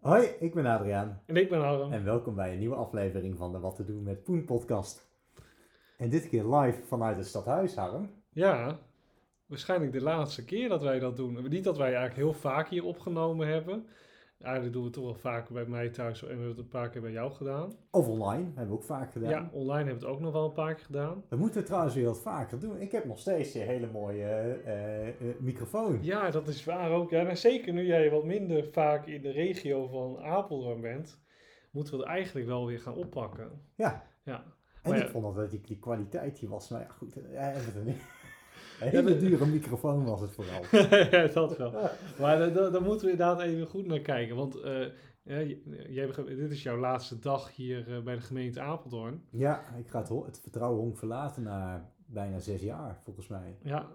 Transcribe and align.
Hoi, 0.00 0.26
ik 0.38 0.54
ben 0.54 0.66
Adriaan 0.66 1.22
En 1.26 1.36
ik 1.36 1.48
ben 1.48 1.60
Harm. 1.60 1.92
en 1.92 2.04
welkom 2.04 2.34
bij 2.34 2.52
een 2.52 2.58
nieuwe 2.58 2.74
aflevering 2.74 3.36
van 3.36 3.52
de 3.52 3.58
Wat 3.58 3.76
te 3.76 3.84
doen 3.84 4.02
met 4.02 4.22
Poen 4.22 4.44
podcast. 4.44 5.08
En 5.96 6.10
dit 6.10 6.28
keer 6.28 6.44
live 6.54 6.82
vanuit 6.82 7.16
het 7.16 7.26
stadhuis, 7.26 7.74
Harm. 7.74 8.10
Ja, 8.32 8.78
waarschijnlijk 9.46 9.92
de 9.92 10.00
laatste 10.00 10.44
keer 10.44 10.68
dat 10.68 10.82
wij 10.82 10.98
dat 10.98 11.16
doen. 11.16 11.48
Niet 11.48 11.64
dat 11.64 11.76
wij 11.76 11.86
eigenlijk 11.86 12.16
heel 12.16 12.32
vaak 12.32 12.68
hier 12.68 12.84
opgenomen 12.84 13.48
hebben. 13.48 13.86
Eigenlijk 14.42 14.72
doen 14.72 14.82
we 14.82 14.88
het 14.88 14.96
toch 14.96 15.04
wel 15.04 15.32
vaker 15.32 15.54
bij 15.54 15.64
mij 15.66 15.88
thuis 15.88 16.20
en 16.22 16.26
we 16.26 16.32
hebben 16.32 16.48
het 16.48 16.58
een 16.58 16.68
paar 16.68 16.90
keer 16.90 17.00
bij 17.00 17.10
jou 17.10 17.32
gedaan. 17.32 17.72
Of 17.90 18.08
online, 18.08 18.44
hebben 18.44 18.68
we 18.68 18.72
ook 18.72 18.84
vaak 18.84 19.12
gedaan. 19.12 19.30
Ja, 19.30 19.50
online 19.52 19.84
hebben 19.84 20.00
we 20.00 20.06
het 20.06 20.14
ook 20.16 20.20
nog 20.20 20.32
wel 20.32 20.44
een 20.44 20.52
paar 20.52 20.74
keer 20.74 20.84
gedaan. 20.84 21.24
We 21.28 21.36
moeten 21.36 21.56
het 21.58 21.66
trouwens 21.66 21.94
weer 21.94 22.04
wat 22.04 22.20
vaker 22.20 22.60
doen. 22.60 22.80
Ik 22.80 22.92
heb 22.92 23.04
nog 23.04 23.18
steeds 23.18 23.54
een 23.54 23.66
hele 23.66 23.86
mooie 23.92 24.24
eh, 24.24 25.08
eh, 25.08 25.14
microfoon. 25.38 25.98
Ja, 26.02 26.30
dat 26.30 26.48
is 26.48 26.64
waar 26.64 26.90
ook. 26.90 27.10
Ja, 27.10 27.34
zeker 27.34 27.72
nu 27.72 27.86
jij 27.86 28.10
wat 28.10 28.24
minder 28.24 28.64
vaak 28.72 29.06
in 29.06 29.22
de 29.22 29.30
regio 29.30 29.86
van 29.86 30.18
Apeldoorn 30.18 30.80
bent, 30.80 31.20
moeten 31.70 31.94
we 31.94 32.00
het 32.00 32.08
eigenlijk 32.08 32.46
wel 32.46 32.66
weer 32.66 32.80
gaan 32.80 32.94
oppakken. 32.94 33.50
Ja. 33.74 34.08
Ja, 34.24 34.44
En 34.82 34.90
Maar 34.90 34.98
ik 34.98 35.04
ja. 35.04 35.10
vond 35.10 35.36
dat 35.36 35.50
die, 35.50 35.60
die 35.60 35.78
kwaliteit 35.78 36.38
die 36.38 36.48
was, 36.48 36.70
nou 36.70 36.82
ja 36.82 36.88
goed, 36.88 37.16
eh, 37.16 37.22
hebben 37.32 37.64
we 37.72 37.78
het 37.78 37.84
niet. 37.84 38.02
Een 38.80 38.88
hele 38.88 39.16
dure 39.16 39.46
microfoon 39.46 40.04
was 40.04 40.20
het 40.20 40.30
vooral. 40.32 40.62
ja 41.20 41.26
dat 41.26 41.56
wel. 41.56 41.72
Maar 42.18 42.52
daar- 42.52 42.82
moeten 42.82 43.06
we 43.06 43.12
inderdaad 43.12 43.40
even 43.40 43.66
goed 43.66 43.86
naar 43.86 44.00
kijken. 44.00 44.36
Want 44.36 44.60
eh, 44.60 44.86
jij 45.88 46.10
dit 46.26 46.50
is 46.50 46.62
jouw 46.62 46.78
laatste 46.78 47.18
dag 47.18 47.54
hier 47.56 47.94
eh, 47.96 48.02
bij 48.02 48.14
de 48.14 48.20
gemeente 48.20 48.60
Apeldoorn. 48.60 49.22
Ja, 49.30 49.64
ik 49.78 49.88
ga 49.88 49.98
het, 49.98 50.08
het 50.26 50.40
vertrouwen 50.40 50.80
honk 50.80 50.98
verlaten 50.98 51.42
na 51.42 51.90
bijna 52.06 52.38
zes 52.38 52.62
jaar, 52.62 53.00
volgens 53.04 53.28
mij. 53.28 53.56
Ja, 53.62 53.88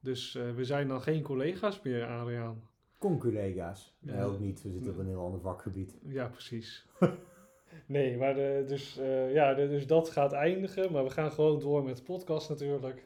dus 0.00 0.34
eh, 0.34 0.50
we 0.54 0.64
zijn 0.64 0.88
dan 0.88 1.00
geen 1.02 1.22
collega's 1.22 1.80
meer, 1.82 2.06
Adriaan. 2.06 2.62
Con-collega's. 2.98 3.96
Nee, 4.00 4.16
Ja. 4.16 4.22
ook 4.24 4.38
niet. 4.38 4.62
We 4.62 4.70
zitten 4.70 4.92
op 4.92 4.98
een 4.98 5.06
heel 5.06 5.24
ander 5.24 5.40
vakgebied. 5.40 5.96
Ja, 6.02 6.28
precies. 6.28 6.86
nee, 7.86 8.16
maar 8.16 8.34
de, 8.34 8.64
dus, 8.68 9.00
ja, 9.32 9.54
de- 9.54 9.68
dus 9.68 9.86
dat 9.86 10.10
gaat 10.10 10.32
eindigen. 10.32 10.92
Maar 10.92 11.04
we 11.04 11.10
gaan 11.10 11.32
gewoon 11.32 11.60
door 11.60 11.84
met 11.84 11.96
de 11.96 12.02
podcast 12.02 12.48
natuurlijk. 12.48 13.04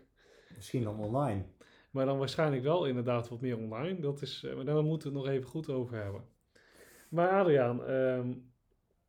Misschien 0.60 0.82
dan 0.82 0.98
online. 0.98 1.42
Maar 1.90 2.06
dan 2.06 2.18
waarschijnlijk 2.18 2.62
wel 2.62 2.86
inderdaad 2.86 3.28
wat 3.28 3.40
meer 3.40 3.58
online. 3.58 4.00
Dat 4.00 4.22
is, 4.22 4.44
eh, 4.44 4.54
maar 4.54 4.64
daar 4.64 4.84
moeten 4.84 5.12
we 5.12 5.18
het 5.18 5.26
nog 5.26 5.34
even 5.34 5.48
goed 5.48 5.68
over 5.68 6.02
hebben. 6.02 6.24
Maar 7.08 7.28
Adriaan, 7.28 7.84
ehm, 7.84 8.32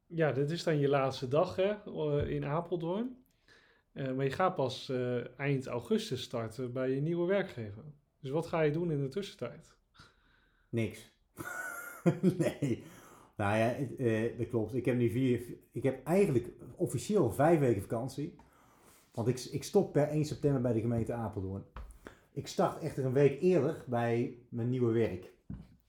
ja, 0.07 0.31
dit 0.31 0.51
is 0.51 0.63
dan 0.63 0.79
je 0.79 0.89
laatste 0.89 1.27
dag 1.27 1.55
hè, 1.55 1.71
eh, 1.85 2.29
in 2.29 2.45
Apeldoorn. 2.45 3.23
Eh, 3.93 4.11
maar 4.11 4.25
je 4.25 4.31
gaat 4.31 4.55
pas 4.55 4.91
eind 5.37 5.67
augustus 5.67 6.21
starten 6.21 6.73
bij 6.73 6.89
je 6.89 7.01
nieuwe 7.01 7.27
werkgever. 7.27 7.83
Dus 8.19 8.31
wat 8.31 8.47
ga 8.47 8.61
je 8.61 8.71
doen 8.71 8.91
in 8.91 9.01
de 9.01 9.09
tussentijd? 9.09 9.75
Niks. 10.69 11.11
nee. 12.37 12.83
Nou 13.35 13.57
ja, 13.57 13.75
dat 14.37 14.49
klopt. 14.49 14.73
Ik 14.73 14.85
heb 14.85 14.95
nu 14.95 15.09
vier. 15.09 15.41
Ik 15.71 15.83
heb 15.83 16.05
eigenlijk 16.05 16.47
officieel 16.75 17.31
vijf 17.31 17.59
weken 17.59 17.81
vakantie. 17.81 18.35
Want 19.11 19.27
ik, 19.27 19.39
ik 19.39 19.63
stop 19.63 19.93
per 19.93 20.07
1 20.07 20.25
september 20.25 20.61
bij 20.61 20.73
de 20.73 20.81
gemeente 20.81 21.13
Apeldoorn. 21.13 21.63
Ik 22.31 22.47
start 22.47 22.81
echter 22.81 23.05
een 23.05 23.13
week 23.13 23.41
eerder 23.41 23.83
bij 23.87 24.37
mijn 24.49 24.69
nieuwe 24.69 24.91
werk. 24.91 25.33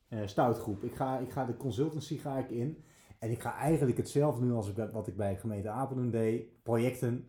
Eh 0.08 0.20
stoutgroep. 0.24 0.82
Ik 0.82 0.94
ga, 0.94 1.18
ik 1.18 1.30
ga 1.30 1.44
de 1.44 1.56
consultancy 1.56 2.18
ga 2.18 2.38
ik 2.38 2.50
in. 2.50 2.84
En 3.18 3.30
ik 3.30 3.40
ga 3.40 3.56
eigenlijk 3.56 3.96
hetzelfde 3.96 4.46
doen 4.46 4.56
als 4.56 4.68
ik, 4.68 4.88
wat 4.92 5.06
ik 5.06 5.16
bij 5.16 5.36
gemeente 5.36 5.68
Apeldoorn 5.68 6.10
deed. 6.10 6.62
Projecten 6.62 7.26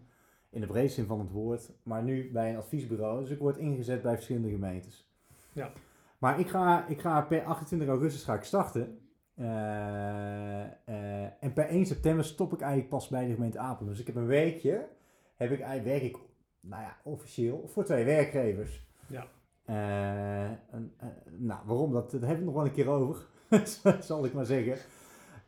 in 0.49 0.61
de 0.61 0.67
breedste 0.67 0.99
zin 0.99 1.05
van 1.05 1.19
het 1.19 1.31
woord. 1.31 1.71
Maar 1.83 2.03
nu 2.03 2.31
bij 2.31 2.49
een 2.49 2.57
adviesbureau. 2.57 3.21
Dus 3.21 3.29
ik 3.29 3.39
word 3.39 3.57
ingezet 3.57 4.01
bij 4.01 4.13
verschillende 4.13 4.49
gemeentes. 4.49 5.11
Ja. 5.51 5.71
Maar 6.17 6.39
ik 6.39 6.47
ga, 6.47 6.87
ik 6.87 7.01
ga 7.01 7.21
per 7.21 7.43
28 7.43 7.87
augustus 7.87 8.23
ga 8.23 8.33
ik 8.33 8.43
starten. 8.43 8.99
Eh, 9.35 10.63
eh, 10.63 11.23
en 11.39 11.53
per 11.53 11.67
1 11.67 11.85
september 11.85 12.25
stop 12.25 12.53
ik 12.53 12.61
eigenlijk 12.61 12.89
pas 12.89 13.07
bij 13.07 13.27
de 13.27 13.33
gemeente 13.33 13.59
Apeldoorn. 13.59 13.89
Dus 13.89 13.99
ik 13.99 14.07
heb 14.07 14.15
een 14.15 14.25
weekje, 14.25 14.87
heb 15.35 15.51
ik, 15.51 15.59
eigenlijk- 15.59 15.99
werk 15.99 16.13
ik, 16.13 16.21
nou 16.59 16.81
ja, 16.81 16.97
officieel 17.03 17.67
voor 17.67 17.83
twee 17.83 18.05
werkgevers. 18.05 18.87
Ja. 19.07 19.27
Eh, 19.65 20.45
en, 20.45 20.93
eh, 20.97 21.07
nou, 21.37 21.61
waarom? 21.65 21.91
Dat, 21.91 22.11
daar 22.11 22.29
heb 22.29 22.37
ik 22.37 22.43
nog 22.45 22.53
wel 22.53 22.65
een 22.65 22.71
keer 22.71 22.87
over, 22.87 23.25
zal 23.99 24.25
ik 24.25 24.33
maar 24.33 24.45
zeggen. 24.45 24.77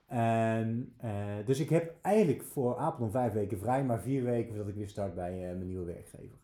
En, 0.08 0.94
eh, 0.98 1.36
dus 1.46 1.60
ik 1.60 1.70
heb 1.70 1.96
eigenlijk 2.02 2.44
voor 2.44 2.78
Apeldoorn 2.78 3.12
vijf 3.12 3.34
weken 3.34 3.60
vrij, 3.60 3.84
maar 3.86 4.02
vier 4.02 4.24
weken 4.24 4.50
voordat 4.50 4.68
ik 4.68 4.76
weer 4.76 4.90
start 4.90 5.16
bij 5.16 5.32
eh, 5.32 5.56
mijn 5.56 5.68
nieuwe 5.68 5.86
werkgever. 5.86 6.38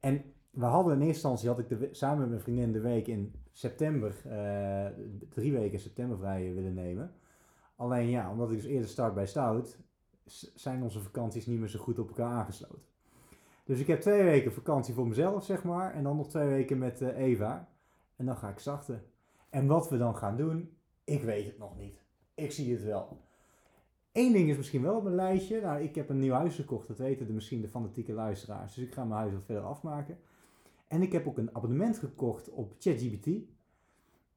En 0.00 0.22
we 0.50 0.64
hadden 0.64 0.92
in 0.92 0.98
eerste 0.98 1.12
instantie, 1.14 1.48
had 1.48 1.58
ik 1.58 1.68
de, 1.68 1.88
samen 1.92 2.18
met 2.18 2.28
mijn 2.28 2.40
vriendin 2.40 2.72
de 2.72 2.80
week 2.80 3.06
in 3.06 3.34
september, 3.52 4.14
eh, 4.24 4.86
drie 5.28 5.52
weken 5.52 5.78
september 5.78 6.18
vrij 6.18 6.54
willen 6.54 6.74
nemen. 6.74 7.12
Alleen 7.76 8.08
ja, 8.08 8.30
omdat 8.30 8.50
ik 8.50 8.56
dus 8.56 8.66
eerder 8.66 8.88
start 8.88 9.14
bij 9.14 9.26
Stout, 9.26 9.78
zijn 10.54 10.82
onze 10.82 11.00
vakanties 11.00 11.46
niet 11.46 11.58
meer 11.58 11.68
zo 11.68 11.78
goed 11.78 11.98
op 11.98 12.08
elkaar 12.08 12.32
aangesloten. 12.32 12.82
Dus 13.64 13.80
ik 13.80 13.86
heb 13.86 14.00
twee 14.00 14.22
weken 14.22 14.52
vakantie 14.52 14.94
voor 14.94 15.08
mezelf, 15.08 15.44
zeg 15.44 15.64
maar, 15.64 15.94
en 15.94 16.02
dan 16.02 16.16
nog 16.16 16.28
twee 16.28 16.48
weken 16.48 16.78
met 16.78 17.00
eh, 17.00 17.18
Eva. 17.18 17.68
En 18.16 18.26
dan 18.26 18.36
ga 18.36 18.48
ik 18.48 18.58
starten. 18.58 19.02
En 19.50 19.66
wat 19.66 19.88
we 19.88 19.98
dan 19.98 20.16
gaan 20.16 20.36
doen, 20.36 20.76
ik 21.04 21.22
weet 21.22 21.46
het 21.46 21.58
nog 21.58 21.78
niet. 21.78 22.02
Ik 22.34 22.52
zie 22.52 22.72
het 22.72 22.84
wel. 22.84 23.20
Eén 24.12 24.32
ding 24.32 24.50
is 24.50 24.56
misschien 24.56 24.82
wel 24.82 24.96
op 24.96 25.02
mijn 25.02 25.14
lijstje. 25.14 25.60
Nou, 25.60 25.82
ik 25.82 25.94
heb 25.94 26.08
een 26.08 26.18
nieuw 26.18 26.32
huis 26.32 26.54
gekocht, 26.54 26.88
dat 26.88 26.98
weten 26.98 27.26
de, 27.26 27.32
misschien 27.32 27.60
de 27.60 27.68
fanatieke 27.68 28.12
luisteraars. 28.12 28.74
Dus 28.74 28.84
ik 28.84 28.92
ga 28.92 29.04
mijn 29.04 29.20
huis 29.20 29.32
wat 29.32 29.44
verder 29.44 29.64
afmaken. 29.64 30.18
En 30.88 31.02
ik 31.02 31.12
heb 31.12 31.26
ook 31.26 31.38
een 31.38 31.54
abonnement 31.54 31.98
gekocht 31.98 32.50
op 32.50 32.74
ChatGPT. 32.78 33.26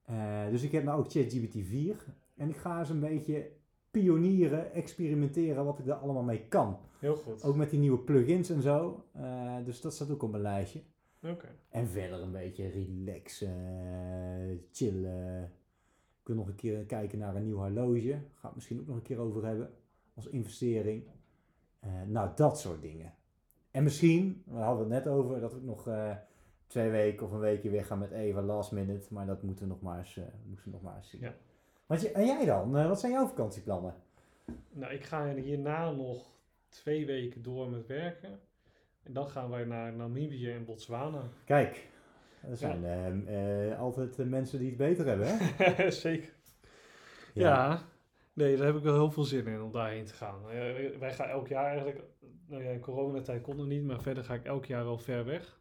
Eh, 0.05 0.49
dus 0.49 0.63
ik 0.63 0.71
heb 0.71 0.83
nou 0.83 0.99
ook 0.99 1.11
ChatGPT 1.11 1.67
4. 1.67 2.05
En 2.35 2.49
ik 2.49 2.57
ga 2.57 2.79
eens 2.79 2.89
een 2.89 2.99
beetje 2.99 3.51
pionieren, 3.91 4.71
experimenteren 4.71 5.65
wat 5.65 5.79
ik 5.79 5.85
daar 5.85 5.97
allemaal 5.97 6.23
mee 6.23 6.45
kan. 6.47 6.77
Heel 6.99 7.15
goed. 7.15 7.43
Ook 7.43 7.55
met 7.55 7.69
die 7.69 7.79
nieuwe 7.79 7.99
plugins 7.99 8.49
en 8.49 8.61
zo. 8.61 9.05
Eh, 9.11 9.55
dus 9.65 9.81
dat 9.81 9.93
staat 9.93 10.11
ook 10.11 10.23
op 10.23 10.31
mijn 10.31 10.43
lijstje. 10.43 10.81
Oké. 11.23 11.47
En 11.69 11.87
verder 11.87 12.21
een 12.21 12.31
beetje 12.31 12.67
relaxen, 12.67 14.65
chillen. 14.71 15.43
Ik 16.21 16.27
wil 16.27 16.35
nog 16.35 16.47
een 16.47 16.55
keer 16.55 16.85
kijken 16.85 17.19
naar 17.19 17.35
een 17.35 17.43
nieuw 17.43 17.57
horloge. 17.57 18.19
Ga 18.33 18.47
het 18.47 18.55
misschien 18.55 18.79
ook 18.79 18.87
nog 18.87 18.95
een 18.95 19.01
keer 19.01 19.19
over 19.19 19.45
hebben. 19.45 19.69
Als 20.13 20.27
investering. 20.27 21.03
Eh, 21.79 21.89
nou, 22.07 22.29
dat 22.35 22.59
soort 22.59 22.81
dingen. 22.81 23.13
En 23.71 23.83
misschien, 23.83 24.43
we 24.45 24.57
hadden 24.57 24.91
het 24.91 25.03
net 25.03 25.13
over, 25.13 25.39
dat 25.39 25.55
ik 25.55 25.63
nog 25.63 25.87
eh, 25.87 26.15
twee 26.67 26.89
weken 26.89 27.25
of 27.25 27.31
een 27.31 27.39
weekje 27.39 27.69
weer 27.69 27.85
ga 27.85 27.95
met 27.95 28.11
Eva 28.11 28.41
last 28.41 28.71
minute. 28.71 29.13
Maar 29.13 29.25
dat 29.25 29.43
moeten 29.43 29.63
we 29.63 29.71
nog 29.71 29.81
maar 29.81 29.97
eens, 29.97 30.19
moeten 30.45 30.65
we 30.65 30.71
nog 30.71 30.81
maar 30.81 30.97
eens 30.97 31.09
zien. 31.09 31.21
Ja. 31.21 31.33
Want 31.91 32.03
je, 32.03 32.11
en 32.11 32.25
jij 32.25 32.45
dan? 32.45 32.77
Eh, 32.77 32.87
wat 32.87 32.99
zijn 32.99 33.11
jouw 33.11 33.27
vakantieplannen? 33.27 33.95
Nou, 34.69 34.93
ik 34.93 35.03
ga 35.03 35.33
hierna 35.33 35.91
nog 35.91 36.25
twee 36.69 37.05
weken 37.05 37.41
door 37.41 37.69
met 37.69 37.87
werken. 37.87 38.39
En 39.03 39.13
dan 39.13 39.29
gaan 39.29 39.49
wij 39.49 39.63
naar 39.63 39.93
Namibië 39.93 40.51
en 40.51 40.65
Botswana. 40.65 41.21
Kijk, 41.45 41.89
er 42.41 42.57
zijn 42.57 42.85
eh, 42.85 43.71
eh, 43.71 43.79
altijd 43.79 44.17
mensen 44.17 44.59
die 44.59 44.67
het 44.67 44.77
beter 44.77 45.05
hebben, 45.05 45.27
hè? 45.37 45.91
Zeker. 46.05 46.33
Ja. 47.33 47.81
nee, 48.33 48.57
daar 48.57 48.65
heb 48.65 48.75
ik 48.75 48.83
wel 48.83 48.93
heel 48.93 49.11
veel 49.11 49.23
zin 49.23 49.47
in 49.47 49.61
om 49.61 49.71
daarheen 49.71 50.05
te 50.05 50.13
gaan. 50.13 50.49
Eh, 50.49 50.97
wij 50.99 51.13
gaan 51.13 51.29
elk 51.29 51.47
jaar 51.47 51.65
eigenlijk, 51.65 52.01
nou 52.47 52.63
ja, 52.63 52.69
in 52.69 52.79
coronatijd 52.79 53.41
kon 53.41 53.59
het 53.59 53.67
niet, 53.67 53.83
maar 53.83 54.01
verder 54.01 54.23
ga 54.23 54.33
ik 54.33 54.45
elk 54.45 54.65
jaar 54.65 54.83
wel 54.83 54.97
ver 54.97 55.25
weg. 55.25 55.59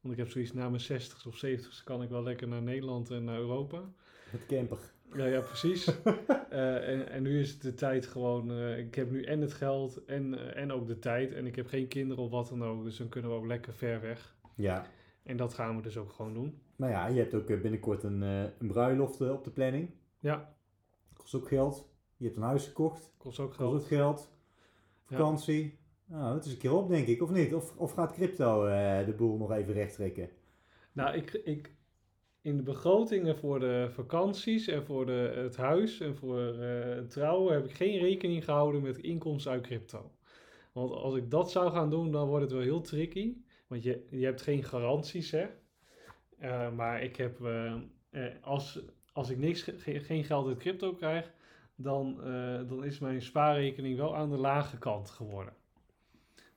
Want 0.00 0.14
ik 0.14 0.20
heb 0.20 0.30
zoiets 0.30 0.52
na 0.52 0.68
mijn 0.68 0.80
60 0.80 1.26
of 1.26 1.36
70 1.36 1.82
kan 1.84 2.02
ik 2.02 2.08
wel 2.08 2.22
lekker 2.22 2.48
naar 2.48 2.62
Nederland 2.62 3.10
en 3.10 3.24
naar 3.24 3.38
Europa. 3.38 3.82
Met 4.32 4.46
camper. 4.46 4.94
Ja, 5.16 5.24
ja, 5.26 5.40
precies. 5.40 5.84
Eh, 6.50 6.88
en, 6.88 7.08
en 7.08 7.22
nu 7.22 7.40
is 7.40 7.50
het 7.50 7.62
de 7.62 7.74
tijd 7.74 8.06
gewoon, 8.06 8.50
eh, 8.50 8.78
ik 8.78 8.94
heb 8.94 9.10
nu 9.10 9.22
en 9.22 9.40
het 9.40 9.52
geld 9.52 10.04
en, 10.04 10.38
eh, 10.38 10.62
en 10.62 10.72
ook 10.72 10.86
de 10.86 10.98
tijd. 10.98 11.32
En 11.32 11.46
ik 11.46 11.56
heb 11.56 11.66
geen 11.66 11.88
kinderen 11.88 12.24
of 12.24 12.30
wat 12.30 12.48
dan 12.48 12.64
ook, 12.64 12.84
dus 12.84 12.96
dan 12.96 13.08
kunnen 13.08 13.30
we 13.30 13.36
ook 13.36 13.46
lekker 13.46 13.74
ver 13.74 14.00
weg. 14.00 14.36
Ja. 14.54 14.86
En 15.22 15.36
dat 15.36 15.54
gaan 15.54 15.76
we 15.76 15.82
dus 15.82 15.96
ook 15.96 16.12
gewoon 16.12 16.34
doen. 16.34 16.60
Nou 16.76 16.92
ja, 16.92 17.06
je 17.06 17.18
hebt 17.18 17.34
ook 17.34 17.46
binnenkort 17.46 18.02
een, 18.02 18.22
een 18.22 18.66
bruiloft 18.66 19.20
op 19.20 19.44
de 19.44 19.50
planning. 19.50 19.90
Ja, 20.18 20.54
Kost 21.12 21.34
ook 21.34 21.48
geld. 21.48 21.88
Je 22.16 22.24
hebt 22.24 22.36
een 22.36 22.42
huis 22.42 22.66
gekocht. 22.66 23.12
kost 23.16 23.38
ook 23.38 23.48
Kost 23.48 23.60
ook 23.60 23.68
geld. 23.68 23.86
geld. 23.86 24.30
Vakantie. 25.04 25.78
Nou, 26.04 26.34
het 26.34 26.44
is 26.44 26.52
een 26.52 26.58
keer 26.58 26.72
op, 26.72 26.88
denk 26.88 27.06
ik, 27.06 27.22
of 27.22 27.30
niet? 27.30 27.54
Of, 27.54 27.76
of 27.76 27.92
gaat 27.92 28.12
crypto 28.12 28.64
de 29.04 29.14
boel 29.16 29.36
nog 29.36 29.52
even 29.52 29.72
recht 29.74 29.94
trekken? 29.94 30.28
Nou, 30.92 31.16
ik, 31.16 31.32
ik, 31.32 31.70
in 32.46 32.56
de 32.56 32.62
begrotingen 32.62 33.36
voor 33.36 33.60
de 33.60 33.88
vakanties 33.90 34.66
en 34.68 34.84
voor 34.84 35.06
de, 35.06 35.32
het 35.34 35.56
huis 35.56 36.00
en 36.00 36.16
voor 36.16 36.38
het 36.38 37.10
trouwen 37.10 37.54
heb 37.54 37.64
ik 37.64 37.74
geen 37.74 37.98
rekening 37.98 38.44
gehouden 38.44 38.82
met 38.82 38.98
inkomsten 38.98 39.52
uit 39.52 39.62
crypto. 39.62 40.10
Want 40.72 40.90
als 40.92 41.14
ik 41.16 41.30
dat 41.30 41.50
zou 41.50 41.70
gaan 41.70 41.90
doen, 41.90 42.10
dan 42.12 42.28
wordt 42.28 42.42
het 42.42 42.52
wel 42.52 42.62
heel 42.62 42.80
tricky. 42.80 43.34
Want 43.66 43.82
je, 43.82 44.06
je 44.10 44.24
hebt 44.24 44.42
geen 44.42 44.64
garanties, 44.64 45.30
hè. 45.30 45.46
Eh, 46.38 46.72
maar 46.72 47.02
ik 47.02 47.16
heb, 47.16 47.44
eh, 47.44 47.74
als, 48.40 48.80
als 49.12 49.30
ik 49.30 49.38
niks, 49.38 49.62
ge- 49.62 50.00
geen 50.00 50.24
geld 50.24 50.46
uit 50.46 50.58
crypto 50.58 50.92
krijg, 50.92 51.32
dan, 51.74 52.20
dan 52.68 52.84
is 52.84 52.98
mijn 52.98 53.22
spaarrekening 53.22 53.96
wel 53.96 54.16
aan 54.16 54.30
de 54.30 54.36
lage 54.36 54.78
kant 54.78 55.10
geworden. 55.10 55.54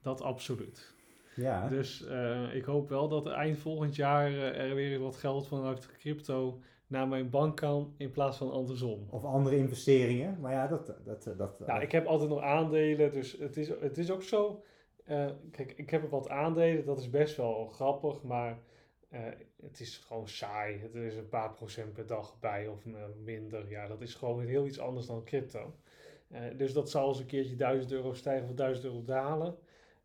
Dat 0.01 0.21
absoluut. 0.21 0.95
Ja. 1.39 1.67
Dus 1.67 2.05
eh, 2.07 2.55
ik 2.55 2.63
hoop 2.63 2.89
wel 2.89 3.07
dat 3.07 3.27
eind 3.27 3.57
volgend 3.57 3.95
jaar 3.95 4.27
eh, 4.27 4.69
er 4.69 4.75
weer 4.75 4.99
wat 4.99 5.15
geld 5.15 5.47
vanuit 5.47 5.91
crypto 5.99 6.59
naar 6.87 7.07
mijn 7.07 7.29
bankkant 7.29 7.93
in 7.97 8.11
plaats 8.11 8.37
van 8.37 8.51
andersom. 8.51 9.07
Of 9.09 9.23
andere 9.23 9.57
investeringen. 9.57 10.37
Maar 10.39 10.51
ja, 10.53 10.67
dat... 10.67 10.93
dat, 11.05 11.33
dat 11.37 11.59
Nou, 11.67 11.81
ik 11.81 11.91
heb 11.91 12.05
altijd 12.05 12.29
nog 12.29 12.41
aandelen, 12.41 13.11
dus 13.11 13.37
het 13.39 13.57
is, 13.57 13.67
het 13.67 13.97
is 13.97 14.11
ook 14.11 14.23
zo. 14.23 14.63
eh, 15.05 15.25
kijk, 15.51 15.73
ik 15.75 15.89
heb 15.89 16.09
wat 16.09 16.29
aandelen, 16.29 16.85
dat 16.85 16.99
is 16.99 17.09
best 17.09 17.37
wel 17.37 17.67
grappig, 17.67 18.23
maar 18.23 18.57
eh, 19.09 19.19
het 19.61 19.79
is 19.79 19.97
gewoon 19.97 20.27
saai. 20.27 20.79
Het 20.79 20.95
is 20.95 21.15
een 21.15 21.29
paar 21.29 21.51
procent 21.53 21.93
per 21.93 22.07
dag 22.07 22.39
bij 22.39 22.67
of 22.67 22.85
eh, 22.85 22.93
minder. 23.23 23.69
Ja, 23.69 23.87
dat 23.87 24.01
is 24.01 24.15
gewoon 24.15 24.45
heel 24.45 24.65
iets 24.65 24.79
anders 24.79 25.05
dan 25.05 25.23
crypto. 25.23 25.73
Eh, 26.27 26.41
dus 26.57 26.73
dat 26.73 26.89
zal 26.89 27.07
eens 27.07 27.19
een 27.19 27.25
keertje 27.25 27.55
1000 27.55 27.91
euro 27.91 28.13
stijgen 28.13 28.49
of 28.49 28.55
1000 28.55 28.85
euro 28.85 29.03
dalen. 29.03 29.55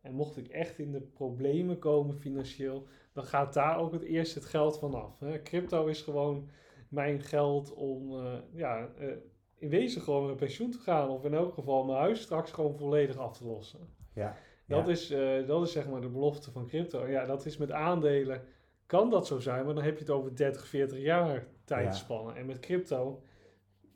En 0.04 0.14
mocht 0.14 0.36
ik 0.36 0.48
echt 0.48 0.78
in 0.78 0.92
de 0.92 1.00
problemen 1.00 1.78
komen 1.78 2.14
financieel, 2.14 2.86
dan 3.12 3.24
gaat 3.24 3.54
daar 3.54 3.78
ook 3.78 3.92
het 3.92 4.02
eerst 4.02 4.34
het 4.34 4.44
geld 4.44 4.78
vanaf. 4.78 5.18
Hè. 5.18 5.42
Crypto 5.42 5.86
is 5.86 6.02
gewoon 6.02 6.48
mijn 6.88 7.20
geld 7.20 7.74
om 7.74 8.18
eh, 8.18 8.32
ja, 8.52 8.88
eh, 8.98 9.08
in 9.54 9.68
wezen 9.68 10.02
gewoon 10.02 10.26
met 10.26 10.36
pensioen 10.36 10.70
te 10.70 10.78
gaan. 10.78 11.08
Of 11.08 11.24
in 11.24 11.34
elk 11.34 11.54
geval 11.54 11.84
mijn 11.84 11.98
huis 11.98 12.20
straks 12.20 12.50
gewoon 12.52 12.76
volledig 12.76 13.16
af 13.18 13.36
te 13.36 13.46
lossen. 13.46 13.80
Ja. 14.14 14.36
Dat, 14.66 14.86
Ja. 14.86 14.92
is, 14.92 15.10
eh, 15.10 15.46
dat 15.46 15.62
is 15.66 15.72
zeg 15.72 15.88
maar 15.88 16.00
de 16.00 16.08
belofte 16.08 16.50
van 16.50 16.66
crypto. 16.66 17.06
Ja, 17.06 17.24
dat 17.26 17.46
is 17.46 17.56
met 17.56 17.70
aandelen, 17.72 18.42
kan 18.86 19.10
dat 19.10 19.26
zo 19.26 19.38
zijn, 19.38 19.64
maar 19.64 19.74
dan 19.74 19.84
heb 19.84 19.94
je 19.94 20.00
het 20.04 20.10
over 20.10 20.36
30, 20.36 20.66
40 20.66 20.98
jaar 20.98 21.46
tijdspannen. 21.64 22.36
En 22.36 22.46
met 22.46 22.60
crypto, 22.60 23.22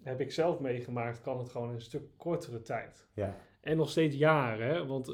heb 0.02 0.20
ik 0.20 0.32
zelf 0.32 0.60
meegemaakt, 0.60 1.20
kan 1.20 1.38
het 1.38 1.48
gewoon 1.48 1.70
een 1.70 1.80
stuk 1.80 2.02
kortere 2.16 2.62
tijd. 2.62 3.06
Ja. 3.14 3.36
En 3.60 3.76
nog 3.76 3.90
steeds 3.90 4.16
jaren, 4.16 4.66
hè? 4.68 4.86
want 4.86 5.08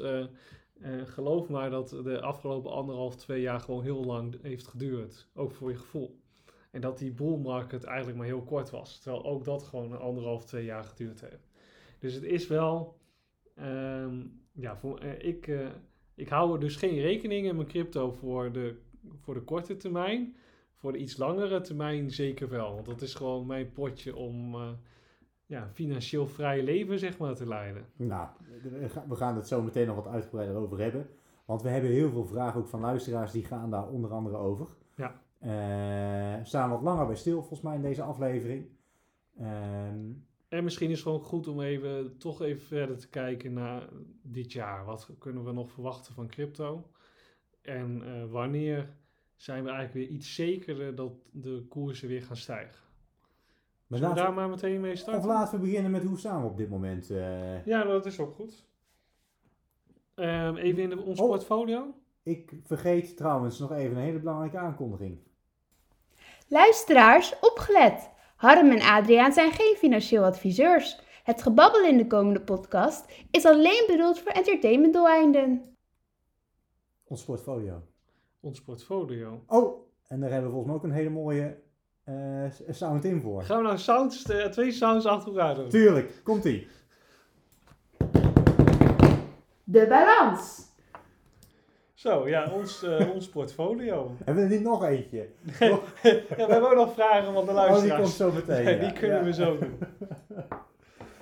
eh, 0.85 1.05
geloof 1.05 1.49
maar 1.49 1.69
dat 1.69 1.89
de 1.89 2.21
afgelopen 2.21 2.71
anderhalf, 2.71 3.15
twee 3.15 3.41
jaar 3.41 3.59
gewoon 3.59 3.83
heel 3.83 4.03
lang 4.03 4.41
heeft 4.41 4.67
geduurd. 4.67 5.27
Ook 5.33 5.51
voor 5.51 5.69
je 5.69 5.77
gevoel. 5.77 6.19
En 6.71 6.81
dat 6.81 6.97
die 6.97 7.11
bull 7.11 7.37
market 7.37 7.83
eigenlijk 7.83 8.17
maar 8.17 8.27
heel 8.27 8.43
kort 8.43 8.69
was. 8.69 8.99
Terwijl 8.99 9.25
ook 9.25 9.43
dat 9.43 9.63
gewoon 9.63 9.99
anderhalf, 9.99 10.45
twee 10.45 10.65
jaar 10.65 10.83
geduurd 10.83 11.21
heeft. 11.21 11.49
Dus 11.99 12.13
het 12.13 12.23
is 12.23 12.47
wel, 12.47 12.97
ehm, 13.55 14.23
ja, 14.51 14.77
voor, 14.77 14.99
eh, 14.99 15.27
ik, 15.27 15.47
eh, 15.47 15.67
ik 16.15 16.29
hou 16.29 16.53
er 16.53 16.59
dus 16.59 16.75
geen 16.75 16.99
rekening 16.99 17.47
in 17.47 17.55
mijn 17.55 17.67
crypto 17.67 18.11
voor 18.11 18.51
de, 18.51 18.75
voor 19.21 19.33
de 19.33 19.43
korte 19.43 19.77
termijn. 19.77 20.35
Voor 20.75 20.91
de 20.91 20.97
iets 20.97 21.17
langere 21.17 21.61
termijn 21.61 22.11
zeker 22.11 22.49
wel. 22.49 22.73
Want 22.73 22.85
dat 22.85 23.01
is 23.01 23.13
gewoon 23.13 23.45
mijn 23.45 23.71
potje 23.71 24.15
om 24.15 24.55
ja, 25.45 25.69
financieel 25.73 26.27
vrij 26.27 26.63
leven 26.63 26.99
zeg 26.99 27.17
maar 27.17 27.35
te 27.35 27.47
leiden. 27.47 27.85
Nou, 27.95 28.27
we 29.07 29.15
gaan- 29.15 29.35
het 29.35 29.47
zo 29.47 29.61
meteen 29.61 29.87
nog 29.87 29.95
wat 29.95 30.07
uitgebreider 30.07 30.55
over 30.57 30.79
hebben. 30.79 31.09
Want 31.45 31.61
we 31.61 31.69
hebben 31.69 31.89
heel 31.91 32.09
veel 32.09 32.25
vragen 32.25 32.59
ook 32.59 32.67
van 32.67 32.79
luisteraars 32.79 33.31
die 33.31 33.45
gaan 33.45 33.69
daar 33.69 33.87
onder 33.89 34.11
andere 34.11 34.37
over. 34.37 34.67
Ja. 34.95 35.21
Eh, 35.39 36.43
staan 36.45 36.69
wat 36.69 36.81
langer 36.81 37.05
bij 37.05 37.15
stil 37.15 37.37
volgens 37.39 37.61
mij 37.61 37.75
in 37.75 37.81
deze 37.81 38.01
aflevering. 38.01 38.67
Ehm, 39.39 40.11
En 40.49 40.63
misschien 40.63 40.89
is 40.89 40.95
het 40.95 41.03
gewoon 41.07 41.21
goed 41.23 41.47
om 41.47 41.61
even, 41.61 42.17
toch 42.17 42.41
even 42.41 42.65
verder 42.67 42.97
te 42.97 43.09
kijken 43.09 43.53
naar 43.53 43.87
dit 44.21 44.51
jaar. 44.51 44.85
Wat 44.85 45.09
kunnen 45.19 45.43
we 45.45 45.51
nog 45.51 45.71
verwachten 45.71 46.13
van 46.13 46.27
crypto? 46.27 46.89
En 47.61 48.01
eh, 48.05 48.31
wanneer 48.31 48.89
zijn 49.35 49.63
we 49.63 49.69
eigenlijk 49.69 50.07
weer 50.07 50.17
iets 50.17 50.35
zekerder 50.35 50.95
dat 50.95 51.11
de 51.31 51.65
koersen 51.69 52.07
weer 52.07 52.21
gaan 52.21 52.35
stijgen? 52.37 52.83
Maar 53.87 53.99
Zullen 53.99 54.13
we 54.13 54.19
daar 54.21 54.29
we- 54.29 54.35
maar 54.35 54.49
meteen 54.49 54.81
mee 54.81 54.91
of 54.91 54.97
starten? 54.97 55.27
laten 55.27 55.59
we 55.59 55.65
beginnen 55.65 55.91
met 55.91 56.03
hoe 56.03 56.17
staan 56.17 56.41
we 56.41 56.47
op 56.47 56.57
dit 56.57 56.69
moment. 56.69 57.09
eh. 57.09 57.65
Ja, 57.65 57.83
dat 57.83 58.05
is 58.05 58.19
ook 58.19 58.35
goed. 58.35 58.65
Ehm, 60.15 60.55
even 60.55 60.83
in 60.83 60.89
de, 60.89 61.01
ons 61.01 61.19
Oh. 61.19 61.27
portfolio. 61.27 61.93
ik 62.23 62.53
vergeet 62.63 63.17
trouwens 63.17 63.59
nog 63.59 63.71
even 63.71 63.97
een 63.97 64.03
hele 64.03 64.19
belangrijke 64.19 64.57
aankondiging. 64.57 65.19
Luisteraars, 66.47 67.39
opgelet! 67.39 68.09
Harm 68.35 68.71
en 68.71 68.81
Adriaan 68.81 69.33
zijn 69.33 69.51
geen 69.51 69.75
financieel 69.77 70.23
adviseurs. 70.23 70.99
Het 71.23 71.41
gebabbel 71.41 71.85
in 71.85 71.97
de 71.97 72.07
komende 72.07 72.41
podcast 72.41 73.25
is 73.31 73.45
alleen 73.45 73.83
bedoeld 73.87 74.19
voor 74.19 74.31
entertainmentdoeleinden. 74.31 75.75
Ons 77.03 77.23
portfolio. 77.23 77.81
Ons 78.39 78.61
portfolio. 78.63 79.43
Oh, 79.47 79.87
en 80.07 80.19
daar 80.19 80.29
hebben 80.31 80.49
we 80.51 80.55
volgens 80.55 80.65
mij 80.65 80.75
ook 80.75 80.83
een 80.83 80.97
hele 80.99 81.09
mooie 81.09 81.57
eh, 82.05 82.13
sound 82.69 83.03
in 83.03 83.21
voor. 83.21 83.43
Gaan 83.43 83.57
we 83.57 83.63
nou 83.63 83.77
sounds, 83.77 84.23
eh, 84.25 84.45
twee 84.45 84.71
sounds 84.71 85.05
achter 85.05 85.31
elkaar 85.31 85.55
doen? 85.55 85.69
Tuurlijk, 85.69 86.21
komt 86.23 86.45
ie. 86.45 86.67
De 89.63 89.85
balans. 89.89 90.63
Zo, 91.93 92.27
ja, 92.29 92.51
ons, 92.51 92.83
eh, 92.83 93.11
ons 93.13 93.29
portfolio. 93.29 94.11
Hebben 94.25 94.35
we 94.47 94.49
er 94.49 94.55
niet 94.55 94.65
nog 94.67 94.83
eentje? 94.83 95.27
ja, 95.59 95.79
we 96.01 96.23
hebben 96.37 96.69
ook 96.69 96.75
nog 96.75 96.93
vragen 96.93 97.33
van 97.33 97.45
de 97.45 97.51
Oh, 97.51 97.57
die 97.57 97.67
luisteraars. 97.69 98.01
komt 98.01 98.13
zo 98.13 98.31
meteen. 98.31 98.63
Nee, 98.65 98.75
ja. 98.75 98.81
die 98.81 98.93
kunnen 98.99 99.17
Ja. 99.17 99.23
we 99.23 99.33
zo 99.33 99.57
doen. 99.57 99.77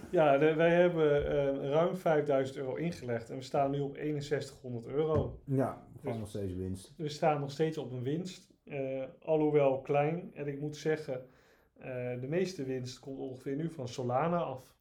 Ja, 0.09 0.38
de- 0.38 0.53
wij 0.53 0.69
hebben 0.74 1.27
eh, 1.63 1.69
ruim 1.69 1.95
5000 1.95 2.57
euro 2.57 2.75
ingelegd 2.75 3.29
en 3.29 3.36
we 3.36 3.41
staan 3.44 3.71
nu 3.71 3.79
op 3.79 3.95
6100 3.95 4.88
euro. 4.88 5.39
Ja, 5.45 5.77
gewoon 5.95 6.12
Dus- 6.12 6.18
nog 6.21 6.29
steeds 6.29 6.53
winst. 6.53 6.94
We 6.97 7.09
staan 7.09 7.39
nog 7.39 7.51
steeds 7.51 7.77
op 7.77 7.91
een 7.91 8.03
winst, 8.03 8.52
eh, 8.63 9.04
alhoewel 9.21 9.81
klein. 9.81 10.31
En 10.33 10.48
ik 10.48 10.60
moet 10.60 10.77
zeggen, 10.77 11.30
eh, 11.74 12.19
de 12.19 12.27
meeste 12.30 12.63
winst 12.63 13.00
komt 13.00 13.19
ongeveer 13.19 13.56
nu 13.56 13.69
van 13.69 13.88
Solana 13.88 14.39
af. 14.39 14.75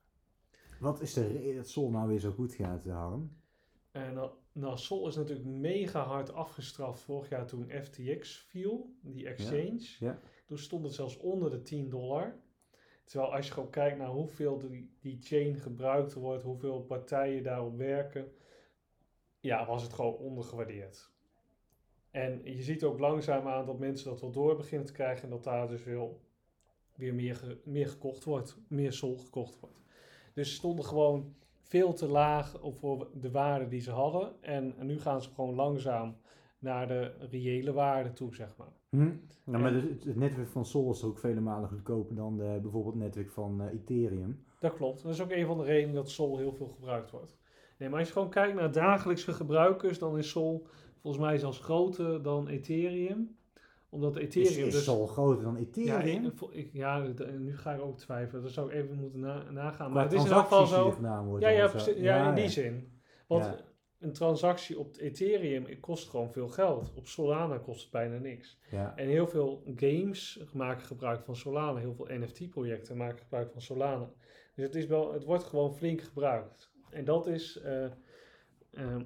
Wat 0.81 1.01
is 1.01 1.13
de 1.13 1.27
reden 1.27 1.57
dat 1.57 1.69
Sol 1.69 1.91
nou 1.91 2.09
weer 2.09 2.19
zo 2.19 2.31
goed 2.31 2.55
gaat, 2.55 2.87
eh, 2.87 2.95
Harm? 2.95 3.37
En 3.91 4.15
nou, 4.15 4.31
nou, 4.53 4.79
Sol 4.79 5.09
is 5.09 5.17
natuurlijk 5.17 5.49
mega 5.49 6.03
hard 6.03 6.33
afgestraft 6.33 7.01
vorig 7.01 7.29
jaar 7.29 7.47
toen 7.47 7.71
FTX 7.83 8.39
viel, 8.39 8.95
die 9.01 9.27
exchange. 9.27 9.97
ja. 9.99 10.21
Toen 10.47 10.59
stond 10.59 10.85
het 10.85 10.95
zelfs 10.95 11.17
onder 11.17 11.51
de 11.51 11.63
10 11.63 11.89
dollar. 11.89 12.41
Terwijl 13.05 13.35
als 13.35 13.47
je 13.47 13.53
gewoon 13.53 13.71
kijkt 13.71 13.99
naar 13.99 14.09
hoeveel 14.09 14.59
die, 14.59 14.97
die 15.01 15.19
chain 15.21 15.57
gebruikt 15.57 16.15
wordt, 16.15 16.43
hoeveel 16.43 16.83
partijen 16.83 17.43
daarop 17.43 17.77
werken, 17.77 18.33
ja, 19.41 19.67
was 19.67 19.83
het 19.83 19.93
gewoon 19.93 20.17
ondergewaardeerd. 20.17 21.12
En 22.13 22.41
je 22.45 22.63
ziet 22.63 22.85
ook 22.85 22.99
langzaam 22.99 23.47
aan 23.49 23.67
dat 23.67 23.79
mensen 23.79 24.11
dat 24.11 24.21
wel 24.21 24.31
door 24.31 24.57
beginnen 24.57 24.87
te 24.87 24.93
krijgen 24.93 25.25
en 25.25 25.31
dat 25.31 25.45
daar 25.45 25.69
dus 25.69 25.85
wel 25.85 26.21
weer 26.95 27.15
meer, 27.15 27.37
ge- 27.37 27.59
meer 27.65 27.89
gekocht 27.89 28.25
wordt, 28.25 28.59
meer 28.69 28.93
sol 28.93 29.17
gekocht 29.19 29.61
wordt. 29.61 29.81
Dus 30.35 30.49
ze 30.49 30.55
stonden 30.55 30.85
gewoon 30.85 31.35
veel 31.61 31.93
te 31.93 32.07
laag 32.09 32.61
op 32.63 32.77
voor 32.79 33.09
de 33.21 33.31
waarde 33.31 33.69
die 33.69 33.81
ze 33.81 33.91
hadden. 33.91 34.33
En, 34.43 34.75
nu 34.81 35.01
gaan 35.01 35.23
ze 35.23 35.31
gewoon 35.35 35.55
langzaam 35.55 36.17
naar 36.59 36.89
de 36.89 37.13
reële 37.31 37.73
waarde 37.73 38.13
toe, 38.13 38.35
zeg 38.35 38.57
maar. 38.57 38.73
Hm? 38.89 38.99
Nou, 39.45 39.63
maar 39.63 39.75
En- 39.75 39.91
het, 39.91 40.05
het 40.05 40.17
netwerk 40.17 40.49
van 40.49 40.65
Sol 40.65 40.91
is 40.91 41.05
ook 41.05 41.19
vele 41.19 41.41
malen 41.41 41.69
goedkoper 41.69 42.15
dan 42.15 42.37
de, 42.37 42.59
bijvoorbeeld 42.63 42.95
het 42.95 43.03
netwerk 43.03 43.31
van 43.31 43.61
eh, 43.63 43.73
Ethereum. 43.73 44.45
Dat 44.59 44.75
klopt. 44.75 45.03
Dat 45.03 45.13
is 45.13 45.23
ook 45.23 45.31
een 45.31 45.47
van 45.47 45.59
de 45.59 45.65
redenen 45.65 45.95
dat 45.95 46.11
Sol 46.11 46.39
heel 46.39 46.53
veel 46.53 46.67
gebruikt 46.69 47.11
wordt. 47.11 47.37
Nee, 47.79 47.89
maar 47.89 47.99
als 47.99 48.07
je 48.09 48.15
gewoon 48.15 48.31
kijkt 48.31 48.55
naar 48.55 48.73
dagelijkse 48.73 49.33
gebruikers, 49.33 49.99
dan 49.99 50.19
is 50.19 50.31
Sol 50.31 50.67
volgens 51.03 51.23
mij 51.25 51.39
zelfs 51.39 51.59
groter 51.59 52.23
dan 52.23 52.49
Ethereum. 52.49 53.37
Omdat 53.89 54.17
Is, 54.17 54.23
Ethereum 54.23 54.67
is 54.67 54.73
dus... 54.75 54.85
Sol 54.85 55.07
groter 55.07 55.43
dan 55.45 55.55
ja, 55.55 55.61
Ethereum? 55.61 56.25
ik, 56.25 56.41
ik- 56.51 56.73
ja, 56.73 57.07
nu 57.39 57.57
ga 57.57 57.73
ik 57.73 57.81
ook 57.81 57.99
twijfelen. 57.99 58.43
Dat 58.43 58.53
zou 58.53 58.71
ik 58.71 58.75
even 58.75 58.99
moeten 58.99 59.21
na- 59.21 59.51
nagaan. 59.51 59.93
Maar 59.93 60.03
het 60.05 60.13
is 60.13 60.25
in 60.25 60.31
elk 60.31 60.43
geval 60.43 60.67
zo... 60.67 60.97
Ja, 61.39 61.49
ja, 61.49 61.79
zo. 61.79 61.91
ja, 61.97 62.29
in 62.29 62.35
die 62.35 62.49
zin. 62.49 63.01
Want 63.27 63.45
Ja. 63.45 63.57
een 63.99 64.13
transactie 64.13 64.79
op 64.79 64.97
Ethereum 64.99 65.81
kost 65.81 66.09
gewoon 66.09 66.33
veel 66.33 66.49
geld. 66.49 66.93
Op 66.95 67.07
Solana 67.07 67.59
kost 67.59 67.83
het 67.83 67.91
bijna 67.91 68.19
niks. 68.19 68.59
Ja. 68.71 68.97
En 68.97 69.07
heel 69.09 69.27
veel 69.27 69.63
games 69.77 70.45
maken 70.53 70.87
gebruik 70.87 71.25
van 71.25 71.37
Solana. 71.37 71.79
Heel 71.79 71.95
veel 71.95 72.07
NFT-projecten 72.11 72.97
maken 72.97 73.19
gebruik 73.19 73.51
van 73.53 73.61
Solana. 73.61 74.11
Dus 74.55 74.65
het, 74.65 74.75
is 74.75 74.87
wel, 74.87 75.13
het 75.13 75.25
wordt 75.25 75.45
gewoon 75.45 75.75
flink 75.75 76.01
gebruikt. 76.01 76.73
En 76.91 77.05
dat 77.05 77.27
is... 77.27 77.61
ehm, 78.71 79.03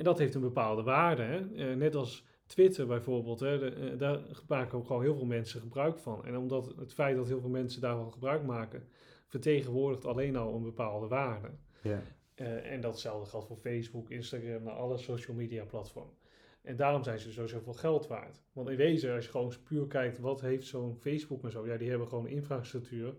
en 0.00 0.06
dat 0.06 0.18
heeft 0.18 0.34
een 0.34 0.40
bepaalde 0.40 0.82
waarde. 0.82 1.22
Hè? 1.22 1.54
Eh, 1.54 1.76
net 1.76 1.94
als 1.94 2.24
Twitter 2.46 2.86
bijvoorbeeld. 2.86 3.40
Hè? 3.40 3.58
De, 3.58 3.70
eh, 3.70 3.98
daar 3.98 4.20
maken 4.48 4.78
ook 4.78 4.86
gewoon 4.86 5.02
heel 5.02 5.14
veel 5.14 5.26
mensen 5.26 5.60
gebruik 5.60 5.98
van. 5.98 6.24
En 6.24 6.36
omdat 6.36 6.72
het 6.76 6.92
feit 6.92 7.16
dat 7.16 7.28
heel 7.28 7.40
veel 7.40 7.50
mensen 7.50 7.80
daarvan 7.80 8.12
gebruik 8.12 8.44
maken... 8.44 8.88
vertegenwoordigt 9.26 10.04
alleen 10.04 10.36
al 10.36 10.54
een 10.54 10.62
bepaalde 10.62 11.06
waarde. 11.06 11.48
Ja. 11.82 12.02
Eh, 12.34 12.72
en 12.72 12.80
datzelfde 12.80 13.30
geldt 13.30 13.46
voor 13.46 13.56
Facebook, 13.56 14.10
Instagram, 14.10 14.62
naar 14.62 14.74
alle 14.74 14.98
social 14.98 15.36
media 15.36 15.64
platformen. 15.64 16.14
En 16.62 16.76
daarom 16.76 17.02
zijn 17.02 17.18
ze 17.18 17.32
zo 17.32 17.46
zoveel 17.46 17.74
geld 17.74 18.06
waard. 18.06 18.42
Want 18.52 18.68
in 18.68 18.76
wezen, 18.76 19.14
als 19.14 19.24
je 19.24 19.30
gewoon 19.30 19.52
puur 19.64 19.86
kijkt, 19.86 20.18
wat 20.18 20.40
heeft 20.40 20.66
zo'n 20.66 20.96
Facebook 20.96 21.44
en 21.44 21.50
zo, 21.50 21.66
ja, 21.66 21.76
die 21.76 21.88
hebben 21.88 22.08
gewoon 22.08 22.28
infrastructuur. 22.28 23.14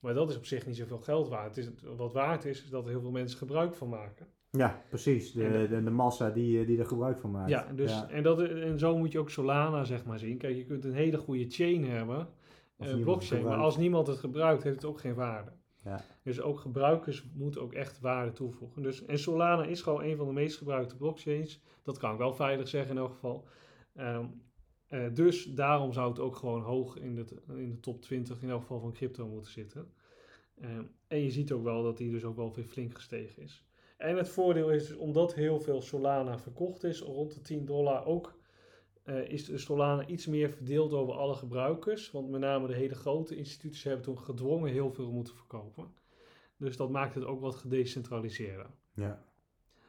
Maar 0.00 0.14
dat 0.14 0.30
is 0.30 0.36
op 0.36 0.46
zich 0.46 0.66
niet 0.66 0.76
zoveel 0.76 0.98
geld 0.98 1.28
waard. 1.28 1.56
Het 1.56 1.64
is, 1.64 1.82
wat 1.96 2.12
waard 2.12 2.44
is, 2.44 2.62
is 2.62 2.70
dat 2.70 2.84
er 2.84 2.90
heel 2.90 3.00
veel 3.00 3.10
mensen 3.10 3.38
gebruik 3.38 3.74
van 3.74 3.88
maken. 3.88 4.26
Ja, 4.56 4.82
precies. 4.88 5.32
De, 5.32 5.66
de, 5.68 5.82
de 5.82 5.90
massa 5.90 6.30
die, 6.30 6.60
eh, 6.60 6.66
die 6.66 6.78
er 6.78 6.86
gebruik 6.86 7.18
van 7.18 7.30
maakt. 7.30 7.50
Ja, 7.50 7.72
dus, 7.72 7.90
Ja. 7.90 8.08
En, 8.08 8.22
dat, 8.22 8.40
en 8.42 8.78
zo 8.78 8.98
moet 8.98 9.12
je 9.12 9.18
ook 9.18 9.30
Solana 9.30 9.84
zeg 9.84 10.04
maar 10.04 10.18
zien. 10.18 10.38
Kijk, 10.38 10.56
je 10.56 10.64
kunt 10.64 10.84
een 10.84 10.94
hele 10.94 11.18
goede 11.18 11.50
chain 11.50 11.84
hebben, 11.84 12.28
Als 12.78 12.88
eh, 12.88 13.00
blockchain, 13.00 13.44
maar 13.44 13.56
als 13.56 13.76
niemand 13.76 14.06
het 14.06 14.18
gebruikt, 14.18 14.62
heeft 14.62 14.76
het 14.76 14.84
ook 14.84 15.00
geen 15.00 15.14
waarde. 15.14 15.52
Ja. 15.84 16.04
Dus 16.22 16.40
ook 16.40 16.58
gebruikers 16.58 17.30
moeten 17.34 17.62
ook 17.62 17.72
echt 17.72 18.00
waarde 18.00 18.32
toevoegen. 18.32 18.82
Dus, 18.82 19.04
en 19.04 19.18
Solana 19.18 19.64
is 19.64 19.82
gewoon 19.82 20.02
een 20.02 20.16
van 20.16 20.26
de 20.26 20.32
meest 20.32 20.56
gebruikte 20.56 20.96
blockchains. 20.96 21.62
Dat 21.82 21.98
kan 21.98 22.12
ik 22.12 22.18
wel 22.18 22.34
veilig 22.34 22.68
zeggen 22.68 22.90
in 22.90 22.98
elk 22.98 23.12
geval. 23.12 23.48
Ehm, 23.94 24.24
Eh, 24.94 25.06
dus 25.14 25.44
daarom 25.44 25.92
zou 25.92 26.08
het 26.08 26.18
ook 26.18 26.36
gewoon 26.36 26.62
hoog 26.62 26.96
in 26.96 27.14
de, 27.14 27.24
in 27.48 27.70
de 27.70 27.80
top 27.80 28.02
20 28.02 28.42
in 28.42 28.50
elk 28.50 28.60
geval 28.60 28.80
van 28.80 28.92
crypto 28.92 29.28
moeten 29.28 29.50
zitten. 29.50 29.92
Eh, 30.54 30.78
en 31.06 31.22
je 31.22 31.30
ziet 31.30 31.52
ook 31.52 31.62
wel 31.62 31.82
dat 31.82 31.96
die 31.96 32.10
dus 32.10 32.24
ook 32.24 32.36
wel 32.36 32.54
weer 32.54 32.64
flink 32.64 32.94
gestegen 32.94 33.42
is. 33.42 33.64
En 34.04 34.16
het 34.16 34.28
voordeel 34.28 34.70
is 34.70 34.86
dus 34.86 34.96
omdat 34.96 35.34
heel 35.34 35.60
veel 35.60 35.82
Solana 35.82 36.38
verkocht 36.38 36.84
is, 36.84 37.00
rond 37.00 37.34
de 37.34 37.40
10 37.40 37.64
dollar 37.64 38.06
ook, 38.06 38.38
eh, 39.02 39.28
is 39.28 39.44
de 39.44 39.58
Solana 39.58 40.06
iets 40.06 40.26
meer 40.26 40.50
verdeeld 40.50 40.92
over 40.92 41.14
alle 41.14 41.34
gebruikers. 41.34 42.10
Want 42.10 42.30
met 42.30 42.40
name 42.40 42.66
de 42.66 42.74
hele 42.74 42.94
grote 42.94 43.36
instituties 43.36 43.84
hebben 43.84 44.02
toen 44.02 44.18
gedwongen 44.18 44.72
heel 44.72 44.90
veel 44.90 45.10
moeten 45.10 45.34
verkopen. 45.34 45.92
Dus 46.56 46.76
dat 46.76 46.90
maakt 46.90 47.14
het 47.14 47.24
ook 47.24 47.40
wat 47.40 47.54
gedecentraliseerder. 47.54 48.66
Ja. 48.94 49.24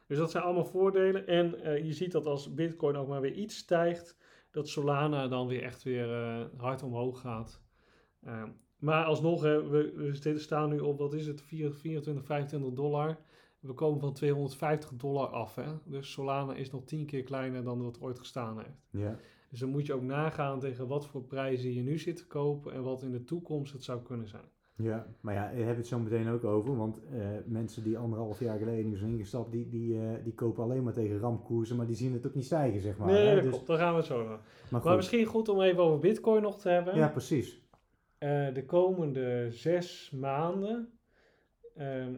Dus 0.06 0.18
dat 0.18 0.30
zijn 0.30 0.44
allemaal 0.44 0.64
voordelen. 0.64 1.26
En 1.26 1.60
eh, 1.62 1.84
je 1.84 1.92
ziet 1.92 2.12
dat 2.12 2.26
als 2.26 2.54
Bitcoin 2.54 2.96
ook 2.96 3.08
maar 3.08 3.20
weer 3.20 3.34
iets 3.34 3.56
stijgt, 3.56 4.16
dat 4.50 4.68
Solana 4.68 5.28
dan 5.28 5.46
weer 5.46 5.62
echt 5.62 5.82
weer 5.82 6.12
eh, 6.12 6.44
hard 6.56 6.82
omhoog 6.82 7.20
gaat. 7.20 7.60
Uh, 8.24 8.42
maar 8.78 9.04
alsnog, 9.04 9.42
hè, 9.42 9.68
we, 9.68 10.12
we, 10.22 10.38
staan 10.38 10.70
nu 10.70 10.78
op, 10.78 10.98
wat 10.98 11.14
is 11.14 11.26
het, 11.26 11.42
24, 11.42 12.24
25 12.24 12.72
dollar. 12.72 13.18
We 13.66 13.72
komen 13.72 14.00
van 14.00 14.12
250 14.12 14.90
dollar 14.96 15.26
af. 15.26 15.54
Hè? 15.54 15.72
Dus 15.84 16.12
Solana 16.12 16.54
is 16.54 16.70
nog 16.70 16.84
10 16.84 17.06
keer 17.06 17.22
kleiner 17.22 17.64
dan 17.64 17.82
dat 17.82 18.00
ooit 18.00 18.18
gestaan 18.18 18.58
heeft. 18.58 18.86
Ja. 18.90 19.16
Dus 19.50 19.60
dan 19.60 19.68
moet 19.68 19.86
je 19.86 19.94
ook 19.94 20.02
nagaan 20.02 20.60
tegen 20.60 20.86
wat 20.88 21.06
voor 21.06 21.22
prijzen 21.22 21.74
je 21.74 21.82
nu 21.82 21.98
zit 21.98 22.16
te 22.16 22.26
kopen 22.26 22.72
en 22.72 22.82
wat 22.82 23.02
in 23.02 23.12
de 23.12 23.24
toekomst 23.24 23.72
het 23.72 23.84
zou 23.84 24.02
kunnen 24.02 24.28
zijn. 24.28 24.44
Ja, 24.78 25.06
maar 25.20 25.34
ja, 25.34 25.50
je 25.50 25.62
hebt 25.62 25.76
het 25.76 25.86
zo 25.86 25.98
meteen 25.98 26.28
ook 26.28 26.44
over, 26.44 26.76
want 26.76 27.00
uh, 27.12 27.26
mensen 27.46 27.82
die 27.82 27.98
anderhalf 27.98 28.40
jaar 28.40 28.58
geleden 28.58 28.96
zijn 28.96 29.10
ingestapt, 29.10 29.52
die, 29.52 29.68
die, 29.68 29.94
uh, 29.94 30.10
die 30.24 30.34
kopen 30.34 30.62
alleen 30.62 30.82
maar 30.82 30.92
tegen 30.92 31.18
rampkoersen, 31.18 31.76
maar 31.76 31.86
die 31.86 31.96
zien 31.96 32.12
het 32.12 32.26
ook 32.26 32.34
niet 32.34 32.44
stijgen, 32.44 32.80
zeg 32.80 32.98
maar. 32.98 33.06
Nee, 33.06 33.26
hè? 33.26 33.34
dat 33.34 33.42
Dus- 33.42 33.52
klopt. 33.52 33.66
Daar 33.66 33.78
gaan 33.78 33.90
we 33.90 33.96
het 33.96 34.06
zo 34.06 34.24
naar. 34.24 34.40
maar, 34.70 34.84
Maar 34.84 34.96
misschien 34.96 35.24
goed 35.24 35.48
om 35.48 35.60
even 35.60 35.82
over 35.82 35.98
Bitcoin 35.98 36.42
nog 36.42 36.58
te 36.58 36.68
hebben. 36.68 36.96
Ja, 36.96 37.08
precies. 37.08 37.60
Eh, 38.18 38.54
de 38.54 38.64
komende 38.66 39.46
zes 39.50 40.10
maanden 40.10 40.98
ehm, 41.74 42.14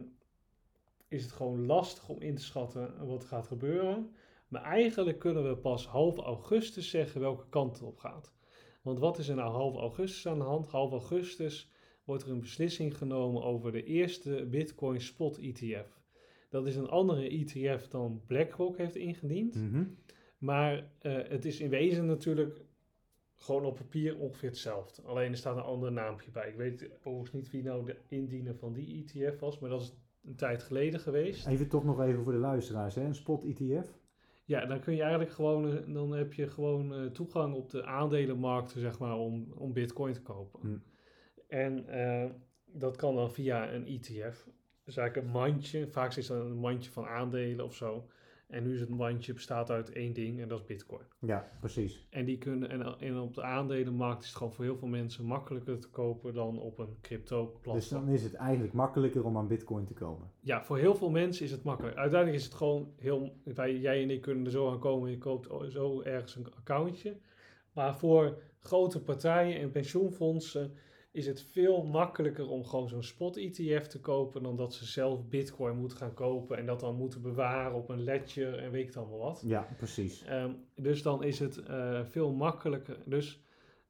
is 1.09 1.23
het 1.23 1.31
gewoon 1.31 1.65
lastig 1.65 2.09
om 2.09 2.21
in 2.21 2.35
te 2.35 2.43
schatten 2.43 3.07
wat 3.07 3.25
gaat 3.25 3.47
gebeuren. 3.47 4.09
Maar 4.47 4.63
eigenlijk 4.63 5.19
kunnen 5.19 5.49
we 5.49 5.55
pas 5.57 5.87
half 5.87 6.17
augustus 6.17 6.89
zeggen 6.89 7.21
welke 7.21 7.49
kant 7.49 7.73
het 7.73 7.87
op 7.87 7.97
gaat. 7.97 8.33
Want 8.81 8.99
wat 8.99 9.17
is 9.17 9.27
er 9.27 9.35
nou 9.35 9.51
half 9.51 9.75
augustus 9.75 10.27
aan 10.27 10.37
de 10.37 10.43
hand? 10.43 10.67
Half 10.67 10.91
augustus 10.91 11.71
wordt 12.03 12.23
er 12.23 12.29
een 12.29 12.39
beslissing 12.39 12.97
genomen 12.97 13.43
over 13.43 13.71
de 13.71 13.83
eerste 13.83 14.47
Bitcoin 14.49 15.01
Spot 15.01 15.37
ETF. 15.37 16.01
Dat 16.49 16.67
is 16.67 16.75
een 16.75 16.89
andere 16.89 17.29
ETF 17.29 17.87
dan 17.87 18.21
BlackRock 18.27 18.77
heeft 18.77 18.95
ingediend. 18.95 19.55
Mhm. 19.55 19.83
Maar 20.37 20.91
eh, 20.99 21.17
het 21.27 21.45
is 21.45 21.59
in 21.59 21.69
wezen 21.69 22.05
natuurlijk 22.05 22.61
gewoon 23.35 23.65
op 23.65 23.75
papier 23.75 24.17
ongeveer 24.17 24.49
hetzelfde. 24.49 25.01
Alleen 25.01 25.31
er 25.31 25.37
staat 25.37 25.57
een 25.57 25.63
ander 25.63 25.91
naampje 25.91 26.31
bij. 26.31 26.49
Ik 26.49 26.55
weet 26.55 26.89
overigens 27.03 27.31
niet 27.31 27.51
wie 27.51 27.63
nou 27.63 27.85
de 27.85 27.95
indiener 28.07 28.55
van 28.55 28.73
die 28.73 29.05
ETF 29.05 29.39
was, 29.39 29.59
maar 29.59 29.69
dat 29.69 29.81
is 29.81 29.93
een 30.23 30.35
tijd 30.35 30.63
geleden 30.63 30.99
geweest. 30.99 31.47
Even 31.47 31.67
toch 31.67 31.83
nog 31.83 32.01
even 32.01 32.23
voor 32.23 32.31
de 32.31 32.37
luisteraars, 32.37 32.95
hè? 32.95 33.03
een 33.03 33.15
spot 33.15 33.43
ETF. 33.43 33.97
Ja, 34.45 34.65
dan 34.65 34.79
kun 34.79 34.95
je 34.95 35.01
eigenlijk 35.01 35.31
gewoon, 35.31 35.71
eh, 35.71 35.93
dan 35.93 36.11
heb 36.11 36.33
je 36.33 36.47
gewoon 36.47 36.93
eh, 36.93 37.05
toegang 37.05 37.53
op 37.53 37.69
de 37.69 37.85
aandelenmarkten, 37.85 38.79
zeg 38.79 38.99
maar, 38.99 39.17
om, 39.17 39.53
om 39.57 39.73
bitcoin 39.73 40.13
te 40.13 40.21
kopen. 40.21 40.59
Hm. 40.59 40.77
En 41.47 41.87
eh, 41.87 42.29
dat 42.65 42.95
kan 42.95 43.15
dan 43.15 43.31
via 43.31 43.73
een 43.73 43.87
ETF. 43.87 44.47
Dus 44.83 44.97
eigenlijk 44.97 45.27
een 45.27 45.41
mandje, 45.41 45.87
vaak 45.87 46.15
is 46.15 46.27
dat 46.27 46.45
een 46.45 46.59
mandje 46.59 46.91
van 46.91 47.05
aandelen 47.05 47.65
of 47.65 47.75
zo. 47.75 48.09
En 48.49 48.63
nu 48.63 48.73
is 48.73 48.79
het 48.79 48.89
mandje 48.89 49.33
bestaat 49.33 49.69
uit 49.69 49.91
één 49.91 50.13
ding 50.13 50.41
en 50.41 50.47
dat 50.47 50.59
is 50.59 50.65
bitcoin. 50.65 51.05
Ja, 51.19 51.49
precies. 51.59 52.07
En, 52.09 52.25
die 52.25 52.37
kunnen, 52.37 52.69
en, 52.69 52.99
en 52.99 53.19
op 53.19 53.33
de 53.33 53.43
aandelenmarkt 53.43 54.21
is 54.21 54.27
het 54.27 54.37
gewoon 54.37 54.53
voor 54.53 54.65
heel 54.65 54.77
veel 54.77 54.87
mensen 54.87 55.25
makkelijker 55.25 55.79
te 55.79 55.89
kopen 55.89 56.33
dan 56.33 56.59
op 56.59 56.79
een 56.79 56.97
crypto 57.01 57.45
Dus 57.51 57.61
platform. 57.61 58.05
dan 58.05 58.13
is 58.13 58.23
het 58.23 58.33
eigenlijk 58.33 58.73
makkelijker 58.73 59.25
om 59.25 59.37
aan 59.37 59.47
bitcoin 59.47 59.85
te 59.85 59.93
komen. 59.93 60.31
Ja, 60.39 60.63
voor 60.63 60.77
heel 60.77 60.95
veel 60.95 61.09
mensen 61.09 61.45
is 61.45 61.51
het 61.51 61.63
makkelijk. 61.63 61.95
Uiteindelijk 61.95 62.39
is 62.39 62.45
het 62.45 62.57
gewoon 62.57 62.93
heel... 62.97 63.33
Wij, 63.43 63.77
jij 63.77 64.03
en 64.03 64.09
ik 64.09 64.21
kunnen 64.21 64.45
er 64.45 64.51
zo 64.51 64.71
aan 64.71 64.79
komen. 64.79 65.09
Je 65.09 65.17
koopt 65.17 65.71
zo 65.71 66.01
ergens 66.01 66.35
een 66.35 66.53
accountje. 66.55 67.17
Maar 67.73 67.97
voor 67.97 68.41
grote 68.59 69.01
partijen 69.01 69.59
en 69.59 69.71
pensioenfondsen 69.71 70.73
is 71.11 71.27
het 71.27 71.41
veel 71.41 71.83
makkelijker 71.83 72.49
om 72.49 72.65
gewoon 72.65 72.89
zo'n 72.89 73.03
spot-ETF 73.03 73.87
te 73.87 73.99
kopen... 73.99 74.43
dan 74.43 74.55
dat 74.55 74.73
ze 74.73 74.85
zelf 74.85 75.27
bitcoin 75.27 75.77
moeten 75.77 75.97
gaan 75.97 76.13
kopen... 76.13 76.57
en 76.57 76.65
dat 76.65 76.79
dan 76.79 76.95
moeten 76.95 77.21
bewaren 77.21 77.73
op 77.73 77.89
een 77.89 78.03
ledger 78.03 78.59
en 78.59 78.71
weet 78.71 78.81
ik 78.81 78.87
het 78.87 78.97
allemaal 78.97 79.19
wat. 79.19 79.41
Ja, 79.45 79.67
precies. 79.77 80.23
Ehm, 80.23 80.53
dus 80.75 81.01
dan 81.01 81.23
is 81.23 81.39
het 81.39 81.57
eh, 81.57 82.05
veel 82.05 82.31
makkelijker. 82.31 82.97
Dus 83.05 83.41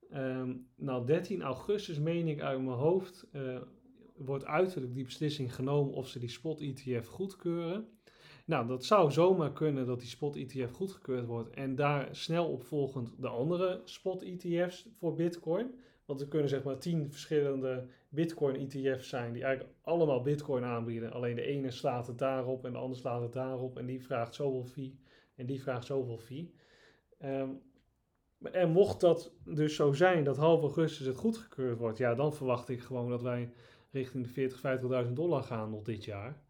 ehm, 0.10 0.56
nou 0.76 1.06
13 1.06 1.42
augustus 1.42 2.00
meen 2.00 2.28
ik 2.28 2.42
uit 2.42 2.62
mijn 2.62 2.78
hoofd 2.78 3.28
eh, 3.32 3.62
wordt 4.16 4.46
uiterlijk 4.46 4.94
die 4.94 5.04
beslissing 5.04 5.56
genomen 5.56 5.94
of 5.94 6.08
ze 6.08 6.20
die 6.20 6.30
spot 6.30 6.62
ETF 6.62 7.08
goedkeuren. 7.08 7.88
Nou, 8.46 8.68
dat 8.68 8.86
zou 8.86 9.12
zomaar 9.12 9.54
kunnen 9.54 9.86
dat 9.86 10.00
die 10.00 10.10
spot 10.10 10.36
ETF 10.36 10.72
goedgekeurd 10.72 11.26
wordt 11.26 11.50
en 11.50 11.76
daar 11.76 12.08
snel 12.16 12.48
opvolgend 12.52 13.14
de 13.18 13.28
andere 13.28 13.82
spot 13.84 14.22
ETF's 14.22 14.88
voor 14.98 15.16
Bitcoin. 15.16 15.72
Want 16.10 16.22
er 16.22 16.28
kunnen 16.28 16.50
zeg 16.50 16.64
maar 16.64 16.78
10 16.78 17.12
verschillende 17.12 17.88
Bitcoin 18.10 18.56
ETF's 18.56 19.10
zijn 19.10 19.34
die 19.34 19.44
eigenlijk 19.44 19.76
allemaal 19.82 20.22
Bitcoin 20.22 20.64
aanbieden. 20.64 21.12
Alleen 21.12 21.36
de 21.36 21.42
ene 21.42 21.72
slaat 21.72 22.08
het 22.08 22.18
daarop 22.18 22.66
en 22.66 22.72
de 22.72 22.78
andere 22.78 23.00
slaat 23.00 23.22
het 23.22 23.34
daarop 23.34 23.78
en 23.78 23.86
die 23.86 24.04
vraagt 24.04 24.36
zoveel 24.36 24.64
fee 24.64 25.00
en 25.36 25.46
die 25.46 25.62
vraagt 25.62 25.86
zoveel 25.86 26.18
fee. 26.18 26.54
Ehm, 27.18 27.50
en 28.52 28.70
mocht 28.70 29.00
dat 29.00 29.34
dus 29.46 29.76
zo 29.76 29.94
zijn 29.94 30.24
dat 30.24 30.38
half 30.38 30.62
augustus 30.62 31.06
het 31.06 31.18
goedgekeurd 31.18 31.78
wordt, 31.78 31.98
ja, 31.98 32.16
dan 32.16 32.34
verwacht 32.34 32.70
ik 32.70 32.82
gewoon 32.82 33.10
dat 33.10 33.22
wij 33.22 33.54
richting 33.92 34.24
de 34.24 34.30
40, 34.30 34.60
50.000 35.06 35.16
dollar 35.16 35.44
gaan 35.44 35.70
nog 35.70 35.84
dit 35.84 36.06
jaar. 36.06 36.42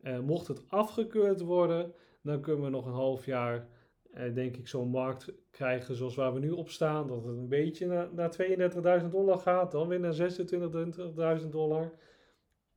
Eh, 0.00 0.18
mocht 0.20 0.46
het 0.46 0.70
afgekeurd 0.70 1.40
worden, 1.40 1.94
dan 2.22 2.40
kunnen 2.40 2.64
we 2.64 2.70
nog 2.70 2.86
een 2.86 2.92
half 2.92 3.26
jaar, 3.26 3.68
denk 4.34 4.56
ik, 4.56 4.68
zo'n 4.68 4.88
markt 4.88 5.32
krijgen 5.50 5.94
zoals 5.94 6.14
waar 6.14 6.32
we 6.34 6.40
nu 6.40 6.50
op 6.50 6.68
staan. 6.68 7.06
Dat 7.06 7.24
het 7.24 7.36
een 7.36 7.48
beetje 7.48 7.86
naar, 7.86 8.08
naar 8.14 8.36
32.000 9.02 9.08
dollar 9.10 9.38
gaat, 9.38 9.70
dan 9.72 9.88
weer 9.88 10.00
naar 10.00 10.14
26.000 11.42 11.48
dollar. 11.50 11.92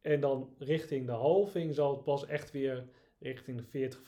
En 0.01 0.19
dan 0.19 0.49
richting 0.57 1.05
de 1.05 1.11
halving 1.11 1.75
zal 1.75 1.91
het 1.91 2.03
pas 2.03 2.25
echt 2.25 2.51
weer 2.51 2.87
richting 3.19 3.57
de 3.57 3.63
40, 3.63 4.01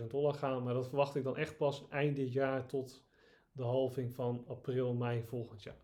50.000 0.00 0.06
dollar 0.08 0.34
gaan. 0.34 0.62
Maar 0.62 0.74
dat 0.74 0.88
verwacht 0.88 1.14
ik 1.14 1.24
dan 1.24 1.36
echt 1.36 1.56
pas 1.56 1.86
eind 1.90 2.16
dit 2.16 2.32
jaar 2.32 2.66
tot 2.66 3.04
de 3.52 3.62
halving 3.62 4.14
van 4.14 4.44
april, 4.48 4.94
mei 4.94 5.22
volgend 5.22 5.62
jaar. 5.62 5.82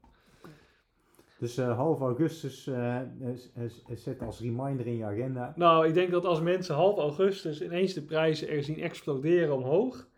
Dus 1.39 1.57
eh, 1.59 1.77
half 1.77 2.01
augustus 2.01 2.67
eh, 2.67 3.01
is- 3.25 3.85
zet 4.03 4.23
als 4.23 4.41
reminder 4.41 4.87
in 4.87 4.97
je 4.97 5.05
agenda. 5.05 5.53
Nou, 5.57 5.87
ik 5.89 5.95
denk 5.95 6.11
dat 6.11 6.25
als 6.25 6.41
mensen 6.41 6.75
half 6.75 6.99
augustus 6.99 7.63
ineens 7.63 7.95
de 7.95 8.03
prijzen 8.03 8.49
er 8.49 8.63
zien 8.63 8.81
exploderen 8.81 9.55
omhoog, 9.55 10.09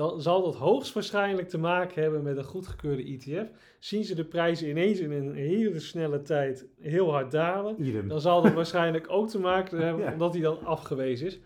dan 0.00 0.22
zal 0.22 0.42
dat 0.42 0.54
hoogstwaarschijnlijk 0.54 1.48
te 1.48 1.58
maken 1.58 2.02
hebben 2.02 2.22
met 2.22 2.36
een 2.36 2.44
goedgekeurde 2.44 3.02
ETF. 3.04 3.50
Zien 3.78 4.04
ze 4.04 4.14
de 4.14 4.24
prijzen 4.24 4.68
ineens 4.68 4.98
in 5.00 5.10
een 5.10 5.34
hele 5.34 5.80
snelle 5.80 6.22
tijd 6.22 6.66
heel 6.80 7.10
hard 7.10 7.30
dalen, 7.30 7.82
Idem. 7.82 8.08
dan 8.08 8.20
zal 8.20 8.42
dat 8.42 8.52
waarschijnlijk 8.52 9.10
ook 9.10 9.28
te 9.28 9.38
maken 9.38 9.78
hebben 9.86 10.04
Ja. 10.04 10.12
omdat 10.12 10.32
die 10.32 10.42
dan 10.42 10.64
afgewezen 10.64 11.26
is. 11.26 11.40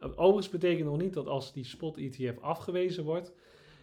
Overigens 0.00 0.48
betekent 0.48 0.88
nog 0.88 1.00
niet 1.00 1.12
dat 1.14 1.26
als 1.26 1.52
die 1.52 1.64
spot 1.64 1.96
ETF 1.96 2.38
afgewezen 2.40 3.04
wordt, 3.04 3.32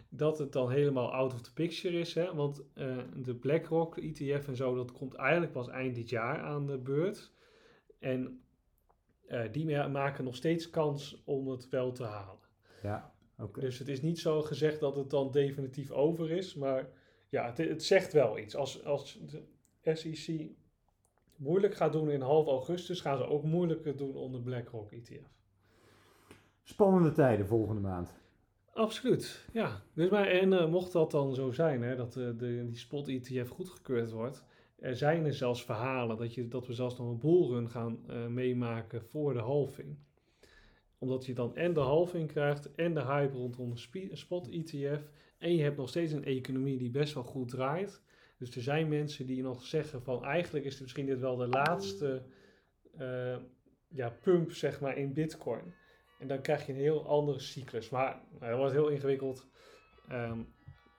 dat 0.10 0.38
het 0.38 0.52
dan 0.52 0.70
helemaal 0.72 1.14
out 1.14 1.34
of 1.34 1.42
the 1.42 1.54
picture 1.54 2.00
is. 2.00 2.14
Hè? 2.14 2.34
Want 2.34 2.64
eh, 2.74 2.98
de 3.16 3.36
BlackRock 3.36 3.98
ETF 3.98 4.48
en 4.48 4.56
zo, 4.56 4.76
dat 4.76 4.92
komt 4.92 5.14
eigenlijk 5.14 5.52
pas 5.52 5.68
eind 5.70 5.96
dit 5.96 6.10
jaar 6.10 6.40
aan 6.40 6.66
de 6.66 6.78
beurt. 6.78 7.32
En 8.00 8.42
eh, 9.28 9.42
die 9.52 9.66
ma- 9.66 9.88
maken 9.88 10.24
nog 10.24 10.36
steeds 10.36 10.70
kans 10.70 11.22
om 11.26 11.48
het 11.48 11.70
wel 11.70 11.92
te 11.92 12.04
halen. 12.04 12.40
Ja, 12.84 13.14
Dus 13.52 13.80
het 13.80 13.88
is 13.88 14.02
niet 14.02 14.20
zo 14.20 14.42
gezegd 14.42 14.80
dat 14.80 14.96
het 14.96 15.10
dan 15.10 15.32
definitief 15.32 15.92
over 15.92 16.32
is. 16.32 16.54
Maar 16.54 16.90
ja, 17.30 17.46
het, 17.46 17.58
het 17.58 17.84
zegt 17.84 18.14
wel 18.14 18.38
iets. 18.38 18.56
Als, 18.56 18.86
als 18.86 19.20
de 19.84 19.96
SEC 19.96 20.50
moeilijk 21.36 21.76
gaat 21.76 21.92
doen 21.92 22.10
in 22.12 22.22
half 22.22 22.48
augustus, 22.48 23.02
gaan 23.02 23.18
ze 23.18 23.28
ook 23.28 23.44
moeilijker 23.44 23.98
doen 23.98 24.16
onder 24.16 24.42
BlackRock 24.42 24.92
ETF. 24.92 25.34
Spannende 26.64 27.12
tijden 27.12 27.48
volgende 27.48 27.82
maand. 27.82 28.14
Absoluut, 28.74 29.46
ja. 29.52 29.82
Dus 29.94 30.10
maar, 30.10 30.28
en 30.28 30.54
eh, 30.54 30.70
mocht 30.70 30.92
dat 30.92 31.12
dan 31.12 31.34
zo 31.34 31.52
zijn, 31.52 31.82
hè, 31.82 31.96
dat 31.96 32.16
eh, 32.16 32.30
de, 32.38 32.66
die 32.68 32.78
spot 32.78 33.08
ETF 33.08 33.50
goedgekeurd 33.50 34.12
wordt, 34.12 34.44
er 34.80 34.96
zijn 34.96 35.26
er 35.26 35.34
zelfs 35.34 35.64
verhalen 35.64 36.18
dat, 36.18 36.34
je, 36.34 36.48
dat 36.48 36.68
we 36.68 36.74
zelfs 36.74 36.98
nog 36.98 37.08
een 37.08 37.20
bullrun 37.20 37.70
gaan 37.70 38.00
eh, 38.08 38.28
meemaken 38.28 39.02
voor 39.02 39.34
de 39.34 39.40
halving. 39.40 39.98
Omdat 41.06 41.26
je 41.26 41.34
dan 41.34 41.56
en 41.56 41.74
de 41.74 41.80
halving 41.80 42.28
krijgt 42.32 42.76
en 42.76 42.94
de 42.94 43.04
hype 43.04 43.38
rondom 43.38 43.78
spi- 43.78 44.10
spot 44.14 44.50
ETF 44.50 45.10
en 45.38 45.56
je 45.56 45.64
hebt 45.64 45.78
nog 45.78 45.90
steeds 45.90 46.12
een 46.12 46.26
economie 46.26 46.78
die 46.78 46.90
best 46.90 47.14
wel 47.14 47.24
goed 47.24 47.50
draait. 47.50 48.02
Dus 48.38 48.56
er 48.56 48.62
zijn 48.62 48.88
mensen 48.88 49.26
die 49.26 49.42
nog 49.42 49.64
zeggen 49.64 50.02
van 50.02 50.24
eigenlijk 50.24 50.66
is 50.66 50.74
het 50.74 50.82
misschien 50.82 51.06
dit 51.06 51.20
wel 51.20 51.36
de 51.36 51.48
laatste 51.48 52.24
eh, 52.98 53.38
ja, 53.88 54.10
pump 54.10 54.52
zeg 54.52 54.82
maar 54.82 54.98
in 54.98 55.14
bitcoin. 55.14 55.74
En 56.20 56.28
dan 56.28 56.42
krijg 56.42 56.66
je 56.66 56.74
een 56.74 56.80
heel 56.80 57.08
andere 57.08 57.40
cyclus. 57.40 57.90
Maar 57.90 58.22
nou, 58.40 58.50
dat 58.52 58.60
wordt 58.60 58.74
heel 58.74 58.90
ingewikkeld. 58.90 59.48
Ehm, 60.08 60.40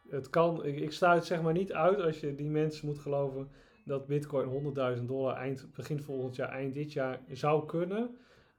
het 0.08 0.30
kan, 0.30 0.64
ik, 0.64 0.80
ik 0.80 0.92
sluit 0.92 1.25
zeg 1.25 1.42
maar 1.42 1.52
niet 1.52 1.72
uit 1.72 2.00
als 2.00 2.20
je 2.20 2.34
die 2.34 2.50
mensen 2.50 2.86
moet 2.86 2.98
geloven 2.98 3.50
dat 3.84 4.06
Bitcoin 4.06 4.75
100.000 4.98 5.04
dollar 5.04 5.36
eind, 5.36 5.72
begin 5.72 6.00
volgend 6.00 6.36
jaar, 6.36 6.48
eind 6.48 6.75
dit 6.75 6.92
jaar 6.92 7.20
zou 7.30 7.66
kunnen. 7.66 8.16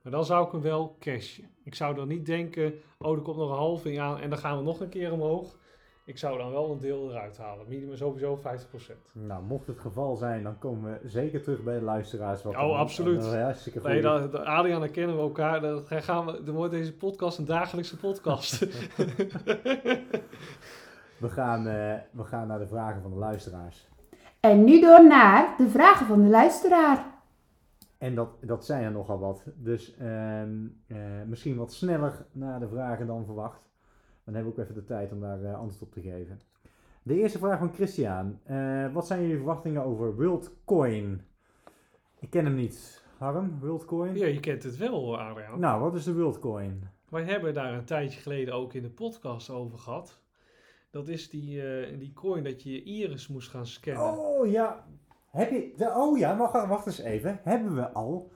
Maar 0.07 0.15
dan 0.15 0.25
zou 0.25 0.45
ik 0.45 0.51
hem 0.51 0.61
wel 0.61 0.95
cashen. 0.99 1.43
Ik 1.63 1.75
zou 1.75 1.95
dan 1.95 2.07
niet 2.07 2.25
denken, 2.25 2.73
oh 2.97 3.15
er 3.15 3.21
komt 3.21 3.37
nog 3.37 3.49
een 3.49 3.55
halving 3.55 3.99
aan 3.99 4.19
en 4.19 4.29
dan 4.29 4.39
gaan 4.39 4.57
we 4.57 4.63
nog 4.63 4.79
een 4.79 4.89
keer 4.89 5.11
omhoog. 5.11 5.57
Ik 6.05 6.17
zou 6.17 6.37
dan 6.37 6.51
wel 6.51 6.71
een 6.71 6.79
deel 6.79 7.09
eruit 7.09 7.37
halen. 7.37 7.65
Minimum 7.67 7.95
sowieso 7.95 8.39
50%. 8.39 8.41
Nou, 9.11 9.43
mocht 9.43 9.67
het 9.67 9.79
geval 9.79 10.15
zijn, 10.15 10.43
dan 10.43 10.57
komen 10.57 10.91
we 10.91 11.09
zeker 11.09 11.43
terug 11.43 11.63
bij 11.63 11.79
de 11.79 11.85
luisteraars. 11.85 12.43
Wat 12.43 12.55
Oh, 12.55 12.77
absoluut. 12.79 13.25
hartstikke 13.25 13.79
goed. 13.79 13.87
Nee, 13.89 14.01
dan, 14.01 14.31
dan, 14.31 14.45
Adriaan, 14.45 14.79
dan 14.79 14.91
kennen 14.91 15.15
we 15.15 15.21
elkaar. 15.21 15.61
Dan 15.61 15.83
gaan 15.87 16.25
we, 16.25 16.43
dan 16.43 16.55
wordt 16.55 16.73
deze 16.73 16.93
podcast 16.93 17.37
een 17.37 17.45
dagelijkse 17.45 17.97
podcast. 17.97 18.59
we, 21.17 21.29
gaan, 21.29 21.67
eh, 21.67 21.93
we 22.11 22.23
gaan 22.23 22.47
naar 22.47 22.59
de 22.59 22.67
vragen 22.67 23.01
van 23.01 23.11
de 23.11 23.17
luisteraars. 23.17 23.87
En 24.39 24.63
nu 24.63 24.81
door 24.81 25.07
naar 25.07 25.53
de 25.57 25.69
vragen 25.69 26.05
van 26.05 26.21
de 26.23 26.29
luisteraar. 26.29 27.16
En 27.97 28.15
dat, 28.15 28.29
dat 28.41 28.65
zijn 28.65 28.83
er 28.83 28.91
nogal 28.91 29.19
wat. 29.19 29.43
Dus 29.55 29.95
ehm, 29.97 30.67
eh, 30.87 30.97
misschien 31.25 31.55
wat 31.55 31.73
sneller 31.73 32.25
naar 32.31 32.59
de 32.59 32.67
vragen 32.67 33.07
dan 33.07 33.25
verwacht. 33.25 33.69
Dan 34.23 34.33
hebben 34.33 34.53
we 34.53 34.59
ook 34.59 34.65
even 34.65 34.81
de 34.81 34.85
tijd 34.85 35.11
om 35.11 35.19
daar 35.19 35.43
eh, 35.43 35.55
antwoord 35.55 35.81
op 35.81 35.91
te 35.91 36.01
geven. 36.01 36.39
De 37.03 37.15
eerste 37.15 37.37
vraag 37.37 37.59
van 37.59 37.73
Christian. 37.73 38.39
Eh, 38.43 38.93
wat 38.93 39.07
zijn 39.07 39.21
jullie 39.21 39.35
verwachtingen 39.35 39.83
over 39.83 40.15
WorldCoin? 40.15 41.21
Ik 42.19 42.29
ken 42.29 42.45
hem 42.45 42.55
niet. 42.55 43.05
Harm, 43.17 43.59
WorldCoin? 43.59 44.15
ja, 44.15 44.25
je 44.25 44.39
kent 44.39 44.63
het 44.63 44.77
wel, 44.77 45.19
Adriaan. 45.19 45.59
Nou, 45.59 45.81
wat 45.81 45.95
is 45.95 46.03
de 46.03 46.13
WorldCoin? 46.13 46.89
Wij 47.09 47.23
hebben 47.23 47.53
daar 47.53 47.73
een 47.73 47.85
tijdje 47.85 48.19
geleden 48.19 48.53
ook 48.53 48.73
in 48.73 48.81
de 48.81 48.89
podcast 48.89 49.49
over 49.49 49.77
gehad. 49.77 50.21
Dat 50.91 51.07
is 51.07 51.29
die, 51.29 51.61
die 51.97 52.13
coin 52.13 52.43
dat 52.43 52.63
je 52.63 52.71
je 52.71 52.83
iris 52.83 53.27
moest 53.27 53.49
gaan 53.49 53.65
scannen. 53.65 54.17
Oh 54.17 54.47
ja. 54.51 54.85
Heb 55.37 55.51
je, 55.51 55.73
de, 55.77 55.93
oh 55.95 56.17
ja, 56.17 56.37
wacht, 56.37 56.67
wacht 56.67 56.85
eens 56.85 56.99
even. 56.99 57.39
Hebben 57.43 57.75
we 57.75 57.91
al 57.91 58.31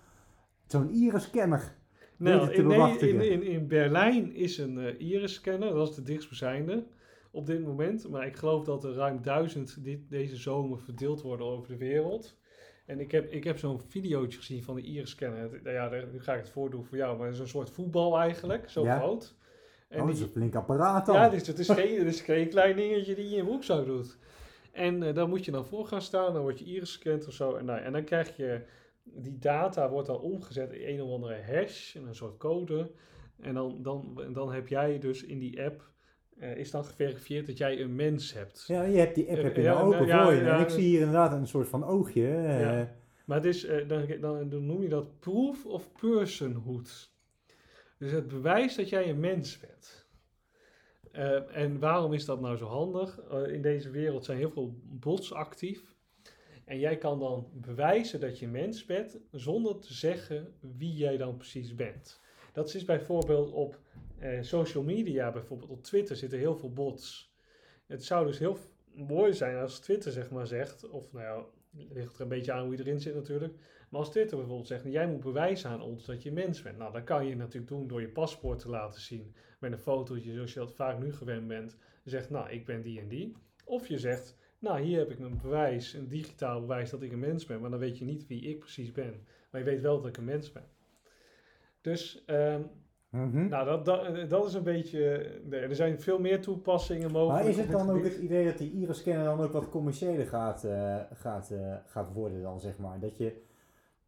zo'n 0.67 0.89
iris-scanner? 0.89 1.75
nou, 2.17 2.51
in, 2.51 2.71
in, 2.99 3.21
in, 3.31 3.43
in 3.43 3.67
Berlijn 3.67 4.35
is 4.35 4.57
een 4.57 4.77
eh, 4.79 4.99
iris-scanner, 4.99 5.73
dat 5.73 5.89
is 5.89 5.95
de 5.95 6.03
dichtstbijzijnde 6.03 6.85
op 7.31 7.45
dit 7.45 7.65
moment. 7.65 8.09
Maar 8.09 8.25
ik 8.25 8.35
geloof 8.35 8.63
dat 8.63 8.83
er 8.83 8.93
ruim 8.93 9.21
duizend 9.21 9.83
dit, 9.83 9.99
deze 10.09 10.35
zomer 10.35 10.79
verdeeld 10.79 11.21
worden 11.21 11.45
over 11.47 11.67
de 11.67 11.77
wereld. 11.77 12.37
En 12.85 12.99
ik 12.99 13.11
heb, 13.11 13.31
ik 13.31 13.43
heb 13.43 13.57
zo'n 13.57 13.81
videootje 13.87 14.37
gezien 14.37 14.63
van 14.63 14.75
de 14.75 14.81
iris-scanner. 14.81 15.49
Nou 15.63 15.75
ja, 15.75 15.89
daar- 15.89 16.07
nu 16.11 16.21
ga 16.21 16.33
ik 16.33 16.39
het 16.39 16.49
voordoen 16.49 16.85
voor 16.85 16.97
jou, 16.97 17.17
maar 17.17 17.25
het 17.25 17.35
is 17.35 17.41
een 17.41 17.47
soort 17.47 17.69
voetbal 17.69 18.19
eigenlijk, 18.19 18.69
zo 18.69 18.83
Ja. 18.83 18.97
groot. 18.97 19.35
En 19.87 19.99
oh, 20.01 20.05
dat 20.07 20.15
is 20.15 20.21
een 20.21 20.27
flink 20.29 20.55
apparaat 20.55 21.05
dan. 21.05 21.15
Ja, 21.15 21.29
het 21.31 21.59
is, 21.59 21.69
geen, 21.69 21.97
het 21.97 22.07
is 22.07 22.21
geen 22.21 22.49
klein 22.49 22.75
dingetje 22.75 23.15
die 23.15 23.23
je 23.23 23.29
in 23.29 23.35
je 23.37 23.43
broekzak 23.43 23.85
doet. 23.85 24.17
En 24.71 25.03
eh, 25.03 25.13
dan 25.13 25.29
moet 25.29 25.45
je 25.45 25.51
dan 25.51 25.65
voor 25.65 25.85
gaan 25.85 26.01
staan, 26.01 26.33
dan 26.33 26.41
word 26.41 26.59
je 26.59 26.65
iris 26.65 26.95
gescand 26.95 27.27
of 27.27 27.33
zo. 27.33 27.55
En, 27.55 27.65
nou, 27.65 27.79
en 27.79 27.91
dan 27.91 28.03
krijg 28.03 28.35
je, 28.37 28.61
die 29.03 29.39
data 29.39 29.89
wordt 29.89 30.07
dan 30.07 30.19
omgezet 30.19 30.71
in 30.71 30.87
een 30.93 31.01
of 31.01 31.11
andere 31.11 31.41
hash, 31.41 31.95
en 31.95 32.07
een 32.07 32.15
soort 32.15 32.37
code. 32.37 32.91
En 33.41 33.53
dan, 33.53 33.79
dan, 33.81 34.23
dan 34.33 34.51
heb 34.51 34.67
jij 34.67 34.99
dus 34.99 35.23
in 35.23 35.39
die 35.39 35.63
app, 35.63 35.89
eh, 36.39 36.55
is 36.55 36.71
dan 36.71 36.85
geverifieerd 36.85 37.47
dat 37.47 37.57
jij 37.57 37.81
een 37.81 37.95
mens 37.95 38.33
hebt. 38.33 38.63
Ja, 38.67 38.83
je 38.83 38.97
hebt 38.97 39.15
die 39.15 39.29
app 39.29 39.37
Eh, 39.37 39.43
heb 39.43 39.55
je 39.55 39.61
nou 39.61 39.85
open 39.85 39.97
voor 39.97 40.33
je. 40.33 40.41
ja, 40.43 40.55
en 40.55 40.61
ik 40.61 40.69
zie 40.69 40.83
hier 40.83 40.99
inderdaad 40.99 41.31
een 41.31 41.47
soort 41.47 41.67
van 41.67 41.83
oogje. 41.83 42.27
Ja. 42.27 42.95
Maar 43.25 43.37
het 43.37 43.45
is, 43.45 43.67
dan, 43.87 44.05
dan, 44.19 44.49
dan 44.49 44.65
noem 44.65 44.81
je 44.81 44.89
dat 44.89 45.19
proof 45.19 45.65
of 45.65 45.91
personhood. 45.91 47.11
Dus 47.97 48.11
het 48.11 48.27
bewijs 48.27 48.75
dat 48.75 48.89
jij 48.89 49.09
een 49.09 49.19
mens 49.19 49.59
bent. 49.59 50.00
Eh, 51.11 51.55
en 51.57 51.79
waarom 51.79 52.13
is 52.13 52.25
dat 52.25 52.41
nou 52.41 52.57
zo 52.57 52.65
handig? 52.65 53.19
Eh, 53.19 53.53
in 53.53 53.61
deze 53.61 53.89
wereld 53.89 54.25
zijn 54.25 54.37
heel 54.37 54.51
veel 54.51 54.75
bots 54.83 55.33
actief. 55.33 55.95
En 56.65 56.79
jij 56.79 56.97
kan 56.97 57.19
dan 57.19 57.47
bewijzen 57.53 58.19
dat 58.19 58.39
je 58.39 58.47
mens 58.47 58.85
bent 58.85 59.17
zonder 59.31 59.79
te 59.79 59.93
zeggen 59.93 60.53
wie 60.77 60.93
jij 60.93 61.17
dan 61.17 61.37
precies 61.37 61.75
bent. 61.75 62.21
Dat 62.53 62.73
is 62.73 62.85
bijvoorbeeld 62.85 63.51
op 63.51 63.79
eh, 64.19 64.41
social 64.41 64.83
media, 64.83 65.31
bijvoorbeeld 65.31 65.69
op 65.69 65.83
Twitter 65.83 66.15
zitten 66.15 66.39
heel 66.39 66.55
veel 66.55 66.73
bots. 66.73 67.33
Het 67.87 68.03
zou 68.05 68.25
dus 68.25 68.39
heel 68.39 68.57
mooi 68.93 69.33
zijn 69.33 69.57
als 69.57 69.79
Twitter 69.79 70.11
zeg 70.11 70.29
maar 70.29 70.47
zegt, 70.47 70.89
of 70.89 71.11
nou 71.11 71.25
ja, 71.25 71.45
ligt 71.93 72.15
er 72.15 72.21
een 72.21 72.27
beetje 72.27 72.51
aan 72.51 72.63
hoe 72.63 72.75
je 72.75 72.79
erin 72.79 72.99
zit 72.99 73.15
natuurlijk. 73.15 73.53
Maar 73.91 73.99
als 73.99 74.11
Twitter 74.11 74.37
bijvoorbeeld 74.37 74.67
zegt, 74.67 74.83
jij 74.83 75.07
moet 75.07 75.19
bewijzen 75.19 75.69
aan 75.69 75.81
ons 75.81 76.05
dat 76.05 76.23
je 76.23 76.31
mens 76.31 76.61
bent. 76.61 76.77
Nou, 76.77 76.91
dat 76.91 77.03
kan 77.03 77.25
je 77.25 77.35
natuurlijk 77.35 77.67
doen 77.67 77.87
door 77.87 78.01
je 78.01 78.09
paspoort 78.09 78.59
te 78.59 78.69
laten 78.69 79.01
zien 79.01 79.33
met 79.59 79.71
een 79.71 79.77
fotootje 79.77 80.33
zoals 80.33 80.53
je 80.53 80.59
dat 80.59 80.73
vaak 80.73 80.99
nu 80.99 81.13
gewend 81.13 81.47
bent. 81.47 81.77
Je 82.03 82.09
zegt, 82.09 82.29
nou, 82.29 82.49
ik 82.49 82.65
ben 82.65 82.81
die 82.81 82.99
en 82.99 83.07
die. 83.07 83.35
Of 83.65 83.87
je 83.87 83.97
zegt, 83.97 84.37
nou, 84.59 84.81
hier 84.81 84.99
heb 84.99 85.11
ik 85.11 85.19
een 85.19 85.39
bewijs, 85.41 85.93
een 85.93 86.07
digitaal 86.07 86.59
bewijs 86.59 86.89
dat 86.89 87.01
ik 87.01 87.11
een 87.11 87.19
mens 87.19 87.45
ben. 87.45 87.61
Maar 87.61 87.69
dan 87.69 87.79
weet 87.79 87.97
je 87.97 88.05
niet 88.05 88.27
wie 88.27 88.41
ik 88.41 88.59
precies 88.59 88.91
ben. 88.91 89.25
Maar 89.49 89.61
je 89.61 89.67
weet 89.67 89.81
wel 89.81 89.97
dat 89.97 90.07
ik 90.07 90.17
een 90.17 90.23
mens 90.23 90.51
ben. 90.51 90.65
Dus, 91.81 92.23
ehm, 92.25 92.61
mhm. 93.09 93.47
nou, 93.47 93.65
dat, 93.65 93.85
dat, 93.85 94.29
dat 94.29 94.45
is 94.45 94.53
een 94.53 94.63
beetje... 94.63 95.31
nee, 95.43 95.59
er 95.59 95.75
zijn 95.75 96.01
veel 96.01 96.19
meer 96.19 96.41
toepassingen 96.41 97.11
mogelijk. 97.11 97.43
maar 97.43 97.49
is 97.49 97.57
het 97.57 97.71
dan 97.71 97.89
ook 97.89 98.03
het 98.03 98.17
idee 98.17 98.45
dat 98.45 98.57
die 98.57 98.71
iris-scanner 98.71 99.23
dan 99.23 99.41
ook 99.41 99.51
wat 99.51 99.69
commerciëler 99.69 100.27
gaat, 100.27 100.63
eh, 100.63 100.99
gaat, 101.13 101.51
eh, 101.51 101.75
gaat 101.85 102.13
worden 102.13 102.41
dan, 102.41 102.59
zeg 102.59 102.77
maar? 102.77 102.99
Dat 102.99 103.17
je, 103.17 103.49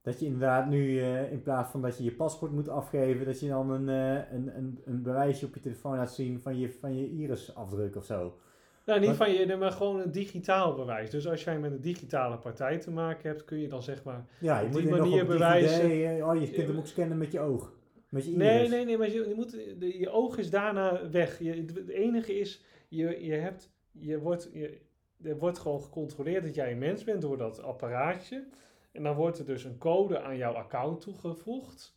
dat 0.03 0.19
je 0.19 0.25
inderdaad 0.25 0.69
nu, 0.69 0.99
eh, 0.99 1.31
in 1.31 1.41
plaats 1.41 1.71
van 1.71 1.81
dat 1.81 1.97
je 1.97 2.03
je 2.03 2.11
paspoort 2.11 2.51
moet 2.51 2.69
afgeven, 2.69 3.25
dat 3.25 3.39
je 3.39 3.47
dan 3.47 3.69
een, 3.71 3.89
eh, 3.89 4.31
een, 4.31 4.57
een, 4.57 4.79
een 4.85 5.01
bewijsje 5.01 5.45
op 5.45 5.53
je 5.53 5.59
telefoon 5.59 5.95
laat 5.95 6.13
zien 6.13 6.41
van 6.41 6.59
je, 6.59 6.71
van 6.79 6.97
je 6.97 7.09
iris-afdruk 7.09 7.95
of 7.95 8.05
zo? 8.05 8.37
Nou, 8.85 8.99
niet 8.99 9.15
van 9.15 9.31
je, 9.31 9.55
maar 9.55 9.71
gewoon 9.71 9.99
een 9.99 10.11
digitaal 10.11 10.75
bewijs. 10.75 11.09
Dus 11.09 11.27
als 11.27 11.43
jij 11.43 11.59
met 11.59 11.71
een 11.71 11.81
digitale 11.81 12.37
partij 12.37 12.77
te 12.77 12.91
maken 12.91 13.29
hebt, 13.29 13.45
kun 13.45 13.59
je 13.59 13.67
dan 13.67 13.83
zeg 13.83 14.03
maar... 14.03 14.25
Ja, 14.39 14.59
je 14.59 14.65
Op 14.65 14.71
moet 14.71 14.81
die 14.81 14.91
er 14.91 14.97
manier 14.97 15.21
op 15.21 15.27
bewijzen. 15.27 15.81
Eh, 15.91 16.27
oh, 16.27 16.39
je 16.39 16.51
kunt 16.51 16.67
hem 16.67 16.77
ook 16.77 16.87
scannen 16.87 17.17
met 17.17 17.31
je 17.31 17.39
oog. 17.39 17.73
Met 18.09 18.25
je 18.25 18.31
iris. 18.31 18.43
Nee, 18.43 18.67
nee, 18.67 18.85
nee, 18.85 18.97
maar 18.97 19.11
je, 19.11 19.27
je, 19.27 19.35
moet, 19.35 19.51
de, 19.51 19.99
je 19.99 20.09
oog 20.09 20.37
is 20.37 20.49
daarna 20.49 21.09
weg. 21.09 21.39
Je, 21.39 21.53
het 21.53 21.89
enige 21.89 22.39
is, 22.39 22.63
je, 22.87 23.25
je, 23.25 23.33
hebt, 23.33 23.71
je, 23.91 24.19
wordt, 24.19 24.49
je, 24.53 24.81
er 25.23 25.37
wordt 25.37 25.59
gewoon 25.59 25.81
gecontroleerd 25.81 26.43
dat 26.43 26.55
jij 26.55 26.71
een 26.71 26.77
mens 26.77 27.03
bent 27.03 27.21
door 27.21 27.37
dat 27.37 27.61
apparaatje. 27.61 28.45
En 28.93 29.03
dan 29.03 29.15
wordt 29.15 29.39
er 29.39 29.45
dus 29.45 29.63
een 29.63 29.77
code 29.77 30.21
aan 30.21 30.37
jouw 30.37 30.53
account 30.53 31.01
toegevoegd. 31.01 31.95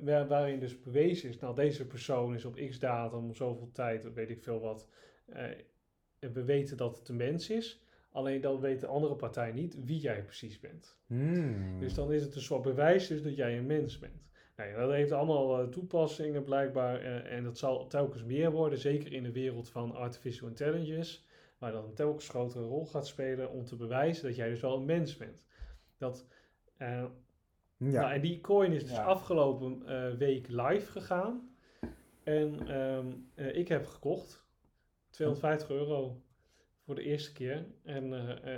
Waar, 0.00 0.28
waarin 0.28 0.60
dus 0.60 0.80
bewezen 0.80 1.28
is, 1.28 1.38
nou 1.38 1.54
deze 1.54 1.86
persoon 1.86 2.34
is 2.34 2.44
op 2.44 2.56
x 2.68 2.78
datum, 2.78 3.18
om 3.18 3.34
zoveel 3.34 3.70
tijd, 3.72 4.12
weet 4.12 4.30
ik 4.30 4.42
veel 4.42 4.60
wat. 4.60 4.88
eh, 5.26 5.44
en 6.18 6.32
we 6.32 6.44
weten 6.44 6.76
dat 6.76 6.98
het 6.98 7.08
een 7.08 7.16
mens 7.16 7.50
is. 7.50 7.80
Alleen 8.12 8.40
dan 8.40 8.60
weet 8.60 8.80
de 8.80 8.86
andere 8.86 9.16
partij 9.16 9.52
niet 9.52 9.84
wie 9.84 9.98
jij 10.00 10.22
precies 10.22 10.60
bent. 10.60 10.96
Hmm. 11.06 11.78
Dus 11.80 11.94
dan 11.94 12.12
is 12.12 12.22
het 12.22 12.34
een 12.34 12.40
soort 12.40 12.62
bewijs 12.62 13.06
dus 13.06 13.22
dat 13.22 13.36
jij 13.36 13.58
een 13.58 13.66
mens 13.66 13.98
bent. 13.98 14.24
Nou 14.56 14.70
ja, 14.70 14.76
dat 14.78 14.90
heeft 14.90 15.12
allemaal 15.12 15.60
eh, 15.60 15.68
toepassingen 15.68 16.44
blijkbaar 16.44 17.00
eh, 17.00 17.36
en 17.36 17.44
dat 17.44 17.58
zal 17.58 17.86
telkens 17.86 18.24
meer 18.24 18.50
worden, 18.50 18.78
zeker 18.78 19.12
in 19.12 19.22
de 19.22 19.32
wereld 19.32 19.68
van 19.68 19.94
artificial 19.94 20.48
intelligence, 20.48 21.18
waar 21.58 21.72
dat 21.72 21.84
een 21.84 21.94
telkens 21.94 22.28
grotere 22.28 22.64
rol 22.64 22.86
gaat 22.86 23.06
spelen 23.06 23.50
om 23.50 23.64
te 23.64 23.76
bewijzen 23.76 24.26
dat 24.26 24.36
jij 24.36 24.48
dus 24.48 24.60
wel 24.60 24.76
een 24.76 24.84
mens 24.84 25.16
bent. 25.16 25.44
Dat, 25.98 26.26
eh, 26.76 26.88
ja. 27.76 28.00
nou, 28.00 28.12
en 28.12 28.20
die 28.20 28.40
coin 28.40 28.72
is 28.72 28.82
dus 28.82 28.96
Ja. 28.96 29.04
afgelopen 29.04 29.82
eh, 29.86 30.14
week 30.14 30.48
live 30.48 30.90
gegaan 30.90 31.50
en 32.22 32.68
ehm, 32.68 33.06
eh, 33.34 33.56
ik 33.56 33.68
heb 33.68 33.86
gekocht, 33.86 34.44
250 35.10 35.70
euro 35.70 36.20
voor 36.84 36.94
de 36.94 37.02
eerste 37.02 37.32
keer. 37.32 37.66
En 37.84 38.12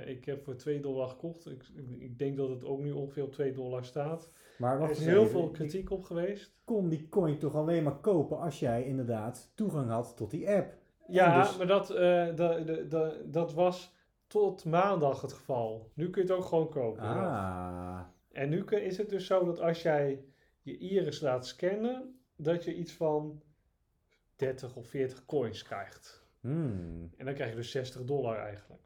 ik 0.09 0.25
heb 0.25 0.43
voor 0.45 0.57
2 0.57 0.81
dollar 0.81 1.09
gekocht. 1.09 1.47
Ik, 1.47 1.63
ik, 1.77 2.01
ik 2.01 2.19
denk 2.19 2.37
dat 2.37 2.49
het 2.49 2.65
ook 2.65 2.81
nu 2.81 2.91
ongeveer 2.93 3.23
op 3.23 3.33
2 3.33 3.53
dollar 3.53 3.85
staat. 3.85 4.31
maar 4.59 4.81
Er 4.83 4.91
is 4.91 4.99
heel 5.05 5.19
even. 5.21 5.31
veel 5.31 5.51
kritiek 5.51 5.91
op 5.91 6.05
geweest. 6.05 6.53
kon 6.65 6.89
die 6.89 7.09
coin 7.09 7.39
toch 7.39 7.55
alleen 7.55 7.83
maar 7.83 7.97
kopen 8.01 8.39
als 8.41 8.59
jij 8.61 8.85
inderdaad 8.85 9.51
toegang 9.55 9.91
had 9.91 10.17
tot 10.17 10.31
die 10.31 10.51
app. 10.51 10.75
Ja, 11.07 11.43
dus- 11.43 11.57
maar 11.57 11.67
dat, 11.67 11.91
eh, 11.91 11.97
da- 12.37 12.61
da- 12.61 12.83
da- 12.89 13.15
dat 13.25 13.53
was 13.55 13.95
tot 14.29 14.65
maandag 14.65 15.21
het 15.21 15.33
geval. 15.33 15.91
Nu 15.95 16.11
kun 16.11 16.23
je 16.23 16.29
het 16.29 16.39
ook 16.39 16.45
gewoon 16.45 16.69
kopen. 16.69 17.03
Ah. 17.03 18.01
En 18.33 18.49
nu 18.49 18.65
is 18.65 18.97
het 18.97 19.09
dus 19.09 19.27
zo 19.27 19.45
dat 19.45 19.61
als 19.61 19.83
jij 19.83 20.25
je 20.63 20.79
iris 20.79 21.21
laat 21.21 21.47
scannen, 21.47 22.21
dat 22.37 22.65
je 22.65 22.75
iets 22.75 22.93
van 22.93 23.43
30 24.37 24.77
of 24.77 24.87
40 24.87 25.27
coins 25.27 25.63
krijgt. 25.63 26.27
Hmm. 26.41 27.11
En 27.17 27.25
dan 27.25 27.35
krijg 27.35 27.51
je 27.51 27.57
dus 27.57 27.71
60 27.71 28.05
dollar 28.05 28.39
eigenlijk. 28.39 28.83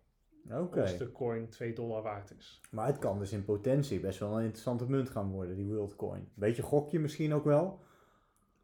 Oké. 0.51 0.81
Als 0.81 0.99
de 0.99 1.13
coin 1.13 1.49
2 1.49 1.73
dollar 1.73 2.03
waard 2.03 2.35
is. 2.39 2.61
Maar 2.71 2.87
het 2.87 2.99
kan 2.99 3.19
dus 3.19 3.33
in 3.33 3.45
potentie 3.45 4.01
best 4.01 4.19
wel 4.19 4.39
een 4.39 4.45
interessante 4.45 4.91
munt 4.91 5.11
gaan 5.11 5.31
worden, 5.31 5.57
die 5.57 5.75
WorldCoin. 5.75 6.29
Beetje 6.35 6.63
gokje 6.63 6.99
misschien 6.99 7.35
ook 7.35 7.45
wel. 7.45 7.81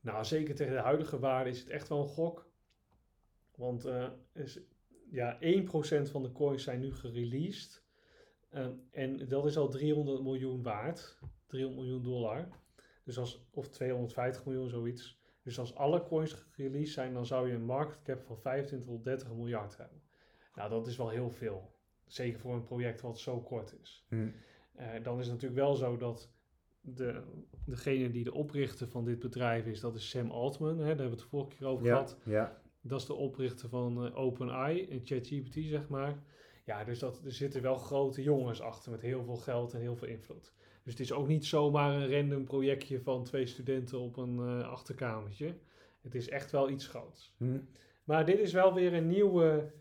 Nou, 0.01 0.25
zeker 0.25 0.55
tegen 0.55 0.73
de 0.73 0.81
huidige 0.81 1.19
waarde 1.19 1.51
is 1.51 1.59
het 1.59 1.69
echt 1.69 1.89
wel 1.89 2.03
een 2.03 2.09
gok. 2.09 2.51
Want 3.55 3.85
eh, 3.85 4.07
is, 4.33 4.61
ja, 5.11 5.39
1% 5.41 6.11
van 6.11 6.23
de 6.23 6.33
coins 6.33 6.63
zijn 6.63 6.81
nu 6.81 6.95
gereleased. 6.95 7.85
Ehm, 8.51 8.73
en 8.91 9.29
dat 9.29 9.47
is 9.47 9.57
al 9.57 9.69
300 9.69 10.23
miljoen 10.23 10.63
waard. 10.63 11.19
300 11.47 11.83
miljoen 11.83 12.03
dollar. 12.03 12.49
Dus 13.05 13.19
als, 13.19 13.47
of 13.53 13.69
250 13.69 14.45
miljoen, 14.45 14.69
zoiets. 14.69 15.21
Dus 15.43 15.59
als 15.59 15.75
alle 15.75 16.03
coins 16.03 16.33
gereleased 16.33 16.95
zijn, 16.95 17.13
dan 17.15 17.27
zou 17.27 17.49
je 17.49 17.55
een 17.55 17.65
market 17.65 18.03
cap 18.03 18.23
van 18.23 18.39
25 18.39 18.89
tot 18.89 19.05
30 19.05 19.35
miljard 19.35 19.77
hebben. 19.77 20.03
Nou, 20.55 20.71
dat 20.71 20.87
is 20.87 20.97
wel 20.97 21.09
heel 21.09 21.31
veel. 21.31 21.77
Zeker 22.07 22.41
voor 22.41 22.55
een 22.55 22.65
project 22.65 23.01
wat 23.01 23.19
zo 23.19 23.41
kort 23.41 23.77
is. 23.81 24.05
Hm. 24.09 24.29
Eh, 24.75 25.03
dan 25.03 25.19
is 25.19 25.25
het 25.25 25.35
natuurlijk 25.35 25.61
wel 25.61 25.75
zo 25.75 25.97
dat 25.97 26.31
de, 26.81 27.23
degene 27.65 28.11
die 28.11 28.25
de 28.25 28.35
oprichter 28.35 28.89
van 28.89 29.05
dit 29.05 29.19
bedrijf 29.19 29.67
is, 29.67 29.81
dat 29.81 29.95
is 29.95 30.09
Sam 30.11 30.31
Altman. 30.31 30.69
Hè, 30.69 30.77
daar 30.79 30.87
hebben 30.87 31.05
we 31.05 31.11
het 31.13 31.21
de 31.21 31.29
vorige 31.29 31.57
keer 31.57 31.67
over 31.67 31.87
Ja, 31.87 31.93
gehad. 31.93 32.19
ja. 32.25 32.63
Dat 32.81 33.01
is 33.01 33.07
de 33.07 33.15
oprichter 33.15 33.69
van 33.69 34.07
eh, 34.07 34.17
OpenAI 34.19 34.89
en 34.89 35.01
ChatGPT, 35.05 35.55
zeg 35.55 35.89
maar. 35.89 36.23
Ja, 36.65 36.85
dus 36.85 36.99
dat, 36.99 37.21
er 37.25 37.33
zitten 37.33 37.63
wel 37.63 37.77
grote 37.77 38.23
jongens 38.23 38.61
achter 38.61 38.91
met 38.91 39.01
heel 39.01 39.25
veel 39.25 39.37
geld 39.37 39.75
en 39.75 39.81
heel 39.81 39.97
veel 39.97 40.09
invloed. 40.09 40.53
Dus 40.83 40.93
het 40.93 41.01
is 41.01 41.13
ook 41.13 41.29
niet 41.29 41.47
zomaar 41.47 41.95
een 41.95 42.13
random 42.13 42.45
projectje 42.45 43.01
van 43.01 43.25
twee 43.25 43.47
studenten 43.47 43.99
op 43.99 44.17
een 44.17 44.39
eh, 44.39 44.69
achterkamertje. 44.69 45.55
Het 46.03 46.15
is 46.15 46.29
echt 46.29 46.51
wel 46.51 46.71
iets 46.71 46.87
groots. 46.87 47.35
Hm. 47.37 47.59
Maar 48.05 48.27
dit 48.27 48.39
is 48.39 48.53
wel 48.53 48.75
weer 48.75 48.95
een 48.95 49.07
nieuwe, 49.07 49.73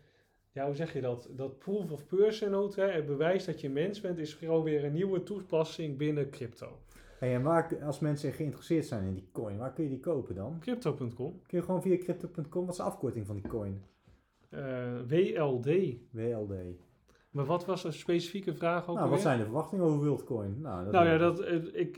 ja, 0.52 0.66
hoe 0.66 0.74
zeg 0.74 0.92
je 0.92 1.00
dat? 1.00 1.28
Dat 1.30 1.58
proof 1.58 1.90
of 1.90 2.06
personhood, 2.06 2.74
hè, 2.74 2.90
het 2.90 3.06
bewijs 3.06 3.44
dat 3.44 3.60
je 3.60 3.70
mens 3.70 4.00
bent, 4.00 4.18
is 4.18 4.34
gewoon 4.34 4.62
weer 4.62 4.84
een 4.84 4.92
nieuwe 4.92 5.22
toepassing 5.22 5.96
binnen 5.96 6.30
crypto. 6.30 6.78
Hey, 7.18 7.34
en 7.34 7.42
waar, 7.42 7.84
als 7.84 7.98
mensen 7.98 8.32
geïnteresseerd 8.32 8.86
zijn 8.86 9.04
in 9.04 9.14
die 9.14 9.28
coin, 9.32 9.58
waar 9.58 9.72
kun 9.72 9.84
je 9.84 9.90
die 9.90 10.00
kopen 10.00 10.34
dan? 10.34 10.56
Crypto.com, 10.60 11.42
Kun 11.46 11.58
je 11.58 11.62
gewoon 11.62 11.82
via 11.82 11.96
crypto.com, 11.96 12.64
wat 12.64 12.70
is 12.70 12.76
de 12.76 12.82
afkorting 12.82 13.26
van 13.26 13.34
die 13.34 13.48
coin? 13.48 13.82
eh, 14.50 14.94
WLD. 15.06 15.66
WLD. 16.10 16.54
Maar 17.30 17.44
wat 17.44 17.64
was 17.64 17.84
een 17.84 17.92
specifieke 17.92 18.54
vraag 18.54 18.88
ook 18.88 18.96
Nou, 18.96 19.10
wat 19.10 19.20
zijn 19.20 19.38
de 19.38 19.44
verwachtingen 19.44 19.84
over 19.84 20.00
Wildcoin? 20.00 20.60
Nou, 20.60 20.84
dat 20.84 20.92
Nou 20.92 21.06
ja, 21.06 21.18
dat, 21.18 21.40
eh, 21.40 21.64
ik, 21.72 21.96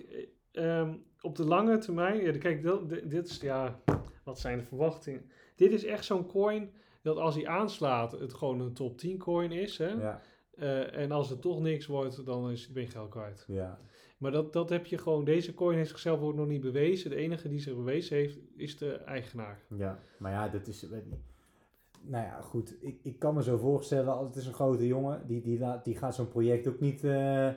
eh, 0.53 0.81
ehm, 0.81 0.95
op 1.21 1.37
de 1.37 1.45
lange 1.45 1.79
termijn, 1.79 2.23
ja, 2.23 2.39
kijk, 2.39 2.63
dat, 2.63 2.89
dit, 2.89 3.29
is, 3.29 3.41
ja, 3.41 3.81
wat 4.25 4.39
zijn 4.39 4.59
de 4.59 4.65
verwachtingen? 4.65 5.31
Dit 5.57 5.73
is 5.73 5.85
echt 5.85 6.05
zo'n 6.05 6.27
coin 6.27 6.71
dat 7.03 7.17
als 7.17 7.35
hij 7.35 7.47
aanslaat, 7.47 8.13
het 8.13 8.35
gewoon 8.35 8.61
een 8.61 8.73
top 8.73 8.99
10 8.99 9.19
coin 9.19 9.53
is. 9.53 9.79
Hè? 9.79 9.89
Ja, 9.89 10.21
en 10.91 11.11
als 11.11 11.31
het 11.31 11.41
toch 11.41 11.61
niks 11.61 11.87
wordt, 11.87 12.27
dan 12.27 12.51
is, 12.51 12.73
ben 12.73 12.83
je 12.83 12.89
geld 12.89 13.11
kwijt. 13.11 13.45
ja. 13.49 13.79
Maar 14.21 14.31
dat, 14.33 14.53
dat 14.53 14.69
heb 14.69 14.87
je 14.87 14.99
gewoon, 14.99 15.25
deze 15.25 15.55
coin 15.55 15.77
heeft 15.77 15.89
zichzelf 15.91 16.21
ook 16.21 16.35
nog 16.35 16.47
niet 16.47 16.61
bewezen. 16.61 17.11
De 17.11 17.17
enige 17.17 17.49
die 17.49 17.61
zich 17.61 17.75
bewezen 17.75 18.17
heeft, 18.17 18.39
is 18.57 18.79
de 18.79 18.93
eigenaar. 18.95 19.61
Ja, 19.77 19.99
maar 20.19 20.33
ja, 20.33 20.49
dat 20.49 20.67
is. 20.67 20.83
weet 20.89 21.07
niet. 21.07 21.21
Nou 22.03 22.25
ja, 22.25 22.41
goed. 22.41 22.77
Ik, 22.81 22.99
ik 23.03 23.19
kan 23.19 23.35
me 23.35 23.43
zo 23.43 23.57
voorstellen, 23.57 24.17
als 24.17 24.27
het 24.27 24.37
is 24.37 24.47
een 24.47 24.53
grote 24.55 24.87
jongen, 24.87 25.27
die, 25.27 25.41
die, 25.43 25.61
die 25.83 25.97
gaat 25.97 26.15
zo'n 26.15 26.29
project 26.29 26.67
ook 26.69 26.81
niet, 26.81 27.05
eh, 27.05 27.49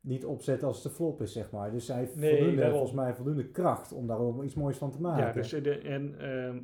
niet 0.00 0.24
opzetten 0.24 0.68
als 0.68 0.76
het 0.76 0.84
een 0.84 0.90
flop 0.92 1.20
is, 1.22 1.32
zeg 1.32 1.50
maar. 1.50 1.70
Dus 1.70 1.88
hij 1.88 1.98
heeft 1.98 2.16
Nee, 2.16 2.36
voldoende, 2.36 2.70
volgens 2.70 2.92
mij 2.92 3.14
voldoende 3.14 3.48
kracht 3.50 3.92
om 3.92 4.06
daar 4.06 4.18
ook 4.18 4.42
iets 4.42 4.54
moois 4.54 4.76
van 4.76 4.90
te 4.90 5.00
maken. 5.00 5.26
Ja, 5.26 5.32
dus 5.32 5.48
de, 5.50 5.78
en 5.78 6.18
ehm, 6.20 6.58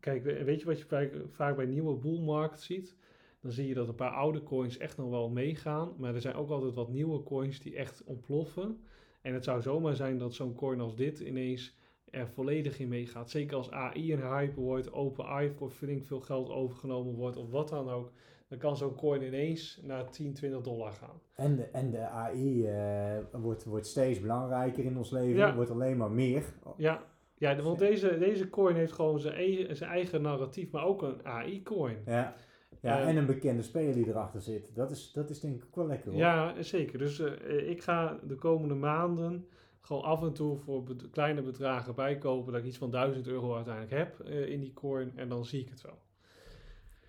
kijk, 0.00 0.22
we- 0.24 0.44
weet 0.44 0.60
je 0.60 0.66
wat 0.66 0.78
je 0.78 0.84
vaak, 0.86 1.12
vaak 1.30 1.56
bij 1.56 1.66
nieuwe 1.66 1.94
bull 1.96 2.20
market 2.20 2.60
ziet? 2.60 2.96
Dan 3.40 3.50
zie 3.52 3.68
je 3.68 3.74
dat 3.74 3.88
een 3.88 3.94
paar 3.94 4.10
oude 4.10 4.42
coins 4.42 4.76
echt 4.78 4.96
nog 4.96 5.10
wel 5.10 5.28
meegaan. 5.30 5.94
Maar 5.98 6.14
er 6.14 6.20
zijn 6.20 6.34
ook 6.34 6.50
altijd 6.50 6.74
wat 6.74 6.88
nieuwe 6.88 7.22
coins 7.22 7.60
die 7.60 7.76
echt 7.76 8.04
ontploffen. 8.04 8.80
En 9.22 9.34
het 9.34 9.44
zou 9.44 9.62
zomaar 9.62 9.94
zijn 9.96 10.18
dat 10.18 10.34
zo'n 10.34 10.54
coin 10.54 10.80
als 10.80 10.96
dit 10.96 11.18
ineens 11.20 11.76
er 12.10 12.28
volledig 12.28 12.78
in 12.78 12.88
meegaat. 12.88 13.30
Zeker 13.30 13.56
als 13.56 13.70
AI 13.70 14.12
een 14.12 14.22
hype 14.22 14.60
wordt, 14.60 14.92
OpenAI 14.92 15.50
voor 15.50 15.70
flink 15.70 16.04
veel 16.04 16.20
geld 16.20 16.50
overgenomen 16.50 17.14
wordt 17.14 17.36
of 17.36 17.50
wat 17.50 17.68
dan 17.68 17.88
ook. 17.90 18.10
Dan 18.48 18.58
kan 18.58 18.76
zo'n 18.76 18.94
coin 18.94 19.22
ineens 19.22 19.80
naar 19.82 20.10
10, 20.10 20.34
20 20.34 20.60
dollar 20.60 20.92
gaan. 20.92 21.20
En, 21.34 21.56
de, 21.56 21.62
en 21.62 21.90
de 21.90 22.00
AI 22.06 22.66
eh, 22.66 23.40
wordt, 23.40 23.64
wordt 23.64 23.86
steeds 23.86 24.20
belangrijker 24.20 24.84
in 24.84 24.96
ons 24.96 25.10
leven, 25.10 25.36
Ja. 25.36 25.54
wordt 25.54 25.70
alleen 25.70 25.96
maar 25.96 26.10
meer. 26.10 26.44
Ja, 26.76 27.02
ja 27.38 27.62
want 27.62 27.78
deze, 27.78 28.18
deze 28.18 28.50
coin 28.50 28.76
heeft 28.76 28.92
gewoon 28.92 29.20
zijn 29.20 29.34
eigen, 29.34 29.76
zijn 29.76 29.90
eigen 29.90 30.22
narratief, 30.22 30.70
maar 30.70 30.84
ook 30.84 31.02
een 31.02 31.24
AI-coin. 31.26 31.96
Ja, 32.06 32.34
ja 32.80 33.00
Eh, 33.00 33.08
en 33.08 33.16
een 33.16 33.26
bekende 33.26 33.62
speler 33.62 33.94
die 33.94 34.08
erachter 34.08 34.40
zit. 34.40 34.74
Dat 34.74 34.90
is, 34.90 35.12
dat 35.12 35.30
is 35.30 35.40
denk 35.40 35.56
ik 35.56 35.64
ook 35.66 35.76
wel 35.76 35.86
lekker 35.86 36.10
hoor. 36.10 36.20
Ja, 36.20 36.62
zeker. 36.62 36.98
Dus 36.98 37.18
eh, 37.18 37.70
ik 37.70 37.82
ga 37.82 38.18
de 38.26 38.34
komende 38.34 38.74
maanden 38.74 39.46
gewoon 39.88 40.02
af 40.02 40.22
en 40.22 40.32
toe 40.32 40.58
voor 40.58 40.84
kleine 41.10 41.42
bedragen 41.42 41.94
bijkopen. 41.94 42.52
Dat 42.52 42.60
ik 42.60 42.66
iets 42.66 42.78
van 42.78 42.90
1000 42.90 43.26
euro 43.26 43.54
uiteindelijk 43.54 43.94
heb 43.94 44.20
eh, 44.20 44.48
in 44.48 44.60
die 44.60 44.72
coin. 44.72 45.12
En 45.16 45.28
dan 45.28 45.44
zie 45.44 45.60
ik 45.60 45.68
het 45.68 45.80
wel. 45.80 45.98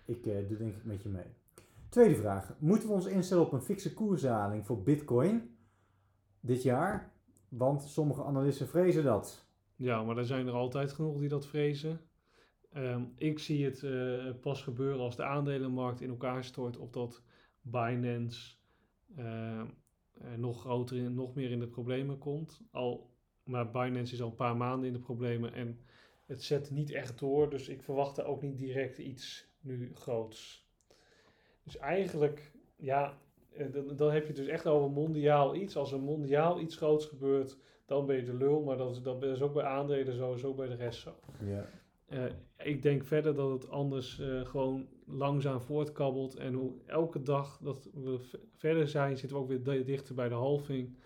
Ik 0.04 0.26
eh, 0.26 0.48
doe 0.48 0.56
denk 0.56 0.76
ik 0.76 0.84
met 0.84 1.02
je 1.02 1.08
mee. 1.08 1.26
Tweede 1.88 2.14
vraag. 2.14 2.54
Moeten 2.58 2.88
we 2.88 2.94
ons 2.94 3.06
instellen 3.06 3.44
op 3.44 3.52
een 3.52 3.62
fikse 3.62 3.94
koersdaling 3.94 4.66
voor 4.66 4.82
bitcoin 4.82 5.56
dit 6.40 6.62
jaar? 6.62 7.12
Want 7.48 7.82
sommige 7.82 8.24
analisten 8.24 8.68
vrezen 8.68 9.04
dat. 9.04 9.48
Ja, 9.76 10.02
maar 10.02 10.16
er 10.16 10.26
zijn 10.26 10.46
er 10.46 10.52
altijd 10.52 10.92
genoeg 10.92 11.18
die 11.18 11.28
dat 11.28 11.46
vrezen. 11.46 12.00
Ehm, 12.72 13.04
ik 13.16 13.38
zie 13.38 13.64
het 13.64 13.82
eh, 13.82 14.34
pas 14.40 14.62
gebeuren 14.62 15.00
als 15.00 15.16
de 15.16 15.24
aandelenmarkt 15.24 16.00
in 16.00 16.08
elkaar 16.08 16.44
stort. 16.44 16.76
Of 16.76 16.90
dat 16.90 17.22
Binance 17.62 18.54
eh, 19.16 19.60
eh, 19.60 19.66
nog 20.36 20.60
groter, 20.60 21.10
nog 21.10 21.34
meer 21.34 21.50
in 21.50 21.60
de 21.60 21.66
problemen 21.66 22.18
komt. 22.18 22.60
Al, 22.70 23.10
maar 23.44 23.70
Binance 23.70 24.14
is 24.14 24.22
al 24.22 24.28
een 24.28 24.34
paar 24.34 24.56
maanden 24.56 24.86
in 24.86 24.92
de 24.92 24.98
problemen 24.98 25.52
en 25.52 25.80
het 26.26 26.42
zet 26.42 26.70
niet 26.70 26.90
echt 26.90 27.18
door. 27.18 27.50
Dus 27.50 27.68
ik 27.68 27.82
verwacht 27.82 28.18
er 28.18 28.24
ook 28.24 28.42
niet 28.42 28.58
direct 28.58 28.98
iets 28.98 29.48
nu 29.60 29.90
groots. 29.94 30.68
Dus 31.62 31.76
eigenlijk, 31.76 32.52
ja, 32.76 33.18
eh, 33.52 33.72
dan, 33.72 33.96
dan 33.96 34.10
heb 34.10 34.26
je 34.26 34.32
dus 34.32 34.46
echt 34.46 34.66
over 34.66 34.90
mondiaal 34.90 35.54
iets. 35.54 35.76
Als 35.76 35.92
er 35.92 36.00
mondiaal 36.00 36.60
iets 36.60 36.76
groots 36.76 37.06
gebeurt, 37.06 37.58
dan 37.86 38.06
ben 38.06 38.16
je 38.16 38.24
de 38.24 38.34
lul. 38.34 38.62
Maar 38.62 38.76
dat 38.76 39.04
dat 39.04 39.22
is 39.22 39.42
ook 39.42 39.54
bij 39.54 39.64
aandelen 39.64 40.14
zo, 40.14 40.34
is 40.34 40.44
ook 40.44 40.56
bij 40.56 40.68
de 40.68 40.74
rest 40.74 41.00
zo. 41.00 41.14
Ja. 41.44 41.68
Eh, 42.10 42.24
ik 42.56 42.82
denk 42.82 43.04
verder 43.04 43.34
dat 43.34 43.50
het 43.50 43.70
anders 43.70 44.18
eh, 44.18 44.46
gewoon 44.46 44.88
langzaam 45.06 45.60
voortkabbelt. 45.60 46.36
En 46.36 46.54
hoe 46.54 46.72
elke 46.86 47.22
dag 47.22 47.58
dat 47.62 47.90
we 47.94 48.18
verder 48.54 48.88
zijn, 48.88 49.16
zitten 49.18 49.36
we 49.36 49.42
ook 49.42 49.48
weer 49.48 49.62
di- 49.62 49.84
dichter 49.84 50.14
bij 50.14 50.28
de 50.28 50.34
halving. 50.34 50.96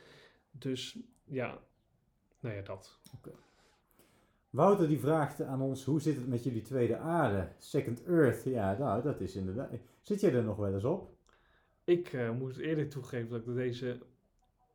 Dus 0.50 0.98
ja, 1.24 1.58
nou 2.40 2.54
ja, 2.54 2.62
dat. 2.62 3.00
Wouter 4.50 4.88
die 4.88 4.98
vraagt 5.00 5.40
aan 5.42 5.60
ons, 5.60 5.84
hoe 5.84 6.00
zit 6.00 6.16
het 6.16 6.28
met 6.28 6.44
jullie 6.44 6.62
tweede 6.62 6.96
aarde? 6.96 7.48
Second 7.58 8.04
Earth, 8.04 8.44
ja, 8.44 8.78
nou, 8.78 9.02
dat 9.02 9.20
is 9.20 9.36
inderdaad... 9.36 9.70
Zit 10.02 10.20
jij 10.20 10.34
er 10.34 10.44
nog 10.44 10.56
wel 10.56 10.74
eens 10.74 10.84
op? 10.84 11.16
Ik 11.84 12.12
eh, 12.12 12.30
moet 12.30 12.56
eerlijk 12.56 12.90
toegeven 12.90 13.28
dat 13.30 13.40
ik 13.40 13.46
er 13.46 13.98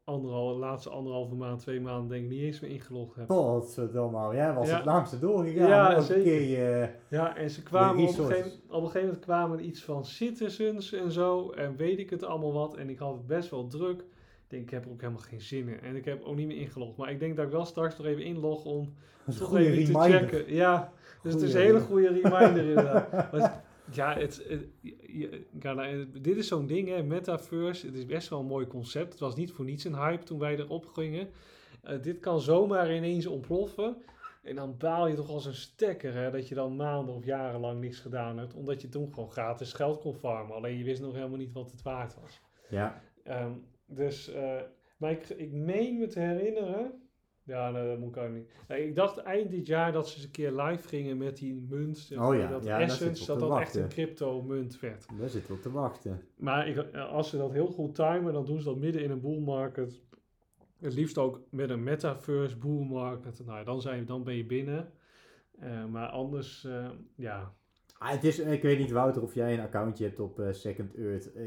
deze 0.09 0.21
anderhal, 0.27 0.57
laatste 0.57 0.89
anderhalve 0.89 1.35
maand, 1.35 1.59
twee 1.59 1.81
maanden 1.81 2.09
denk 2.09 2.23
ik 2.23 2.29
niet 2.29 2.41
eens 2.41 2.59
meer 2.59 2.71
ingelogd 2.71 3.15
heb. 3.15 3.27
Potverdomme, 3.27 4.35
jij 4.35 4.53
was 4.53 4.67
Ja. 4.69 4.75
het 4.75 4.85
langste 4.85 5.19
doorgegaan. 5.19 5.67
Ja, 5.67 5.99
zeker. 5.99 6.23
keer 6.23 6.41
je... 6.41 6.89
Ja, 7.07 7.35
en 7.35 7.49
ze 7.49 7.63
kwamen 7.63 8.03
op 8.03 8.17
een, 8.17 8.25
gegeven, 8.25 8.51
op 8.67 8.73
een 8.81 8.85
gegeven 8.85 9.01
moment 9.07 9.19
kwamen 9.19 9.65
iets 9.65 9.83
van 9.83 10.05
citizens 10.05 10.93
en 10.93 11.11
zo. 11.11 11.49
En 11.49 11.75
weet 11.75 11.99
ik 11.99 12.09
het 12.09 12.23
allemaal 12.23 12.53
wat. 12.53 12.75
En 12.75 12.89
ik 12.89 12.99
had 12.99 13.13
het 13.13 13.27
best 13.27 13.49
wel 13.49 13.67
druk. 13.67 13.99
Ik 13.99 14.55
denk, 14.55 14.63
ik 14.63 14.69
heb 14.69 14.85
er 14.85 14.91
ook 14.91 15.01
helemaal 15.01 15.21
geen 15.21 15.41
zin 15.41 15.67
in. 15.67 15.79
En 15.81 15.95
ik 15.95 16.05
heb 16.05 16.23
ook 16.23 16.35
niet 16.35 16.47
meer 16.47 16.57
ingelogd. 16.57 16.97
Maar 16.97 17.11
ik 17.11 17.19
denk 17.19 17.35
dat 17.35 17.45
ik 17.45 17.51
wel 17.51 17.65
straks 17.65 17.97
nog 17.97 18.07
even 18.07 18.23
inlog 18.23 18.65
om 18.65 18.93
toch 19.39 19.57
even 19.57 19.85
te 19.85 19.91
reminder. 19.91 20.19
checken. 20.29 20.53
Ja, 20.53 20.91
dus 21.23 21.33
het 21.33 21.41
is 21.41 21.53
een 21.53 21.61
hele 21.61 21.79
goede 21.79 22.07
reminder 22.07 22.65
inderdaad. 22.67 23.11
Maar 23.31 23.63
ja, 23.91 24.17
het, 24.17 24.45
het- 24.47 24.65
ja, 25.61 25.73
nou, 25.73 26.09
dit 26.21 26.37
is 26.37 26.47
zo'n 26.47 26.65
ding, 26.67 26.87
hè, 26.87 27.03
Metaverse. 27.03 27.85
Het 27.85 27.95
is 27.95 28.05
best 28.05 28.29
wel 28.29 28.39
een 28.39 28.45
mooi 28.45 28.67
concept. 28.67 29.11
Het 29.11 29.19
was 29.19 29.35
niet 29.35 29.51
voor 29.51 29.65
niets 29.65 29.83
een 29.83 29.95
hype 29.95 30.23
toen 30.23 30.39
wij 30.39 30.57
erop 30.57 30.85
gingen. 30.85 31.29
Eh, 31.83 32.01
dit 32.01 32.19
kan 32.19 32.41
zomaar 32.41 32.95
ineens 32.95 33.25
ontploffen. 33.25 33.97
En 34.43 34.55
dan 34.55 34.77
baal 34.77 35.07
je 35.07 35.15
toch 35.15 35.29
als 35.29 35.45
een 35.45 35.53
stekker 35.53 36.13
hè, 36.13 36.31
dat 36.31 36.47
je 36.47 36.55
dan 36.55 36.75
maanden 36.75 37.15
of 37.15 37.25
jarenlang 37.25 37.79
niks 37.81 37.99
gedaan 37.99 38.37
hebt. 38.37 38.53
Omdat 38.53 38.81
je 38.81 38.89
toen 38.89 39.13
gewoon 39.13 39.31
gratis 39.31 39.73
geld 39.73 39.99
kon 39.99 40.13
farmen. 40.13 40.55
Alleen 40.55 40.77
je 40.77 40.83
wist 40.83 41.01
nog 41.01 41.13
helemaal 41.13 41.37
niet 41.37 41.53
wat 41.53 41.71
het 41.71 41.81
waard 41.81 42.15
was. 42.21 42.41
Ja, 42.69 43.01
Ehm, 43.23 43.51
dus, 43.85 44.29
eh, 44.31 44.61
maar 44.97 45.11
ik, 45.11 45.29
ik 45.29 45.51
meen 45.51 45.97
me 45.97 46.07
te 46.07 46.19
herinneren. 46.19 47.08
Ja, 47.49 47.71
nee, 47.71 47.87
dat 47.87 47.99
moet 47.99 48.15
ik 48.15 48.23
ook 48.23 48.31
niet. 48.31 48.49
Nee, 48.67 48.87
ik 48.87 48.95
dacht 48.95 49.17
eind 49.17 49.51
dit 49.51 49.67
jaar 49.67 49.91
dat 49.91 50.07
ze 50.07 50.15
eens 50.15 50.23
een 50.23 50.31
keer 50.31 50.51
live 50.51 50.87
gingen 50.87 51.17
met 51.17 51.37
die 51.37 51.65
munt. 51.69 52.11
Oh 52.17 52.35
ja, 52.35 52.47
dat 52.47 52.63
ja, 52.63 52.79
Essence, 52.79 53.25
dat 53.25 53.39
dat 53.39 53.59
echt 53.59 53.75
een 53.75 53.81
wachten. 53.81 53.87
crypto 53.87 54.41
munt 54.41 54.79
werd. 54.79 55.05
daar 55.19 55.29
zit 55.29 55.51
op 55.51 55.61
te 55.61 55.71
wachten. 55.71 56.21
Maar 56.35 56.67
ik, 56.67 56.93
als 56.95 57.29
ze 57.29 57.37
dat 57.37 57.51
heel 57.51 57.67
goed 57.67 57.95
timen, 57.95 58.33
dan 58.33 58.45
doen 58.45 58.59
ze 58.59 58.65
dat 58.65 58.77
midden 58.77 59.03
in 59.03 59.11
een 59.11 59.21
bull 59.21 59.39
market. 59.39 60.01
Het 60.79 60.93
liefst 60.93 61.17
ook 61.17 61.41
met 61.49 61.69
een 61.69 61.83
metaverse 61.83 62.57
bull 62.57 62.85
market. 62.85 63.41
Nou, 63.45 63.65
dan, 63.65 63.81
zijn, 63.81 64.05
dan 64.05 64.23
ben 64.23 64.35
je 64.35 64.45
binnen. 64.45 64.91
Eh, 65.59 65.85
maar 65.85 66.07
anders, 66.07 66.65
eh, 66.65 66.89
ja. 67.15 67.53
Ah, 68.01 68.09
het 68.11 68.23
is, 68.23 68.39
ik 68.39 68.61
weet 68.61 68.77
niet, 68.79 68.91
Wouter, 68.91 69.21
of 69.21 69.33
jij 69.33 69.53
een 69.53 69.59
accountje 69.59 70.03
hebt 70.05 70.19
op 70.19 70.39
eh, 70.39 70.51
Second 70.51 70.95
Earth. 70.95 71.33
Eh, 71.33 71.43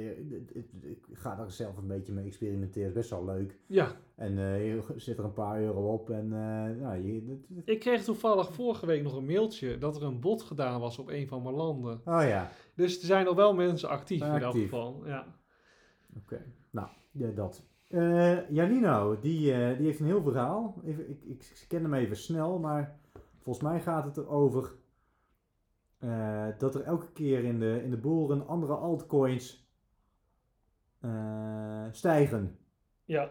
het- 0.54 0.64
ik 0.84 0.98
ga 1.12 1.34
daar 1.36 1.50
zelf 1.50 1.76
een 1.76 1.86
beetje 1.86 2.12
mee 2.12 2.26
experimenteren. 2.26 2.88
is 2.88 2.94
best 2.94 3.10
wel 3.10 3.24
leuk. 3.24 3.58
Ja, 3.66 3.92
En 4.14 4.38
eh, 4.38 4.66
je 4.74 4.82
zit 4.96 5.18
er 5.18 5.24
een 5.24 5.32
paar 5.32 5.60
euro 5.60 5.92
op. 5.92 6.10
En 6.10 6.24
eh, 6.24 6.80
nou, 6.82 6.96
je, 6.96 7.38
ik 7.64 7.80
kreeg 7.80 8.04
toevallig 8.04 8.52
vorige 8.54 8.86
week 8.86 9.02
nog 9.02 9.16
een 9.16 9.24
mailtje 9.26 9.78
dat 9.78 9.96
er 9.96 10.02
een 10.02 10.20
bot 10.20 10.42
gedaan 10.42 10.80
was 10.80 10.98
op 10.98 11.08
een 11.08 11.28
van 11.28 11.42
mijn 11.42 11.54
landen. 11.54 12.00
oh 12.04 12.22
ja, 12.22 12.50
Dus 12.74 13.00
er 13.00 13.06
zijn 13.06 13.24
nog 13.24 13.34
wel 13.34 13.54
mensen 13.54 13.88
actief 13.88 14.20
in 14.20 14.26
elk 14.26 14.42
Actief. 14.42 14.62
geval. 14.62 15.02
Ja. 15.06 15.26
oké. 16.16 16.42
Nou, 16.70 16.88
ja, 17.10 17.28
dat. 17.30 17.62
Eh 17.88 18.50
Janino, 18.50 19.18
die, 19.20 19.52
eh, 19.52 19.76
die 19.76 19.86
heeft 19.86 20.00
een 20.00 20.06
heel 20.06 20.22
verhaal. 20.22 20.80
Even, 20.84 21.10
ik, 21.10 21.20
ik 21.28 21.64
ken 21.68 21.82
hem 21.82 21.94
even 21.94 22.16
snel, 22.16 22.58
maar 22.58 22.98
volgens 23.42 23.64
mij 23.64 23.80
gaat 23.80 24.04
het 24.04 24.16
erover 24.16 24.74
eh, 26.02 26.46
dat 26.58 26.74
er 26.74 26.82
elke 26.82 27.12
keer 27.12 27.44
in 27.44 27.58
de, 27.58 27.80
in 27.84 27.90
de 27.90 27.96
boeren 27.96 28.46
andere 28.46 28.74
altcoins 28.74 29.66
eh, 31.00 31.84
stijgen. 31.90 32.58
Ja, 33.04 33.30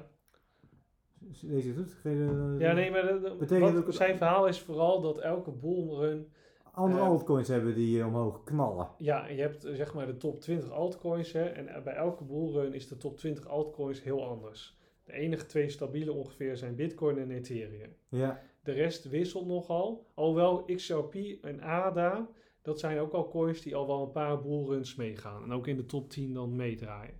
Lees 1.41 1.63
je 1.63 1.69
het 1.69 1.77
goed? 1.77 1.93
Geen, 1.93 2.27
eh, 2.55 2.59
ja 2.59 2.73
nee, 2.73 2.91
maar 2.91 3.01
de- 3.01 3.35
Betekent 3.39 3.71
wat- 3.71 3.79
ook 3.81 3.85
het- 3.87 3.95
zijn 3.95 4.17
verhaal 4.17 4.47
is 4.47 4.59
vooral 4.61 5.01
dat 5.01 5.17
elke 5.19 5.51
bullrun 5.51 6.31
Andere 6.73 7.01
altcoins 7.01 7.47
hebben 7.47 7.75
die 7.75 8.05
omhoog 8.05 8.43
knallen. 8.43 8.87
Ja, 8.97 9.27
je 9.27 9.41
hebt 9.41 9.67
zeg 9.73 9.93
maar 9.93 10.05
de 10.05 10.17
top 10.17 10.39
20 10.41 10.71
altcoins. 10.71 11.31
Hè, 11.31 11.43
en 11.45 11.83
bij 11.83 11.93
elke 11.93 12.23
bullrun 12.23 12.73
is 12.73 12.87
de 12.87 12.97
top 12.97 13.17
20 13.17 13.47
altcoins 13.47 14.03
heel 14.03 14.25
anders. 14.27 14.77
De 15.03 15.11
enige 15.13 15.45
twee 15.45 15.69
stabiele 15.69 16.11
ongeveer 16.13 16.57
zijn 16.57 16.75
Bitcoin 16.75 17.17
en 17.17 17.31
Ethereum. 17.31 17.95
Ja, 18.09 18.41
De 18.63 18.71
rest 18.71 19.09
wisselt 19.09 19.47
nogal. 19.47 20.05
Alhoewel 20.13 20.63
XRP 20.75 21.15
en 21.41 21.61
ADA, 21.61 22.27
dat 22.61 22.79
zijn 22.79 22.99
ook 22.99 23.11
al 23.11 23.29
coins 23.29 23.61
die 23.61 23.75
al 23.75 23.87
wel 23.87 24.01
een 24.01 24.11
paar 24.11 24.41
bullruns 24.41 24.95
meegaan. 24.95 25.43
En 25.43 25.51
ook 25.51 25.67
in 25.67 25.75
de 25.75 25.85
top 25.85 26.09
10 26.09 26.33
dan 26.33 26.55
meedraaien. 26.55 27.19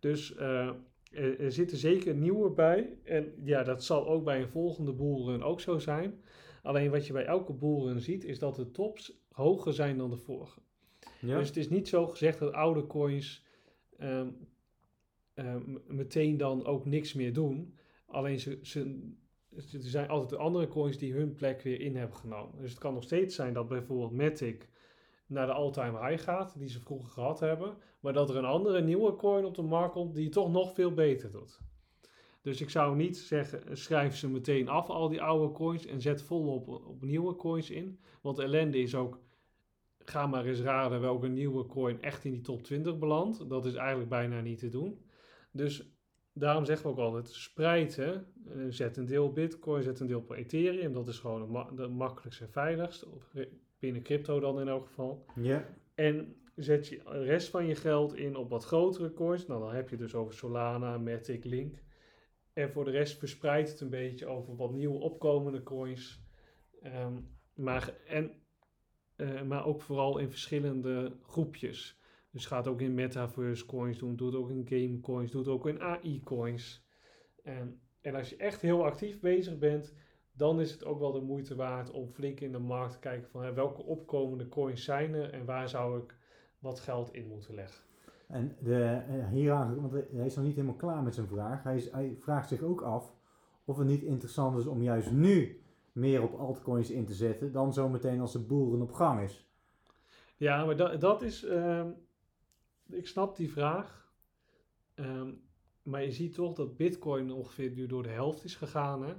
Dus 0.00 0.36
er, 1.12 1.40
er 1.40 1.52
zitten 1.52 1.76
zeker 1.76 2.14
nieuwe 2.14 2.50
bij. 2.50 2.98
En 3.04 3.32
ja, 3.44 3.62
dat 3.62 3.84
zal 3.84 4.08
ook 4.08 4.24
bij 4.24 4.40
een 4.40 4.48
volgende 4.48 4.92
bullrun 4.92 5.42
ook 5.42 5.60
zo 5.60 5.78
zijn. 5.78 6.22
Alleen 6.62 6.90
wat 6.90 7.06
je 7.06 7.12
bij 7.12 7.24
elke 7.24 7.52
bullrun 7.52 8.00
ziet, 8.00 8.24
is 8.24 8.38
dat 8.38 8.56
de 8.56 8.70
tops 8.70 9.20
hoger 9.32 9.72
zijn 9.72 9.98
dan 9.98 10.10
de 10.10 10.16
vorige. 10.16 10.60
ja. 11.20 11.38
Dus 11.38 11.48
het 11.48 11.56
is 11.56 11.68
niet 11.68 11.88
zo 11.88 12.06
gezegd 12.06 12.38
dat 12.38 12.52
oude 12.52 12.86
coins 12.86 13.44
ehm, 13.98 14.28
ehm, 15.34 15.78
meteen 15.86 16.36
dan 16.36 16.64
ook 16.66 16.84
niks 16.86 17.14
meer 17.14 17.32
doen. 17.32 17.78
Alleen 18.06 18.40
ze, 18.40 18.58
ze, 18.62 19.10
er 19.56 19.64
zijn 19.82 20.08
altijd 20.08 20.40
andere 20.40 20.68
coins 20.68 20.98
die 20.98 21.12
hun 21.12 21.34
plek 21.34 21.62
weer 21.62 21.80
in 21.80 21.96
hebben 21.96 22.16
genomen. 22.16 22.60
Dus 22.60 22.70
het 22.70 22.80
kan 22.80 22.94
nog 22.94 23.02
steeds 23.02 23.34
zijn 23.34 23.54
dat 23.54 23.68
bijvoorbeeld 23.68 24.12
Matic 24.12 24.68
naar 25.32 25.46
de 25.46 25.52
all-time 25.52 26.08
high 26.08 26.22
gaat, 26.22 26.58
die 26.58 26.68
ze 26.68 26.80
vroeger 26.80 27.10
gehad 27.10 27.40
hebben. 27.40 27.74
Maar 28.00 28.12
dat 28.12 28.30
er 28.30 28.36
een 28.36 28.44
andere 28.44 28.82
nieuwe 28.82 29.16
coin 29.16 29.44
op 29.44 29.54
de 29.54 29.62
markt 29.62 29.92
komt 29.92 30.14
die 30.14 30.28
toch 30.28 30.50
nog 30.50 30.74
veel 30.74 30.94
beter 30.94 31.30
doet. 31.30 31.60
Dus 32.42 32.60
ik 32.60 32.70
zou 32.70 32.96
niet 32.96 33.18
zeggen, 33.18 33.76
schrijf 33.76 34.16
ze 34.16 34.28
meteen 34.28 34.68
af, 34.68 34.88
al 34.88 35.08
die 35.08 35.22
oude 35.22 35.52
coins, 35.52 35.86
en 35.86 36.00
zet 36.00 36.22
volop 36.22 36.68
op 36.68 37.02
nieuwe 37.02 37.36
coins 37.36 37.70
in. 37.70 38.00
Want 38.20 38.38
ellende 38.38 38.78
is 38.78 38.94
ook, 38.94 39.20
ga 39.98 40.26
maar 40.26 40.44
eens 40.44 40.60
raden 40.60 41.00
welke 41.00 41.28
nieuwe 41.28 41.66
coin 41.66 42.02
echt 42.02 42.24
in 42.24 42.32
die 42.32 42.40
top 42.40 42.62
20 42.62 42.98
belandt. 42.98 43.48
Dat 43.48 43.66
is 43.66 43.74
eigenlijk 43.74 44.08
bijna 44.08 44.40
niet 44.40 44.58
te 44.58 44.68
doen. 44.68 45.04
Dus 45.50 45.92
daarom 46.32 46.64
zeggen 46.64 46.86
we 46.86 46.92
ook 46.92 46.98
altijd, 46.98 47.28
spreid. 47.28 47.98
Eh, 47.98 48.16
Zet 48.68 48.96
een 48.96 49.06
deel 49.06 49.24
op 49.24 49.34
bitcoin, 49.34 49.82
zet 49.82 50.00
een 50.00 50.06
deel 50.06 50.18
op 50.18 50.30
ethereum. 50.30 50.92
Dat 50.92 51.08
is 51.08 51.18
gewoon 51.18 51.56
het 51.76 51.90
makkelijkste 51.90 52.44
en 52.44 52.50
veiligst. 52.50 53.04
Op, 53.06 53.24
binnen 53.82 54.02
crypto 54.02 54.40
dan 54.40 54.60
in 54.60 54.68
elk 54.68 54.86
geval. 54.86 55.24
ja. 55.34 55.68
En 55.94 56.36
zet 56.54 56.88
je 56.88 57.00
de 57.04 57.22
rest 57.22 57.48
van 57.48 57.66
je 57.66 57.74
geld 57.74 58.14
in 58.14 58.36
op 58.36 58.50
wat 58.50 58.64
grotere 58.64 59.12
coins. 59.12 59.46
Nou, 59.46 59.60
dan 59.60 59.74
heb 59.74 59.88
je 59.88 59.96
dus 59.96 60.14
over 60.14 60.34
Solana, 60.34 60.98
Matic, 60.98 61.44
Link. 61.44 61.82
En 62.52 62.70
voor 62.70 62.84
de 62.84 62.90
rest 62.90 63.18
verspreidt 63.18 63.70
het 63.70 63.80
een 63.80 63.90
beetje 63.90 64.26
over 64.26 64.56
wat 64.56 64.72
nieuwe 64.72 64.98
opkomende 64.98 65.62
coins. 65.62 66.24
Ehm, 66.82 67.20
maar, 67.54 67.94
en, 68.06 68.32
eh, 69.16 69.42
maar 69.42 69.66
ook 69.66 69.82
vooral 69.82 70.18
in 70.18 70.30
verschillende 70.30 71.16
groepjes. 71.22 72.00
Dus 72.30 72.46
gaat 72.46 72.66
ook 72.66 72.80
in 72.80 72.94
metaverse 72.94 73.66
coins 73.66 73.98
doen, 73.98 74.16
doet 74.16 74.34
ook 74.34 74.50
in 74.50 74.66
game 74.68 75.00
coins, 75.00 75.30
doet 75.30 75.48
ook 75.48 75.66
in 75.66 75.80
AI 75.80 76.20
coins. 76.24 76.86
En, 77.42 77.80
en 78.00 78.14
als 78.14 78.28
je 78.28 78.36
echt 78.36 78.60
heel 78.60 78.84
actief 78.84 79.20
bezig 79.20 79.58
bent, 79.58 79.94
dan 80.32 80.60
is 80.60 80.72
het 80.72 80.84
ook 80.84 80.98
wel 80.98 81.12
de 81.12 81.20
moeite 81.20 81.54
waard 81.54 81.90
om 81.90 82.08
flink 82.08 82.40
in 82.40 82.52
de 82.52 82.58
markt 82.58 82.92
te 82.92 82.98
kijken 82.98 83.30
van 83.30 83.42
hè, 83.42 83.52
welke 83.52 83.82
opkomende 83.82 84.48
coins 84.48 84.84
zijn 84.84 85.14
er 85.14 85.32
en 85.32 85.44
waar 85.44 85.68
zou 85.68 86.02
ik 86.02 86.16
wat 86.58 86.80
geld 86.80 87.14
in 87.14 87.26
moeten 87.26 87.54
leggen. 87.54 87.84
En 88.26 88.56
de, 88.60 88.84
eh, 89.08 89.28
hieraan, 89.28 89.80
want 89.80 89.92
hij 89.92 90.26
is 90.26 90.34
nog 90.34 90.44
niet 90.44 90.54
helemaal 90.54 90.76
klaar 90.76 91.02
met 91.02 91.14
zijn 91.14 91.26
vraag. 91.26 91.62
Hij, 91.62 91.76
is, 91.76 91.90
hij 91.90 92.16
vraagt 92.18 92.48
zich 92.48 92.62
ook 92.62 92.82
af 92.82 93.14
of 93.64 93.76
het 93.76 93.86
niet 93.86 94.02
interessant 94.02 94.58
is 94.58 94.66
om 94.66 94.82
juist 94.82 95.10
nu 95.10 95.62
meer 95.92 96.22
op 96.22 96.34
altcoins 96.34 96.90
in 96.90 97.04
te 97.04 97.14
zetten 97.14 97.52
dan 97.52 97.72
zometeen 97.72 98.20
als 98.20 98.32
de 98.32 98.38
boeren 98.38 98.82
op 98.82 98.92
gang 98.92 99.20
is. 99.20 99.46
Ja, 100.36 100.64
maar 100.64 100.76
dat, 100.76 101.00
dat 101.00 101.22
is, 101.22 101.44
ehm, 101.44 101.90
ik 102.88 103.06
snap 103.06 103.36
die 103.36 103.52
vraag, 103.52 104.02
Ehm, 104.94 105.30
maar 105.82 106.04
je 106.04 106.12
ziet 106.12 106.34
toch 106.34 106.54
dat 106.54 106.76
Bitcoin 106.76 107.30
ongeveer 107.30 107.70
nu 107.70 107.86
door 107.86 108.02
de 108.02 108.08
helft 108.08 108.44
is 108.44 108.54
gegaan 108.54 109.02
hè? 109.02 109.14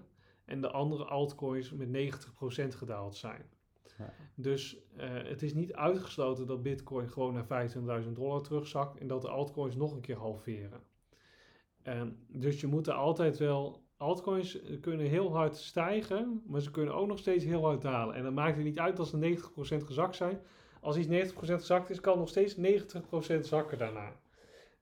En 0.45 0.61
de 0.61 0.71
andere 0.71 1.05
altcoins 1.05 1.71
met 1.71 1.87
90% 1.87 2.77
gedaald 2.77 3.15
zijn. 3.15 3.45
Ja. 3.97 4.13
Dus 4.35 4.77
eh, 4.97 5.09
het 5.23 5.41
is 5.41 5.53
niet 5.53 5.73
uitgesloten 5.73 6.47
dat 6.47 6.63
Bitcoin 6.63 7.09
gewoon 7.09 7.33
naar 7.33 7.69
25.000 8.03 8.11
dollar 8.11 8.41
terugzakt 8.41 8.97
en 8.97 9.07
dat 9.07 9.21
de 9.21 9.29
altcoins 9.29 9.75
nog 9.75 9.93
een 9.93 10.01
keer 10.01 10.17
halveren. 10.17 10.81
Dus 12.27 12.61
je 12.61 12.67
moet 12.67 12.87
er 12.87 12.93
altijd 12.93 13.37
wel. 13.37 13.81
Altcoins 13.97 14.61
kunnen 14.81 15.05
heel 15.05 15.35
hard 15.35 15.57
stijgen, 15.57 16.43
maar 16.45 16.61
ze 16.61 16.71
kunnen 16.71 16.93
ook 16.93 17.07
nog 17.07 17.19
steeds 17.19 17.43
heel 17.43 17.65
hard 17.65 17.81
dalen. 17.81 18.15
En 18.15 18.23
dan 18.23 18.33
maakt 18.33 18.55
het 18.55 18.65
niet 18.65 18.79
uit 18.79 18.99
als 18.99 19.09
ze 19.09 19.17
90% 19.17 19.85
gezakt 19.85 20.15
zijn. 20.15 20.41
Als 20.81 20.97
iets 20.97 21.33
90% 21.33 21.35
gezakt 21.35 21.89
is, 21.89 21.99
kan 21.99 22.17
nog 22.17 22.29
steeds 22.29 22.57
90% 22.57 22.59
zakken 23.39 23.77
daarna. 23.77 24.15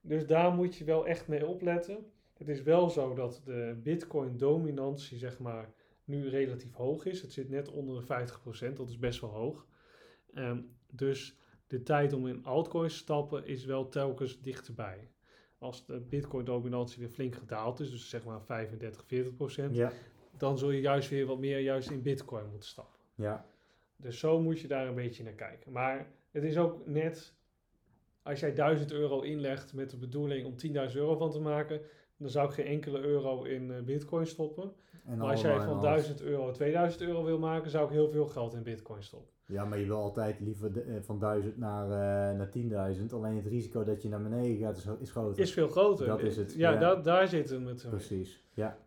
Dus 0.00 0.26
daar 0.26 0.52
moet 0.52 0.76
je 0.76 0.84
wel 0.84 1.06
echt 1.06 1.28
mee 1.28 1.46
opletten. 1.46 2.12
Het 2.42 2.50
is 2.56 2.62
wel 2.62 2.90
zo 2.90 3.14
dat 3.14 3.40
de 3.44 3.80
Bitcoin-dominantie, 3.82 5.18
zeg 5.18 5.38
maar, 5.38 5.72
nu 6.04 6.28
relatief 6.28 6.74
hoog 6.74 7.04
is. 7.04 7.22
Het 7.22 7.32
zit 7.32 7.48
net 7.48 7.68
onder 7.68 8.06
de 8.06 8.26
50%, 8.72 8.72
dat 8.76 8.88
is 8.88 8.98
best 8.98 9.20
wel 9.20 9.30
hoog. 9.30 9.66
Ehm, 10.34 10.60
dus 10.90 11.36
de 11.66 11.82
tijd 11.82 12.12
om 12.12 12.26
in 12.26 12.44
altcoins 12.44 12.92
te 12.92 12.98
stappen 12.98 13.46
is 13.46 13.64
wel 13.64 13.88
telkens 13.88 14.40
dichterbij. 14.40 15.08
Als 15.58 15.86
de 15.86 16.00
Bitcoin-dominantie 16.00 16.98
weer 16.98 17.08
flink 17.08 17.34
gedaald 17.34 17.80
is, 17.80 17.90
dus 17.90 18.08
zeg 18.08 18.24
maar 18.24 18.42
35, 18.42 19.04
40%, 19.04 19.74
Ja, 19.76 19.92
dan 20.36 20.58
zul 20.58 20.70
je 20.70 20.80
juist 20.80 21.08
weer 21.08 21.26
wat 21.26 21.38
meer 21.38 21.58
juist 21.58 21.90
in 21.90 22.02
Bitcoin 22.02 22.48
moeten 22.50 22.68
stappen. 22.68 23.00
ja, 23.14 23.46
Dus 23.96 24.18
zo 24.18 24.40
moet 24.40 24.60
je 24.60 24.68
daar 24.68 24.86
een 24.86 24.94
beetje 24.94 25.22
naar 25.22 25.32
kijken. 25.32 25.72
Maar 25.72 26.12
het 26.30 26.44
is 26.44 26.56
ook 26.58 26.86
net, 26.86 27.34
als 28.22 28.40
jij 28.40 28.54
1000 28.54 28.92
euro 28.92 29.20
inlegt 29.20 29.72
met 29.74 29.90
de 29.90 29.96
bedoeling 29.96 30.46
om 30.46 30.54
10.000 30.90 30.96
euro 30.96 31.16
van 31.16 31.30
te 31.30 31.40
maken, 31.40 31.80
dan 32.16 32.28
zou 32.30 32.48
ik 32.48 32.54
geen 32.54 32.66
enkele 32.66 33.00
euro 33.00 33.42
in 33.42 33.70
eh, 33.72 33.82
Bitcoin 33.82 34.26
stoppen. 34.26 34.72
en 35.06 35.18
Maar 35.18 35.30
als 35.30 35.40
jij 35.40 35.56
van 35.60 35.68
alles. 35.68 35.82
1000 35.82 36.22
euro 36.22 36.50
2000 36.50 37.02
euro 37.02 37.24
wil 37.24 37.38
maken, 37.38 37.70
zou 37.70 37.84
ik 37.84 37.90
heel 37.90 38.10
veel 38.10 38.26
geld 38.26 38.54
in 38.54 38.62
Bitcoin 38.62 39.02
stoppen. 39.02 39.30
Ja, 39.46 39.64
maar 39.64 39.78
je 39.78 39.86
wil 39.86 39.96
altijd 39.96 40.40
liever 40.40 40.72
de- 40.72 40.80
eh, 40.82 40.94
van 41.00 41.18
1000 41.18 41.58
naar, 41.58 41.84
eh, 41.84 42.36
naar 42.38 42.48
10.000. 42.50 43.12
Alleen 43.12 43.36
het 43.36 43.46
risico 43.46 43.84
dat 43.84 44.02
je 44.02 44.08
naar 44.08 44.22
beneden 44.22 44.56
gaat 44.56 44.76
is, 44.76 44.86
is 45.00 45.10
groter. 45.10 45.42
Is 45.42 45.52
veel 45.52 45.68
groter. 45.68 46.06
Dat 46.06 46.20
is 46.20 46.36
het, 46.36 46.52
Ja, 46.54 46.70
ja. 46.72 46.78
Daar, 46.78 47.02
daar 47.02 47.28
zit 47.28 47.50
het 47.50 47.62
met. 47.64 47.86
Precies, 47.90 48.44
ja. 48.54 48.78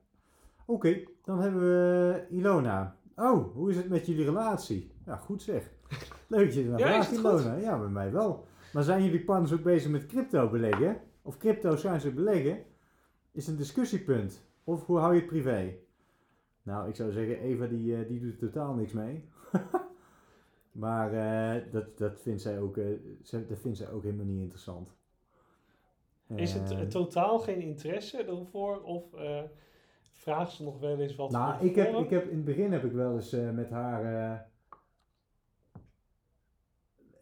Oké, 0.65 1.03
dan 1.23 1.41
hebben 1.41 1.61
we 1.61 2.25
Ilona. 2.29 2.95
Oh, 3.15 3.53
hoe 3.53 3.69
is 3.69 3.75
het 3.75 3.89
met 3.89 4.05
jullie 4.05 4.25
relatie? 4.25 4.91
Ja, 5.05 5.15
goed 5.15 5.41
zeg. 5.41 5.71
Leuk 6.27 6.45
dat 6.45 6.53
je 6.53 6.63
ernaar 6.63 6.79
Ja, 6.79 6.99
het 6.99 7.11
Ilona. 7.11 7.55
Ja, 7.55 7.79
bij 7.79 7.87
mij 7.89 8.11
wel. 8.11 8.45
Maar 8.73 8.83
zijn 8.83 9.03
jullie 9.03 9.23
partners 9.23 9.53
ook 9.53 9.63
bezig 9.63 9.91
met 9.91 10.05
crypto 10.05 10.49
beleggen? 10.49 11.01
Of 11.21 11.37
crypto 11.37 11.75
zijn 11.75 12.01
ze 12.01 12.11
beleggen? 12.11 12.57
Is 13.35 13.47
een 13.47 13.55
discussiepunt. 13.55 14.43
Of 14.63 14.85
hoe 14.85 14.97
hou 14.97 15.13
je 15.13 15.19
het 15.19 15.29
privé? 15.29 15.77
Nou, 16.63 16.89
ik 16.89 16.95
zou 16.95 17.11
zeggen, 17.11 17.39
Eva 17.39 17.65
die, 17.65 17.95
eh, 17.95 18.07
die 18.07 18.19
doet 18.19 18.31
er 18.31 18.37
totaal 18.37 18.73
niks 18.73 18.93
mee. 18.93 19.23
maar 20.71 21.13
eh, 21.13 21.71
dat, 21.71 21.97
dat, 21.97 22.19
vindt 22.19 22.41
zij 22.41 22.59
ook, 22.59 22.77
eh, 22.77 22.85
dat 23.47 23.59
vindt 23.59 23.77
zij 23.77 23.89
ook 23.89 24.03
helemaal 24.03 24.25
niet 24.25 24.41
interessant. 24.41 24.89
Is 26.35 26.53
het 26.53 26.91
totaal 26.91 27.39
geen 27.39 27.61
interesse 27.61 28.23
ervoor? 28.23 28.81
Of 28.81 29.03
vraagt 30.13 30.51
ze 30.51 30.63
nog 30.63 30.79
wel 30.79 30.99
eens 30.99 31.15
wat 31.15 31.31
Nou, 31.31 31.65
ik 31.65 31.75
heb, 31.75 31.93
ik 31.95 32.09
heb 32.09 32.27
in 32.29 32.35
het 32.35 32.45
begin 32.45 32.71
heb 32.71 32.83
ik 32.83 32.91
wel 32.91 33.15
eens 33.15 33.31
met 33.31 33.69
haar. 33.69 34.53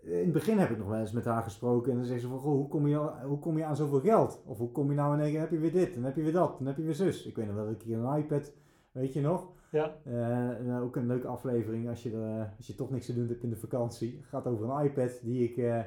Eh, 0.05 0.17
in 0.17 0.23
het 0.23 0.33
begin 0.33 0.57
heb 0.57 0.69
ik 0.69 0.77
nog 0.77 0.87
wel 0.87 0.99
eens 0.99 1.11
met 1.11 1.25
haar 1.25 1.43
gesproken 1.43 1.91
en 1.91 1.97
dan 1.97 2.05
zegt 2.05 2.21
ze 2.21 2.27
van, 2.27 2.39
goh, 2.39 2.53
hoe 2.53 2.67
kom 2.67 2.87
je, 2.87 3.11
hoe 3.23 3.39
kom 3.39 3.57
je 3.57 3.65
aan 3.65 3.75
zoveel 3.75 3.99
geld? 3.99 4.41
Of 4.45 4.57
hoe 4.57 4.71
kom 4.71 4.89
je 4.89 4.95
nou 4.95 5.13
in 5.13 5.21
één 5.21 5.31
keer, 5.31 5.39
heb 5.39 5.51
je 5.51 5.59
weer 5.59 5.71
dit, 5.71 5.93
dan 5.93 6.03
heb 6.03 6.15
je 6.15 6.21
weer 6.21 6.31
dat, 6.31 6.57
dan 6.57 6.67
heb 6.67 6.77
je 6.77 6.83
weer 6.83 6.93
zus. 6.95 7.25
Ik 7.25 7.35
weet 7.35 7.45
nog 7.45 7.55
wel 7.55 7.65
dat 7.65 7.73
ik 7.73 7.81
hier 7.81 7.97
een 7.97 8.17
iPad, 8.17 8.51
weet 8.91 9.13
je 9.13 9.21
nog? 9.21 9.47
Ja, 9.69 9.95
Eh, 10.03 10.49
en 10.49 10.79
ook 10.81 10.95
een 10.95 11.07
leuke 11.07 11.27
aflevering 11.27 11.89
als 11.89 12.03
je, 12.03 12.11
er, 12.11 12.53
als 12.57 12.67
je 12.67 12.75
toch 12.75 12.89
niks 12.89 13.05
te 13.05 13.13
doen 13.13 13.27
hebt 13.27 13.43
in 13.43 13.49
de 13.49 13.55
vakantie. 13.55 14.17
Het 14.17 14.29
gaat 14.29 14.47
over 14.47 14.69
een 14.69 14.85
iPad 14.85 15.19
die 15.21 15.43
ik 15.49 15.57
eh, 15.57 15.81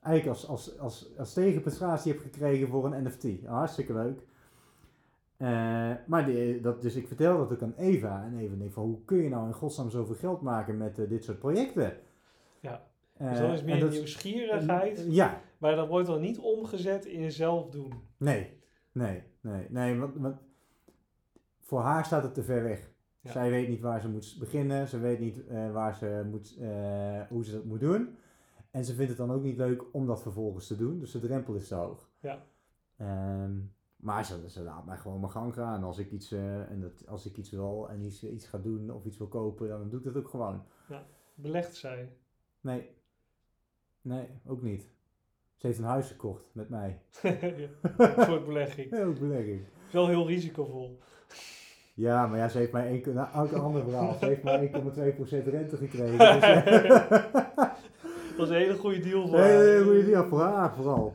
eigenlijk 0.00 0.26
als, 0.26 0.48
als, 0.48 0.78
als, 0.78 1.18
als 1.18 1.32
tegenprestatie 1.32 2.12
heb 2.12 2.20
gekregen 2.20 2.68
voor 2.68 2.84
een 2.84 3.02
NFT. 3.02 3.46
Hartstikke 3.46 3.92
leuk. 3.92 4.20
Eh, 5.36 5.92
maar 6.06 6.24
die, 6.24 6.60
dat, 6.60 6.82
dus 6.82 6.94
ik 6.94 7.06
vertel 7.06 7.38
dat 7.38 7.52
ook 7.52 7.62
aan 7.62 7.74
Eva. 7.76 8.24
En 8.24 8.38
Eva 8.38 8.54
denkt 8.56 8.74
van 8.74 8.84
hoe 8.84 9.04
kun 9.04 9.22
je 9.22 9.28
nou 9.28 9.46
in 9.46 9.52
godsnaam 9.52 9.90
zoveel 9.90 10.14
geld 10.14 10.40
maken 10.40 10.76
met 10.76 10.98
eh, 10.98 11.08
dit 11.08 11.24
soort 11.24 11.38
projecten? 11.38 11.96
ja. 12.60 12.82
Eh, 13.16 13.30
dus 13.30 13.38
dat 13.38 13.52
is 13.52 13.62
meer 13.62 13.80
dat- 13.80 13.90
nieuwsgierigheid. 13.90 15.06
Ja, 15.08 15.40
Maar 15.58 15.76
dat 15.76 15.88
wordt 15.88 16.06
dan 16.06 16.20
niet 16.20 16.38
omgezet 16.38 17.04
in 17.04 17.32
zelf 17.32 17.70
doen. 17.70 17.92
nee, 18.16 18.60
nee, 18.92 19.22
nee, 19.40 19.66
nee. 19.70 19.98
Want, 19.98 20.14
want 20.16 20.36
voor 21.60 21.80
haar 21.80 22.04
staat 22.04 22.22
het 22.22 22.34
te 22.34 22.42
ver 22.42 22.62
weg. 22.62 22.92
Ja. 23.20 23.30
Zij 23.30 23.50
weet 23.50 23.68
niet 23.68 23.80
waar 23.80 24.00
ze 24.00 24.08
moet 24.08 24.36
beginnen. 24.38 24.88
Ze 24.88 24.98
weet 24.98 25.18
niet 25.18 25.46
eh, 25.46 25.72
waar 25.72 25.94
ze 25.94 26.26
moet, 26.30 26.56
eh, 26.60 27.20
hoe 27.28 27.44
ze 27.44 27.52
dat 27.52 27.64
moet 27.64 27.80
doen. 27.80 28.16
En 28.70 28.84
ze 28.84 28.94
vindt 28.94 29.08
het 29.08 29.18
dan 29.18 29.30
ook 29.32 29.42
niet 29.42 29.56
leuk 29.56 29.84
om 29.94 30.06
dat 30.06 30.22
vervolgens 30.22 30.66
te 30.66 30.76
doen. 30.76 30.98
Dus 30.98 31.10
de 31.10 31.18
drempel 31.20 31.54
is 31.54 31.68
te 31.68 31.74
hoog. 31.74 32.10
Ja. 32.20 32.42
Ehm, 32.96 33.52
maar 33.96 34.24
ze, 34.24 34.50
ze 34.50 34.62
laat 34.62 34.86
mij 34.86 34.96
gewoon 34.96 35.20
mijn 35.20 35.32
gang 35.32 35.54
gaan. 35.54 35.84
Als 35.84 35.98
ik 35.98 36.10
iets, 36.10 36.32
en 36.32 36.78
dat, 36.80 37.06
als 37.08 37.26
ik 37.26 37.36
iets 37.36 37.50
wil 37.50 37.88
en 37.90 38.02
iets, 38.02 38.24
iets 38.24 38.46
ga 38.46 38.58
doen 38.58 38.90
of 38.90 39.04
iets 39.04 39.18
wil 39.18 39.28
kopen, 39.28 39.68
dan 39.68 39.88
doe 39.88 39.98
ik 39.98 40.04
dat 40.04 40.16
ook 40.16 40.28
gewoon. 40.28 40.62
Belegt 41.34 41.74
zij. 41.76 42.12
Nee. 42.60 42.90
Nee, 44.04 44.26
ook 44.46 44.62
niet. 44.62 44.88
Ze 45.56 45.66
heeft 45.66 45.78
een 45.78 45.84
huis 45.84 46.06
gekocht 46.08 46.44
met 46.52 46.68
mij. 46.68 47.00
Een 47.22 48.24
soort 48.24 48.46
belegging. 48.46 48.90
Heel 48.96 49.12
belegging. 49.12 49.60
Wel 49.92 50.08
heel 50.08 50.26
risicovol. 50.26 50.98
Ja, 51.94 52.26
maar 52.26 52.38
ja, 52.38 52.48
ze 52.48 52.58
heeft 52.58 52.72
mij 52.72 52.86
één, 52.88 53.14
nou, 53.14 53.28
ook 53.36 53.52
een 53.52 53.60
ander 53.60 53.82
verhaal. 53.82 54.14
Ze 54.14 54.24
heeft 54.26 54.42
mij 54.42 54.70
1,2% 54.74 55.48
rente 55.48 55.76
gekregen. 55.76 56.18
Dus, 56.40 56.42
eh, 56.42 58.36
Dat 58.36 58.46
is 58.48 58.48
een 58.48 58.60
hele 58.60 58.74
goede 58.76 59.00
deal 59.00 59.28
voor 59.28 59.38
haar. 59.38 59.48
nee, 59.64 59.82
goede 59.84 60.04
deal, 60.04 60.24
voor 60.24 60.40
haar 60.40 60.74
vooral. 60.74 61.12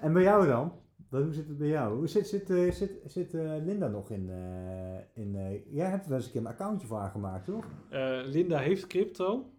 En 0.00 0.12
bij 0.12 0.22
jou 0.22 0.46
dan? 0.46 0.72
Hoe 1.10 1.32
zit 1.32 1.48
het 1.48 1.58
bij 1.58 1.68
jou? 1.68 1.96
Hoe 1.96 2.08
zit, 2.08 2.28
zit, 2.28 2.50
eh, 2.50 2.70
zit, 2.72 2.90
zit 3.06 3.34
eh, 3.34 3.42
Linda 3.64 3.88
nog 3.88 4.10
in... 4.10 4.30
eh, 4.30 5.22
in 5.22 5.36
eh, 5.36 5.74
jij 5.74 5.88
hebt 5.90 6.06
wel 6.06 6.16
eens 6.16 6.26
een 6.26 6.32
keer 6.32 6.40
een 6.40 6.46
accountje 6.46 6.86
voor 6.86 6.98
haar 6.98 7.10
gemaakt, 7.10 7.44
toch? 7.44 7.64
Eh, 7.90 8.18
Linda 8.24 8.58
heeft 8.58 8.86
crypto. 8.86 9.50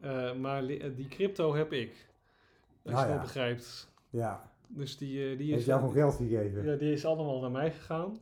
Eh, 0.00 0.34
maar 0.34 0.64
eh, 0.66 0.90
die 0.96 1.08
crypto 1.08 1.54
heb 1.54 1.72
ik. 1.72 2.06
Als 2.84 2.94
Ah, 2.94 3.00
je 3.00 3.06
ja. 3.06 3.12
dat 3.12 3.22
begrijpt. 3.22 3.90
Ja. 4.10 4.50
Dus 4.68 4.96
die, 4.96 5.30
eh, 5.30 5.38
die 5.38 5.46
Heeft 5.48 5.60
is... 5.60 5.66
jou 5.66 5.78
gewoon 5.80 5.94
geld 5.94 6.14
gegeven? 6.14 6.64
Ja, 6.64 6.76
die 6.76 6.92
is 6.92 7.04
allemaal 7.04 7.40
naar 7.40 7.50
mij 7.50 7.70
gegaan. 7.70 8.18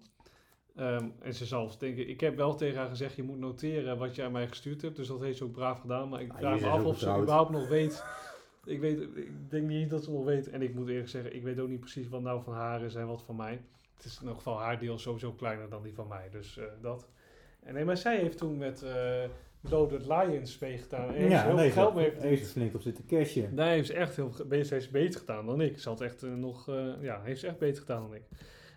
Ehm, 0.76 1.08
en 1.20 1.34
ze 1.34 1.44
zal 1.46 1.70
denken, 1.78 2.08
ik 2.08 2.20
heb 2.20 2.36
wel 2.36 2.54
tegen 2.54 2.78
haar 2.78 2.88
gezegd, 2.88 3.14
je 3.16 3.22
moet 3.22 3.38
noteren 3.38 3.98
wat 3.98 4.14
je 4.14 4.22
aan 4.22 4.32
mij 4.32 4.48
gestuurd 4.48 4.82
hebt. 4.82 4.96
Dus 4.96 5.06
dat 5.08 5.20
heeft 5.20 5.38
ze 5.38 5.44
ook 5.44 5.52
braaf 5.52 5.80
gedaan. 5.80 6.08
Maar 6.08 6.20
ik 6.20 6.30
Ah, 6.32 6.38
vraag 6.38 6.60
me 6.60 6.66
af 6.66 6.84
of 6.84 6.98
ze 6.98 7.08
überhaupt 7.16 7.50
nog 7.50 7.68
weet. 7.68 8.04
Ik, 8.64 8.80
weet. 8.80 9.00
ik 9.00 9.50
denk 9.50 9.66
niet 9.66 9.90
dat 9.90 10.04
ze 10.04 10.10
nog 10.10 10.24
weet. 10.24 10.48
En 10.50 10.62
ik 10.62 10.74
moet 10.74 10.88
eerlijk 10.88 11.08
zeggen, 11.08 11.34
ik 11.34 11.42
weet 11.42 11.58
ook 11.60 11.68
niet 11.68 11.80
precies 11.80 12.08
wat 12.08 12.20
nou 12.22 12.42
van 12.42 12.54
haar 12.54 12.82
is 12.82 12.94
en 12.94 13.06
wat 13.06 13.22
van 13.22 13.36
mij. 13.36 13.60
Het 13.96 14.04
is 14.04 14.18
in 14.22 14.28
elk 14.28 14.36
geval 14.36 14.58
haar 14.60 14.78
deel 14.78 14.98
sowieso 14.98 15.32
kleiner 15.32 15.68
dan 15.68 15.82
die 15.82 15.94
van 15.94 16.08
mij. 16.08 16.28
Dus 16.30 16.58
dat. 16.80 17.08
En 17.62 17.74
nee, 17.74 17.84
maar 17.84 17.96
zij 17.96 18.18
heeft 18.18 18.38
toen 18.38 18.58
met 18.58 18.84
Loaded 19.70 20.06
Lions 20.06 20.58
meegedaan. 20.58 21.08
En 21.08 21.14
heeft 21.14 21.38
ze 21.40 21.46
heel 21.46 21.54
nee, 21.54 21.72
veel 21.72 21.82
geld 21.82 21.94
mee 21.94 22.04
heeft 22.04 22.20
verdiend. 22.20 22.46
flink 22.48 22.74
op 22.74 22.80
zitten 22.82 23.06
cashen. 23.06 23.54
Nee, 23.54 23.68
heeft 23.68 23.86
ze 23.86 23.94
echt 23.94 24.16
heel 24.16 24.32
veel 24.32 24.46
beter, 24.46 24.72
heeft 24.72 24.84
ze 24.84 24.90
beter 24.90 25.20
gedaan 25.20 25.46
dan 25.46 25.60
ik. 25.60 25.78
Ze 25.78 25.88
had 25.88 26.00
echt 26.00 26.22
eh, 26.22 26.30
nog, 26.34 26.68
eh, 26.68 26.84
ja, 27.00 27.20
heeft 27.22 27.40
ze 27.40 27.46
echt 27.46 27.58
beter 27.58 27.80
gedaan 27.80 28.02
dan 28.02 28.14
ik. 28.14 28.22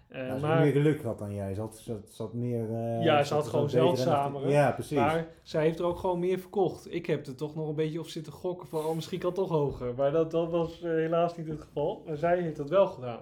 Eh, 0.07 0.19
Ja, 0.19 0.25
ze 0.25 0.31
had 0.31 0.41
maar, 0.41 0.61
meer 0.63 0.71
geluk 0.71 0.99
gehad 1.01 1.19
dan 1.19 1.33
jij. 1.33 1.53
Ze 1.53 1.59
had, 1.61 1.77
ze 1.77 1.91
had, 1.91 2.09
ze 2.09 2.21
had 2.21 2.33
meer... 2.33 2.69
eh, 2.73 3.03
Ja, 3.03 3.23
ze 3.23 3.33
had 3.33 3.47
gewoon 3.47 3.63
en 3.65 3.69
zeldzamere. 3.71 4.35
achter- 4.37 4.51
Ja, 4.51 4.71
precies. 4.71 4.97
maar 4.97 5.27
zij 5.43 5.63
heeft 5.63 5.79
er 5.79 5.85
ook 5.85 5.97
gewoon 5.97 6.19
meer 6.19 6.39
verkocht. 6.39 6.93
Ik 6.93 7.05
heb 7.05 7.25
er 7.27 7.35
toch 7.35 7.55
nog 7.55 7.69
een 7.69 7.75
beetje 7.75 7.99
op 7.99 8.07
zitten 8.07 8.33
gokken 8.33 8.67
van, 8.67 8.85
oh, 8.85 8.95
misschien 8.95 9.19
kan 9.19 9.29
het 9.29 9.39
toch 9.39 9.49
hoger. 9.49 9.93
Maar 9.95 10.11
dat, 10.11 10.31
dat 10.31 10.51
was 10.51 10.79
helaas 10.81 11.37
niet 11.37 11.47
het 11.47 11.61
geval. 11.61 12.03
Maar 12.05 12.17
zij 12.17 12.41
heeft 12.41 12.57
dat 12.57 12.69
wel 12.69 12.87
gedaan. 12.87 13.21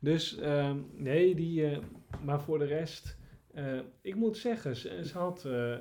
Dus 0.00 0.38
ehm, 0.38 0.76
nee, 0.92 1.34
die, 1.34 1.66
eh, 1.70 1.78
maar 2.24 2.40
voor 2.40 2.58
de 2.58 2.64
rest, 2.64 3.16
eh, 3.54 3.64
ik 4.00 4.14
moet 4.14 4.36
zeggen, 4.36 4.76
ze, 4.76 5.00
ze 5.06 5.18
had, 5.18 5.44
eh, 5.44 5.74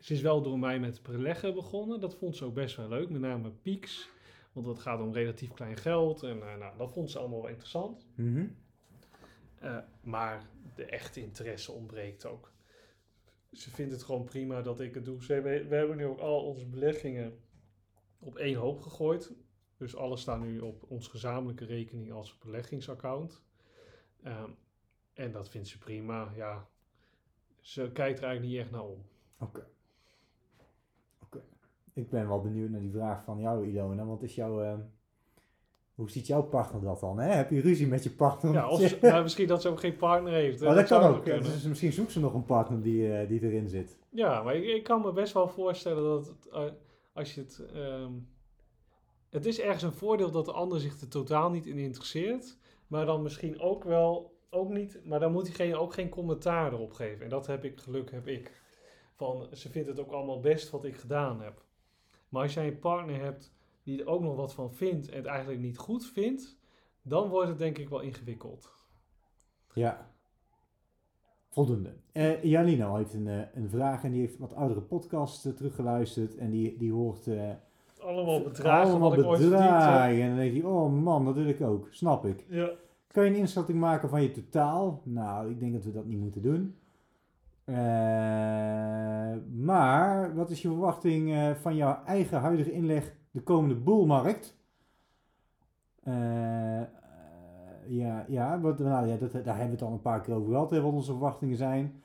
ze 0.00 0.12
is 0.12 0.20
wel 0.20 0.42
door 0.42 0.58
mij 0.58 0.80
met 0.80 1.02
beleggen 1.02 1.54
begonnen. 1.54 2.00
Dat 2.00 2.14
vond 2.14 2.36
ze 2.36 2.44
ook 2.44 2.54
best 2.54 2.76
wel 2.76 2.88
leuk, 2.88 3.10
met 3.10 3.20
name 3.20 3.50
Pieks. 3.50 4.08
Want 4.52 4.66
dat 4.66 4.78
gaat 4.78 5.00
om 5.00 5.12
relatief 5.12 5.52
klein 5.52 5.76
geld. 5.76 6.22
En 6.22 6.42
eh, 6.42 6.56
nou, 6.56 6.76
dat 6.78 6.92
vond 6.92 7.10
ze 7.10 7.18
allemaal 7.18 7.40
wel 7.40 7.50
interessant. 7.50 8.06
Mhm. 8.14 8.46
Eh, 9.58 9.78
maar 10.00 10.46
de 10.74 10.84
echte 10.84 11.20
interesse 11.20 11.72
ontbreekt 11.72 12.26
ook. 12.26 12.52
Ze 13.52 13.70
vindt 13.70 13.92
het 13.92 14.02
gewoon 14.02 14.24
prima 14.24 14.62
dat 14.62 14.80
ik 14.80 14.94
het 14.94 15.04
doe. 15.04 15.24
Ze 15.24 15.32
hebben, 15.32 15.68
we 15.68 15.74
hebben 15.74 15.96
nu 15.96 16.06
ook 16.06 16.18
al 16.18 16.44
onze 16.44 16.66
beleggingen 16.66 17.38
op 18.18 18.36
één 18.36 18.56
hoop 18.56 18.80
gegooid. 18.80 19.32
Dus 19.76 19.96
alles 19.96 20.20
staat 20.20 20.40
nu 20.40 20.60
op 20.60 20.84
ons 20.88 21.08
gezamenlijke 21.08 21.64
rekening 21.64 22.12
als 22.12 22.38
beleggingsaccount. 22.38 23.42
Ehm, 24.22 24.50
en 25.12 25.32
dat 25.32 25.48
vindt 25.48 25.68
ze 25.68 25.78
prima. 25.78 26.32
Ja, 26.36 26.68
ze 27.60 27.90
kijkt 27.92 28.18
er 28.18 28.24
eigenlijk 28.24 28.42
niet 28.42 28.62
echt 28.62 28.70
naar 28.70 28.86
om. 28.86 29.04
Oké. 29.38 29.58
Oké. 29.58 29.66
Ik 32.00 32.10
ben 32.10 32.28
wel 32.28 32.40
benieuwd 32.40 32.70
naar 32.70 32.80
die 32.80 32.90
vraag 32.90 33.24
van 33.24 33.40
jou, 33.40 33.66
Ilona. 33.66 34.04
Want 34.04 34.22
is 34.22 34.34
jouw... 34.34 34.62
eh, 34.62 34.74
hoe 35.94 36.10
ziet 36.10 36.26
jouw 36.26 36.42
partner 36.42 36.82
dat 36.82 37.00
dan? 37.00 37.18
Hè? 37.18 37.32
Heb 37.32 37.50
je 37.50 37.60
ruzie 37.60 37.86
met 37.86 38.02
je 38.04 38.10
partner? 38.10 38.52
Ja, 38.52 38.68
of 38.68 38.80
ze- 38.88 38.98
nou, 39.00 39.22
misschien 39.22 39.46
dat 39.46 39.62
ze 39.62 39.68
ook 39.68 39.80
geen 39.80 39.96
partner 39.96 40.32
heeft. 40.32 40.60
Maar 40.60 40.74
dat 40.74 40.86
kan 40.86 41.02
ook. 41.02 41.24
Dus 41.24 41.62
misschien 41.62 41.92
zoekt 41.92 42.12
ze 42.12 42.20
nog 42.20 42.34
een 42.34 42.44
partner 42.44 42.82
die, 42.82 43.12
eh, 43.14 43.28
die 43.28 43.42
erin 43.42 43.68
zit. 43.68 43.98
Ja, 44.10 44.42
maar 44.42 44.54
ik, 44.56 44.64
ik 44.64 44.82
kan 44.82 45.00
me 45.00 45.12
best 45.12 45.32
wel 45.32 45.48
voorstellen 45.48 46.02
dat 46.02 46.26
het, 46.26 46.48
eh, 46.52 46.64
als 47.12 47.34
je 47.34 47.40
het. 47.40 47.62
ehm, 47.74 48.12
het 49.30 49.46
is 49.46 49.60
ergens 49.60 49.82
een 49.82 49.92
voordeel 49.92 50.30
dat 50.30 50.44
de 50.44 50.52
ander 50.52 50.80
zich 50.80 51.00
er 51.00 51.08
totaal 51.08 51.50
niet 51.50 51.66
in 51.66 51.78
interesseert. 51.78 52.56
Maar 52.86 53.06
dan 53.06 53.22
misschien 53.22 53.60
ook 53.60 53.84
wel. 53.84 54.38
Ook 54.52 54.68
niet. 54.68 55.00
Maar 55.04 55.20
dan 55.20 55.32
moet 55.32 55.44
diegene 55.44 55.76
ook 55.76 55.92
geen 55.94 56.08
commentaar 56.08 56.72
erop 56.72 56.92
geven. 56.92 57.24
En 57.24 57.30
dat 57.30 57.46
heb 57.46 57.64
ik, 57.64 57.78
geluk 57.80 58.10
heb 58.10 58.26
ik. 58.26 58.62
Van 59.14 59.46
ze 59.52 59.68
vindt 59.70 59.88
het 59.88 60.00
ook 60.00 60.10
allemaal 60.12 60.40
best 60.40 60.70
wat 60.70 60.84
ik 60.84 60.96
gedaan 60.96 61.40
heb. 61.42 61.62
Maar 62.30 62.42
als 62.42 62.54
jij 62.54 62.66
een 62.66 62.78
partner 62.78 63.20
hebt 63.20 63.52
die 63.82 64.00
er 64.00 64.06
ook 64.06 64.22
nog 64.22 64.36
wat 64.36 64.54
van 64.54 64.72
vindt 64.74 65.08
en 65.08 65.16
het 65.16 65.26
eigenlijk 65.26 65.60
niet 65.60 65.78
goed 65.78 66.06
vindt. 66.06 66.58
Dan 67.02 67.28
wordt 67.28 67.48
het 67.48 67.58
denk 67.58 67.78
ik 67.78 67.88
wel 67.88 68.00
ingewikkeld. 68.00 68.72
Ja. 69.74 70.10
Voldoende. 71.48 71.92
Eh 72.12 72.42
Janino 72.42 72.94
heeft 72.94 73.14
een, 73.14 73.28
eh, 73.28 73.40
een 73.54 73.68
vraag 73.68 74.04
en 74.04 74.10
die 74.10 74.20
heeft 74.20 74.38
wat 74.38 74.54
oudere 74.54 74.80
podcasts 74.80 75.44
eh, 75.44 75.52
teruggeluisterd. 75.52 76.36
En 76.36 76.50
die, 76.50 76.76
die 76.78 76.92
hoort... 76.92 77.28
Allemaal 77.98 78.42
bedragen 78.42 78.90
allemaal 78.90 79.10
wat 79.10 79.18
ik 79.18 79.24
ooit 79.24 79.40
verdiend 79.40 79.60
heb. 79.60 79.70
bedragen. 79.70 80.20
En 80.20 80.28
dan 80.28 80.36
denk 80.36 80.54
je, 80.54 80.66
oh 80.66 80.92
man, 80.92 81.24
dat 81.24 81.34
wil 81.34 81.46
ik 81.46 81.60
ook. 81.60 81.88
Snap 81.90 82.24
ik. 82.24 82.44
Ja. 82.48 82.70
Kan 83.06 83.24
je 83.24 83.30
een 83.30 83.36
inschatting 83.36 83.78
maken 83.78 84.08
van 84.08 84.22
je 84.22 84.30
totaal? 84.30 85.00
Nou, 85.04 85.50
ik 85.50 85.60
denk 85.60 85.72
dat 85.72 85.84
we 85.84 85.92
dat 85.92 86.04
niet 86.04 86.18
moeten 86.18 86.42
doen. 86.42 86.79
Eh, 87.70 89.36
maar 89.52 90.34
wat 90.34 90.50
is 90.50 90.62
je 90.62 90.68
verwachting 90.68 91.32
eh, 91.32 91.50
van 91.54 91.76
jouw 91.76 91.98
eigen 92.04 92.40
huidige 92.40 92.72
inleg 92.72 93.14
de 93.30 93.42
komende 93.42 93.74
boelmarkt? 93.74 94.56
Eh, 96.02 96.82
ja, 97.86 98.24
ja, 98.28 98.60
wat, 98.60 98.78
nou, 98.78 99.06
ja 99.06 99.16
dat, 99.16 99.32
daar 99.32 99.44
hebben 99.44 99.66
we 99.66 99.70
het 99.72 99.82
al 99.82 99.92
een 99.92 100.00
paar 100.00 100.20
keer 100.20 100.34
over 100.34 100.50
gehad, 100.50 100.70
wat 100.70 100.82
onze 100.82 101.10
verwachtingen 101.10 101.56
zijn. 101.56 102.02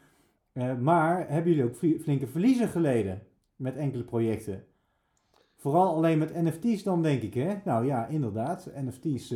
Maar 0.81 1.29
hebben 1.29 1.51
jullie 1.51 1.67
ook 1.69 1.75
fli- 1.75 1.99
flinke 1.99 2.27
verliezen 2.27 2.67
geleden 2.67 3.21
met 3.55 3.75
enkele 3.75 4.03
projecten? 4.03 4.63
Vooral 5.55 5.95
alleen 5.95 6.17
met 6.17 6.33
NFT's 6.33 6.83
dan, 6.83 7.01
denk 7.01 7.21
ik, 7.21 7.33
hè? 7.33 7.55
Nou 7.63 7.85
ja, 7.85 8.07
inderdaad. 8.07 8.71
NFT's, 8.75 9.35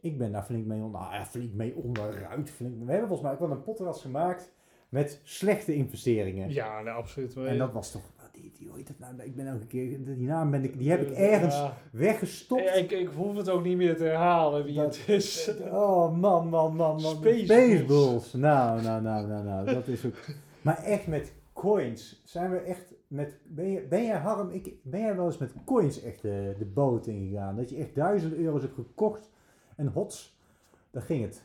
ik 0.00 0.18
ben 0.18 0.32
daar 0.32 0.42
flink 0.42 0.66
mee, 0.66 0.82
onder, 0.82 1.00
nou, 1.00 1.14
ja, 1.14 1.24
flink 1.24 1.52
mee 1.54 1.74
onderuit. 1.76 2.50
Flink, 2.50 2.84
we 2.84 2.90
hebben 2.90 3.08
volgens 3.08 3.20
mij 3.20 3.32
ook 3.32 3.38
wel 3.48 3.50
een 3.50 3.62
podcast 3.62 4.00
gemaakt 4.00 4.52
met 4.90 5.20
slechte 5.22 5.74
investeringen. 5.74 6.50
Ja, 6.50 6.80
nee, 6.82 6.92
absoluut. 6.92 7.36
En 7.36 7.58
dat 7.58 7.72
was 7.72 7.90
toch, 7.90 8.02
die, 8.32 8.52
die, 8.58 8.68
hoe 8.68 8.76
heet 8.76 8.86
dat 8.86 8.98
nou? 8.98 9.22
Ik 9.22 9.36
ben 9.36 9.46
elke 9.46 9.66
keer, 9.66 10.04
die 10.04 10.26
naam 10.26 10.50
ben 10.50 10.64
ik, 10.64 10.78
die 10.78 10.90
heb 10.90 11.00
ik 11.00 11.10
ergens 11.10 11.54
Ja. 11.54 11.76
weggestopt. 11.92 12.76
Ik, 12.76 12.90
ik 12.90 13.08
hoef 13.08 13.36
het 13.36 13.48
ook 13.48 13.62
niet 13.64 13.76
meer 13.76 13.96
te 13.96 14.04
herhalen 14.04 14.64
wie 14.64 14.74
Dat- 14.74 14.98
het 14.98 15.08
is. 15.08 15.50
Oh 15.70 16.16
man, 16.18 16.48
man, 16.48 16.76
man, 16.76 17.00
man. 17.00 17.00
Spaceballs. 17.00 17.44
Spaceballs. 17.46 18.32
Nou, 18.32 18.82
nou, 18.82 19.02
nou, 19.02 19.26
nou, 19.26 19.44
nou. 19.44 19.66
Dat 19.74 19.88
is 19.88 20.06
ook. 20.06 20.14
Maar 20.62 20.78
echt 20.84 21.06
met 21.06 21.32
coins. 21.52 22.22
Zijn 22.24 22.50
we 22.50 22.56
echt 22.58 22.94
met. 23.08 23.38
Ben, 23.46 23.70
je, 23.70 23.80
ben 23.80 24.04
jij 24.04 24.18
Harm? 24.18 24.50
Ik, 24.50 24.74
ben 24.82 25.00
jij 25.00 25.16
wel 25.16 25.26
eens 25.26 25.38
met 25.38 25.52
coins 25.64 26.02
echt 26.02 26.22
de, 26.22 26.54
de 26.58 26.64
boot 26.64 27.06
ingegaan? 27.06 27.56
Dat 27.56 27.70
je 27.70 27.76
echt 27.76 27.94
duizend 27.94 28.34
euro's 28.34 28.62
hebt 28.62 28.74
gekocht 28.74 29.30
en 29.76 29.86
hots. 29.86 30.38
Daar 30.90 31.02
ging 31.02 31.22
het. 31.24 31.44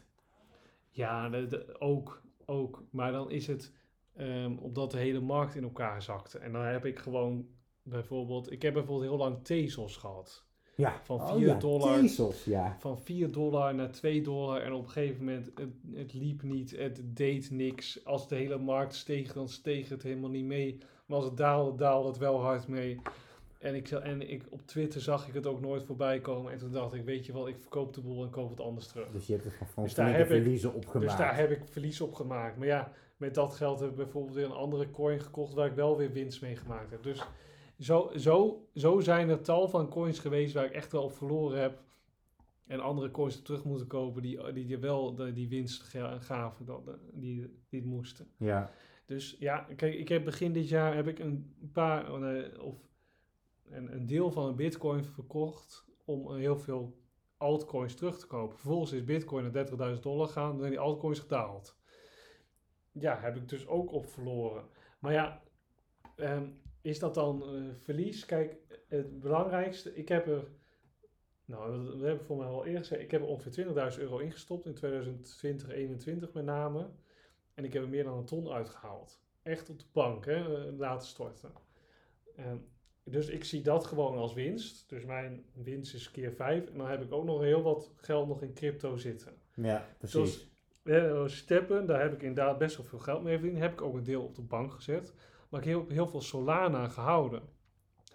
Ja, 0.89 1.29
de, 1.29 1.47
de- 1.47 1.75
ook, 1.79 2.21
ook. 2.45 2.83
Maar 2.89 3.11
dan 3.11 3.31
is 3.31 3.47
het 3.47 3.73
ehm 4.15 4.57
omdat 4.57 4.91
de 4.91 4.97
hele 4.97 5.19
markt 5.19 5.55
in 5.55 5.63
elkaar 5.63 6.01
zakte. 6.01 6.39
En 6.39 6.51
dan 6.51 6.61
heb 6.61 6.85
ik 6.85 6.99
gewoon 6.99 7.47
bijvoorbeeld... 7.83 8.51
Ik 8.51 8.61
heb 8.61 8.73
bijvoorbeeld 8.73 9.09
heel 9.09 9.17
lang 9.17 9.43
Tezos 9.43 9.97
gehad. 9.97 10.45
Ja. 10.75 10.99
Van 11.03 11.19
Oh 11.19 11.35
4 11.35 11.47
ja, 11.47 11.55
dollar. 11.55 11.99
Tezos, 11.99 12.43
ja. 12.43 12.75
Van 12.79 12.99
4 12.99 13.31
dollar 13.31 13.75
naar 13.75 13.91
2 13.91 14.21
dollar. 14.21 14.61
En 14.61 14.73
op 14.73 14.83
een 14.83 14.89
gegeven 14.89 15.25
moment, 15.25 15.51
het, 15.55 15.73
het 15.93 16.13
liep 16.13 16.43
niet. 16.43 16.77
Het 16.77 17.01
deed 17.03 17.51
niks. 17.51 18.05
Als 18.05 18.27
de 18.27 18.35
hele 18.35 18.57
markt 18.57 18.95
steeg, 18.95 19.33
dan 19.33 19.49
steeg 19.49 19.89
het 19.89 20.03
helemaal 20.03 20.29
niet 20.29 20.45
mee. 20.45 20.77
Maar 21.05 21.17
als 21.17 21.25
het 21.25 21.37
daalde, 21.37 21.77
daalde 21.77 22.07
het 22.07 22.17
wel 22.17 22.41
hard 22.41 22.67
mee. 22.67 23.01
En, 23.65 23.75
ik, 23.75 23.89
en 23.91 24.29
ik, 24.29 24.43
op 24.49 24.61
Twitter 24.67 25.01
zag 25.01 25.27
ik 25.27 25.33
het 25.33 25.47
ook 25.47 25.61
nooit 25.61 25.83
voorbij 25.83 26.19
komen. 26.19 26.51
En 26.51 26.57
toen 26.57 26.71
dacht 26.71 26.93
ik, 26.93 27.03
weet 27.03 27.25
je 27.25 27.33
wel, 27.33 27.47
ik 27.47 27.55
verkoop 27.59 27.93
de 27.93 28.01
boel 28.01 28.23
en 28.23 28.29
koop 28.29 28.49
het 28.49 28.59
anders 28.59 28.87
terug. 28.87 29.11
Dus 29.11 29.27
je 29.27 29.33
hebt 29.33 29.45
er 29.45 29.51
gewoon 29.51 29.85
Dus 29.85 29.93
daar 29.95 30.11
heb 30.17 30.19
ik- 30.29 30.41
verliezen 30.41 30.73
opgemaakt. 30.73 31.07
Dus 31.09 31.17
daar 31.17 31.37
heb 31.37 31.51
ik 31.51 31.61
verlies 31.65 32.01
op 32.01 32.13
gemaakt. 32.13 32.57
Maar 32.57 32.67
ja, 32.67 32.91
met 33.17 33.33
dat 33.33 33.53
geld 33.55 33.79
heb 33.79 33.89
ik 33.89 33.95
bijvoorbeeld 33.95 34.35
weer 34.35 34.45
een 34.45 34.51
andere 34.51 34.91
coin 34.91 35.19
gekocht 35.19 35.53
waar 35.53 35.67
ik 35.67 35.73
wel 35.75 35.97
weer 35.97 36.11
winst 36.11 36.41
mee 36.41 36.55
gemaakt 36.55 36.91
heb. 36.91 37.03
Dus 37.03 37.23
zo, 37.79 38.11
zo, 38.15 38.65
zo 38.73 38.99
zijn 38.99 39.29
er 39.29 39.41
tal 39.41 39.67
van 39.67 39.89
coins 39.89 40.19
geweest 40.19 40.53
waar 40.53 40.65
ik 40.65 40.71
echt 40.71 40.91
wel 40.91 41.03
op 41.03 41.13
verloren 41.13 41.61
heb. 41.61 41.83
En 42.67 42.79
andere 42.79 43.11
coins 43.11 43.41
terug 43.41 43.63
moeten 43.63 43.87
kopen 43.87 44.21
die, 44.21 44.53
die, 44.53 44.65
die 44.65 44.77
wel 44.77 45.15
de, 45.15 45.33
die 45.33 45.49
winst 45.49 45.81
ga- 45.81 46.19
gaven, 46.19 46.65
dat, 46.65 46.81
die, 47.13 47.39
die 47.69 47.79
het 47.79 47.89
moesten. 47.89 48.27
Ja. 48.37 48.71
Dus 49.05 49.35
ja, 49.39 49.67
kijk, 49.75 49.93
ik 49.95 50.07
heb 50.09 50.25
begin 50.25 50.53
dit 50.53 50.69
jaar 50.69 50.95
heb 50.95 51.07
ik 51.07 51.19
een 51.19 51.55
paar, 51.73 52.23
eh, 52.23 52.63
of 52.63 52.75
een, 53.75 53.93
een 53.93 54.05
deel 54.05 54.31
van 54.31 54.45
een 54.45 54.55
bitcoin 54.55 55.05
verkocht 55.05 55.85
om 56.05 56.35
heel 56.35 56.57
veel 56.57 56.97
altcoins 57.37 57.95
terug 57.95 58.19
te 58.19 58.27
kopen. 58.27 58.57
Vervolgens 58.57 58.91
is 58.91 59.03
bitcoin 59.03 59.51
naar 59.51 59.95
30.000 59.95 60.01
dollar 60.01 60.27
gegaan 60.27 60.63
en 60.63 60.69
die 60.69 60.79
altcoins 60.79 61.19
gedaald. 61.19 61.77
Ja, 62.91 63.19
heb 63.19 63.35
ik 63.35 63.49
dus 63.49 63.67
ook 63.67 63.91
op 63.91 64.05
verloren. 64.05 64.67
Maar 64.99 65.13
ja, 65.13 65.43
ehm, 66.15 66.49
is 66.81 66.99
dat 66.99 67.13
dan 67.13 67.43
eh, 67.43 67.63
verlies? 67.79 68.25
Kijk, 68.25 68.57
het 68.87 69.19
belangrijkste, 69.19 69.95
ik 69.95 70.07
heb 70.07 70.27
er, 70.27 70.47
nou, 71.45 71.71
dat, 71.71 71.91
dat 71.91 72.07
heb 72.07 72.19
ik 72.19 72.25
voor 72.25 72.37
mij 72.37 72.47
al 72.47 72.65
eerder 72.65 72.81
gezegd, 72.81 73.01
ik 73.01 73.11
heb 73.11 73.21
er 73.21 73.27
ongeveer 73.27 73.65
20.000 73.93 73.99
euro 73.99 74.17
ingestopt 74.17 74.65
in 74.65 74.73
2020, 74.73 75.67
2021 75.67 76.33
met 76.33 76.45
name. 76.45 76.89
En 77.53 77.63
ik 77.63 77.73
heb 77.73 77.83
er 77.83 77.89
meer 77.89 78.03
dan 78.03 78.17
een 78.17 78.25
ton 78.25 78.49
uitgehaald. 78.49 79.23
Echt 79.43 79.69
op 79.69 79.79
de 79.79 79.85
bank, 79.91 80.25
hè, 80.25 80.67
eh, 80.67 80.77
laten 80.77 81.07
storten. 81.07 81.51
Ehm, 82.35 82.57
dus 83.09 83.27
ik 83.27 83.43
zie 83.43 83.61
dat 83.61 83.85
gewoon 83.85 84.17
als 84.17 84.33
winst. 84.33 84.89
Dus 84.89 85.05
mijn 85.05 85.45
winst 85.53 85.93
is 85.93 86.11
keer 86.11 86.31
5. 86.31 86.69
En 86.71 86.77
dan 86.77 86.87
heb 86.89 87.01
ik 87.01 87.11
ook 87.13 87.25
nog 87.25 87.41
heel 87.41 87.61
wat 87.61 87.91
geld 87.95 88.27
nog 88.27 88.41
in 88.41 88.53
crypto 88.53 88.95
zitten. 88.97 89.33
Ja, 89.53 89.85
precies. 89.97 90.47
Eh, 90.83 91.27
Steppen, 91.27 91.85
daar 91.85 92.01
heb 92.01 92.13
ik 92.13 92.21
inderdaad 92.21 92.57
best 92.57 92.77
wel 92.77 92.85
veel 92.85 92.99
geld 92.99 93.23
mee 93.23 93.37
verdiend. 93.37 93.59
Heb 93.59 93.71
ik 93.71 93.81
ook 93.81 93.93
een 93.95 94.03
deel 94.03 94.21
op 94.23 94.35
de 94.35 94.41
bank 94.41 94.71
gezet. 94.73 95.13
Maar 95.49 95.61
ik 95.61 95.67
heb 95.67 95.75
heel, 95.77 95.89
heel 95.89 96.07
veel 96.07 96.21
Solana 96.21 96.87
gehouden. 96.87 97.41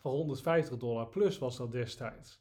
Van 0.01 0.11
150 0.11 0.77
dollar 0.77 1.07
plus 1.09 1.39
was 1.39 1.57
dat 1.57 1.73
destijds. 1.73 2.41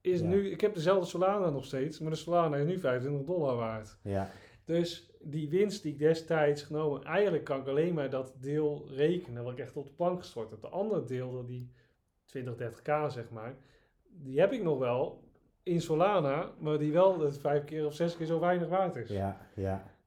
Is 0.00 0.20
Ja. 0.20 0.26
nu, 0.26 0.50
ik 0.50 0.60
heb 0.60 0.74
dezelfde 0.74 1.06
Solana 1.06 1.50
nog 1.50 1.64
steeds, 1.64 1.98
maar 1.98 2.10
de 2.10 2.16
Solana 2.16 2.56
is 2.56 2.66
nu 2.66 2.78
25 2.78 3.26
dollar 3.26 3.56
waard. 3.56 3.98
Ja, 4.02 4.30
Dus 4.64 5.09
die 5.22 5.48
winst 5.48 5.82
die 5.82 5.92
ik 5.92 5.98
destijds 5.98 6.62
genomen, 6.62 7.04
eigenlijk 7.04 7.44
kan 7.44 7.60
ik 7.60 7.66
alleen 7.66 7.94
maar 7.94 8.10
dat 8.10 8.34
deel 8.40 8.86
rekenen 8.88 9.44
wat 9.44 9.52
ik 9.52 9.58
echt 9.58 9.76
op 9.76 9.86
de 9.86 9.92
bank 9.96 10.18
gestort 10.18 10.50
heb. 10.50 10.60
De 10.60 10.68
andere 10.68 11.04
deel, 11.04 11.32
dat 11.32 11.46
die 11.48 11.70
20, 12.24 12.54
30k 12.54 13.12
zeg 13.12 13.30
maar, 13.30 13.56
die 14.08 14.40
heb 14.40 14.52
ik 14.52 14.62
nog 14.62 14.78
wel 14.78 15.22
in 15.62 15.80
Solana, 15.80 16.50
maar 16.58 16.78
die 16.78 16.92
wel 16.92 17.18
dat 17.18 17.38
vijf 17.38 17.64
keer 17.64 17.86
of 17.86 17.94
zes 17.94 18.16
keer 18.16 18.26
zo 18.26 18.40
weinig 18.40 18.68
waard 18.68 18.96
is. 18.96 19.10
ja, 19.10 19.46
ja. 19.54 19.98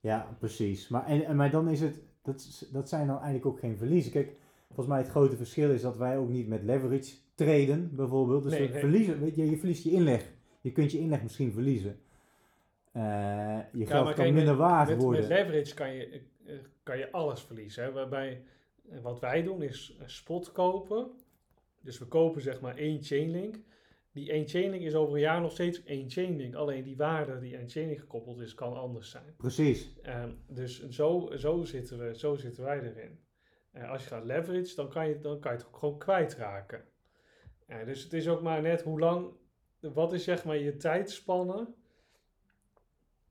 Ja, 0.00 0.36
precies. 0.38 0.88
Maar, 0.88 1.06
en, 1.06 1.36
maar 1.36 1.50
dan 1.50 1.68
is 1.68 1.80
het, 1.80 2.00
dat, 2.22 2.68
dat 2.72 2.88
zijn 2.88 3.06
dan 3.06 3.16
eigenlijk 3.16 3.46
ook 3.46 3.58
geen 3.58 3.76
verliezen. 3.76 4.12
Kijk, 4.12 4.36
volgens 4.66 4.86
mij 4.86 4.98
het 4.98 5.08
grote 5.08 5.36
verschil 5.36 5.70
is 5.70 5.82
dat 5.82 5.96
wij 5.96 6.16
ook 6.18 6.28
niet 6.28 6.48
met 6.48 6.62
leverage 6.62 7.14
traden, 7.34 7.90
bijvoorbeeld. 7.94 8.42
Dus 8.42 8.52
Nee, 8.52 8.68
nee. 8.68 8.80
verliezen, 8.80 9.32
je, 9.36 9.50
je 9.50 9.56
verliest 9.56 9.84
je 9.84 9.90
inleg. 9.90 10.32
Je 10.60 10.72
kunt 10.72 10.92
je 10.92 10.98
inleg 10.98 11.22
misschien 11.22 11.52
verliezen. 11.52 11.98
Eh, 12.96 13.58
je 13.72 13.86
geld 13.86 14.04
maar 14.04 14.14
kan 14.14 14.32
minder 14.32 14.56
waard 14.56 14.88
Met, 14.88 15.02
worden. 15.02 15.20
met 15.20 15.30
leverage 15.30 15.74
kan 15.74 15.94
je, 15.94 16.20
kan 16.82 16.98
je 16.98 17.12
alles 17.12 17.40
verliezen. 17.40 17.84
Hè? 17.84 17.92
Waarbij 17.92 18.42
wat 19.02 19.20
wij 19.20 19.42
doen 19.42 19.62
is 19.62 19.98
spot 20.04 20.52
kopen. 20.52 21.10
Dus 21.80 21.98
we 21.98 22.04
kopen 22.04 22.42
zeg 22.42 22.60
maar 22.60 22.76
één 22.76 23.02
chainlink. 23.02 23.56
Die 24.12 24.30
één 24.30 24.48
chainlink 24.48 24.82
is 24.82 24.94
over 24.94 25.14
een 25.14 25.20
jaar 25.20 25.40
nog 25.40 25.52
steeds 25.52 25.84
één 25.84 26.10
chainlink. 26.10 26.54
Alleen 26.54 26.82
die 26.82 26.96
waarde 26.96 27.38
die 27.38 27.58
aan 27.58 27.68
chainlink 27.68 28.00
gekoppeld 28.00 28.40
is, 28.40 28.54
kan 28.54 28.76
anders 28.76 29.10
zijn. 29.10 29.34
Precies. 29.36 29.92
Ehm, 30.02 30.30
dus 30.46 30.88
zo, 30.88 31.30
zo, 31.36 31.64
zitten 31.64 31.98
we, 31.98 32.18
zo 32.18 32.36
zitten 32.36 32.64
wij 32.64 32.80
erin. 32.80 33.18
Eh, 33.72 33.90
als 33.90 34.02
je 34.02 34.08
gaat 34.08 34.24
leverage, 34.24 34.74
dan 34.74 34.88
kan 34.88 35.08
je, 35.08 35.20
dan 35.20 35.40
kan 35.40 35.52
je 35.52 35.58
het 35.58 35.66
ook 35.66 35.76
gewoon 35.76 35.98
kwijtraken. 35.98 36.84
Eh, 37.66 37.84
dus 37.84 38.02
het 38.02 38.12
is 38.12 38.28
ook 38.28 38.42
maar 38.42 38.62
net 38.62 38.82
hoe 38.82 38.98
lang, 38.98 39.30
wat 39.80 40.12
is 40.12 40.24
zeg 40.24 40.44
maar 40.44 40.58
je 40.58 40.76
tijdspanne. 40.76 41.68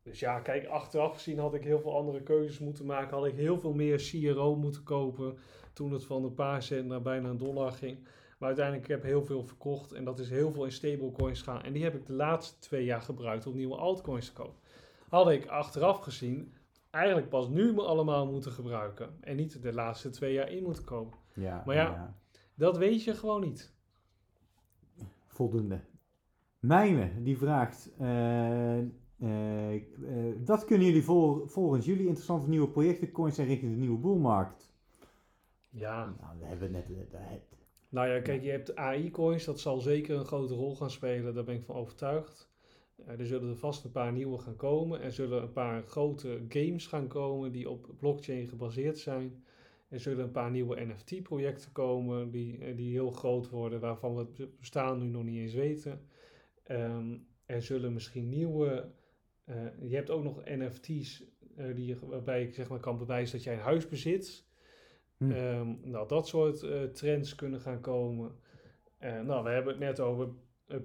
Dus 0.05 0.19
ja, 0.19 0.39
kijk, 0.39 0.67
achteraf 0.67 1.13
gezien 1.13 1.39
had 1.39 1.53
ik 1.53 1.63
heel 1.63 1.79
veel 1.79 1.95
andere 1.97 2.21
keuzes 2.21 2.59
moeten 2.59 2.85
maken. 2.85 3.17
Had 3.17 3.25
ik 3.25 3.35
heel 3.35 3.59
veel 3.59 3.73
meer 3.73 3.97
CRO 3.97 4.55
moeten 4.55 4.83
kopen 4.83 5.37
toen 5.73 5.91
het 5.91 6.05
van 6.05 6.23
een 6.23 6.33
paar 6.33 6.63
cent 6.63 6.87
naar 6.87 7.01
bijna 7.01 7.29
een 7.29 7.37
dollar 7.37 7.71
ging. 7.71 7.97
Maar 8.37 8.47
uiteindelijk 8.47 8.87
heb 8.87 8.97
ik 8.99 9.05
heel 9.05 9.23
veel 9.23 9.43
verkocht 9.43 9.91
en 9.91 10.03
dat 10.03 10.19
is 10.19 10.29
heel 10.29 10.51
veel 10.51 10.65
in 10.65 10.71
stablecoins 10.71 11.41
gaan. 11.41 11.61
En 11.63 11.73
die 11.73 11.83
heb 11.83 11.95
ik 11.95 12.05
de 12.05 12.13
laatste 12.13 12.59
twee 12.59 12.85
jaar 12.85 13.01
gebruikt 13.01 13.47
om 13.47 13.55
nieuwe 13.55 13.75
altcoins 13.75 14.25
te 14.25 14.33
kopen. 14.33 14.59
Had 15.09 15.29
ik 15.29 15.45
achteraf 15.45 15.99
gezien 15.99 16.53
eigenlijk 16.89 17.29
pas 17.29 17.47
nu 17.47 17.73
me 17.73 17.81
allemaal 17.81 18.31
moeten 18.31 18.51
gebruiken. 18.51 19.09
En 19.21 19.35
niet 19.35 19.61
de 19.61 19.73
laatste 19.73 20.09
twee 20.09 20.33
jaar 20.33 20.51
in 20.51 20.63
moeten 20.63 20.83
komen. 20.83 21.13
Ja, 21.33 21.63
Maar 21.65 21.75
ja. 21.75 22.15
Dat 22.55 22.77
weet 22.77 23.03
je 23.03 23.13
gewoon 23.13 23.41
niet. 23.41 23.73
Voldoende. 25.27 25.79
Mijne, 26.59 27.23
die 27.23 27.37
vraagt, 27.37 27.91
eh, 27.97 28.77
eh, 29.19 29.75
eh, 29.75 29.81
wat 30.45 30.65
kunnen 30.65 30.87
jullie 30.87 31.03
vol- 31.03 31.47
volgens 31.47 31.85
jullie 31.85 32.05
interessante 32.05 32.49
nieuwe 32.49 32.69
projecten, 32.69 33.11
coins 33.11 33.35
zijn 33.35 33.47
richting 33.47 33.71
de 33.71 33.77
nieuwe 33.79 33.97
boelmarkt? 33.97 34.73
Ja, 35.69 36.15
Nou, 36.21 36.39
we 36.39 36.45
hebben 36.45 36.73
het 36.73 36.89
net, 36.89 37.11
daar- 37.11 37.39
nou 37.89 38.07
ja, 38.07 38.21
kijk, 38.21 38.43
je 38.43 38.49
hebt 38.51 38.75
AI-coins. 38.75 39.45
Dat 39.45 39.59
zal 39.59 39.79
zeker 39.81 40.17
een 40.17 40.25
grote 40.25 40.53
rol 40.53 40.75
gaan 40.75 40.89
spelen. 40.91 41.33
Daar 41.33 41.43
ben 41.43 41.55
ik 41.55 41.63
van 41.63 41.75
overtuigd. 41.75 42.53
Er 43.05 43.25
zullen 43.25 43.49
er 43.49 43.55
vast 43.57 43.83
een 43.83 43.91
paar 43.91 44.11
nieuwe 44.11 44.37
gaan 44.37 44.55
komen. 44.55 45.01
Er 45.01 45.11
zullen 45.11 45.41
een 45.41 45.51
paar 45.51 45.83
grote 45.83 46.41
games 46.49 46.87
gaan 46.87 47.07
komen 47.07 47.51
die 47.51 47.69
op 47.69 47.89
blockchain 47.97 48.47
gebaseerd 48.47 48.97
zijn. 48.99 49.43
Er 49.89 49.99
zullen 49.99 50.23
een 50.25 50.31
paar 50.31 50.51
nieuwe 50.51 50.81
NFT-projecten 50.85 51.71
komen 51.71 52.31
die, 52.31 52.75
die 52.75 52.91
heel 52.91 53.11
groot 53.11 53.49
worden, 53.49 53.79
waarvan 53.79 54.15
we 54.15 54.25
het 54.37 54.57
bestaan 54.59 54.99
nu 54.99 55.07
nog 55.07 55.23
niet 55.23 55.37
eens 55.39 55.53
weten. 55.53 56.01
Ehm, 56.63 57.17
er 57.45 57.61
zullen 57.61 57.93
misschien 57.93 58.29
nieuwe. 58.29 58.89
Eh, 59.45 59.55
je 59.81 59.95
hebt 59.95 60.09
ook 60.09 60.23
nog 60.23 60.41
NFT's 60.45 61.23
eh, 61.55 61.75
die, 61.75 61.85
je- 61.85 62.07
waarbij 62.07 62.41
je 62.41 62.53
zeg 62.53 62.69
maar, 62.69 62.79
kan 62.79 62.97
bewijzen 62.97 63.35
dat 63.35 63.45
jij 63.45 63.53
een 63.53 63.59
huis 63.59 63.87
bezit. 63.87 64.45
Hm. 65.17 65.31
Ehm, 65.31 65.75
nou, 65.81 66.07
dat 66.07 66.27
soort 66.27 66.63
eh, 66.63 66.83
trends 66.83 67.35
kunnen 67.35 67.61
gaan 67.61 67.81
komen. 67.81 68.35
Nou, 68.99 69.43
we 69.43 69.49
hebben 69.49 69.71
het 69.73 69.81
net 69.81 69.99
over 69.99 70.29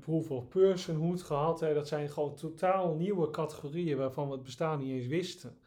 proof 0.00 0.30
of 0.30 0.48
personhood 0.48 1.22
gehad. 1.22 1.60
Hè. 1.60 1.74
Dat 1.74 1.88
zijn 1.88 2.08
gewoon 2.08 2.34
totaal 2.36 2.94
nieuwe 2.94 3.30
categorieën 3.30 3.96
waarvan 3.96 4.26
we 4.28 4.32
het 4.34 4.42
bestaan 4.42 4.78
niet 4.78 4.90
eens 4.90 5.06
wisten. 5.06 5.58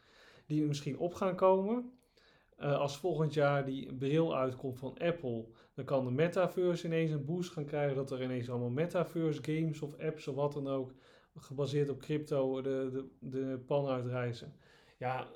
Die 0.46 0.62
misschien 0.66 0.98
op 0.98 1.14
gaan 1.14 1.34
komen. 1.36 1.92
Als 2.56 2.96
volgend 2.98 3.34
jaar 3.34 3.64
die 3.64 3.94
bril 3.94 4.36
uitkomt 4.36 4.78
van 4.78 4.98
Apple, 4.98 5.46
dan 5.74 5.84
kan 5.84 6.04
de 6.04 6.10
metaverse 6.10 6.86
ineens 6.86 7.10
een 7.10 7.24
boost 7.24 7.50
gaan 7.50 7.64
krijgen. 7.64 7.96
Dat 7.96 8.10
er 8.10 8.22
ineens 8.22 8.50
allemaal 8.50 8.70
metaverse 8.70 9.42
games 9.44 9.80
of 9.82 9.98
apps 9.98 10.28
of 10.28 10.34
wat 10.34 10.52
dan 10.52 10.68
ook, 10.68 10.92
gebaseerd 11.38 11.88
op 11.88 11.98
crypto, 12.00 12.62
de, 12.62 12.88
de, 12.92 13.08
de 13.20 13.58
pan 13.66 13.86
uitreizen. 13.86 14.52
Ja, 14.98 15.28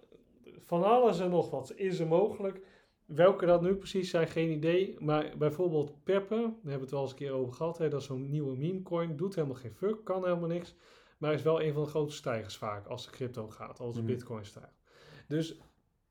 van 0.58 0.82
alles 0.84 1.20
en 1.20 1.30
nog 1.30 1.50
wat 1.50 1.72
is 1.76 1.98
er 1.98 2.06
mogelijk. 2.06 2.60
Welke 3.06 3.46
dat 3.46 3.62
nu 3.62 3.74
precies 3.74 4.10
zijn, 4.10 4.26
geen 4.28 4.50
idee. 4.50 4.96
Maar 4.98 5.34
bijvoorbeeld 5.38 6.04
Peppe, 6.04 6.34
daar 6.34 6.40
hebben 6.52 6.72
we 6.72 6.80
het 6.80 6.90
wel 6.90 7.00
eens 7.02 7.10
een 7.10 7.16
keer 7.16 7.32
over 7.32 7.52
gehad. 7.54 7.78
Hè, 7.78 7.88
dat 7.88 8.00
is 8.00 8.06
zo'n 8.06 8.30
nieuwe 8.30 8.56
meme 8.56 8.82
coin. 8.82 9.16
Doet 9.16 9.34
helemaal 9.34 9.56
geen 9.56 9.74
fuck, 9.74 10.04
kan 10.04 10.24
helemaal 10.24 10.48
niks. 10.48 10.74
Maar 11.18 11.32
is 11.32 11.42
wel 11.42 11.62
een 11.62 11.72
van 11.72 11.82
de 11.82 11.88
grote 11.88 12.12
stijgers 12.14 12.56
vaak 12.56 12.86
als 12.86 13.04
de 13.04 13.10
crypto 13.10 13.48
gaat, 13.48 13.80
als 13.80 13.94
de 13.94 14.02
Mhm. 14.02 14.10
bitcoin 14.10 14.44
stijgt. 14.44 14.80
Dus 15.28 15.60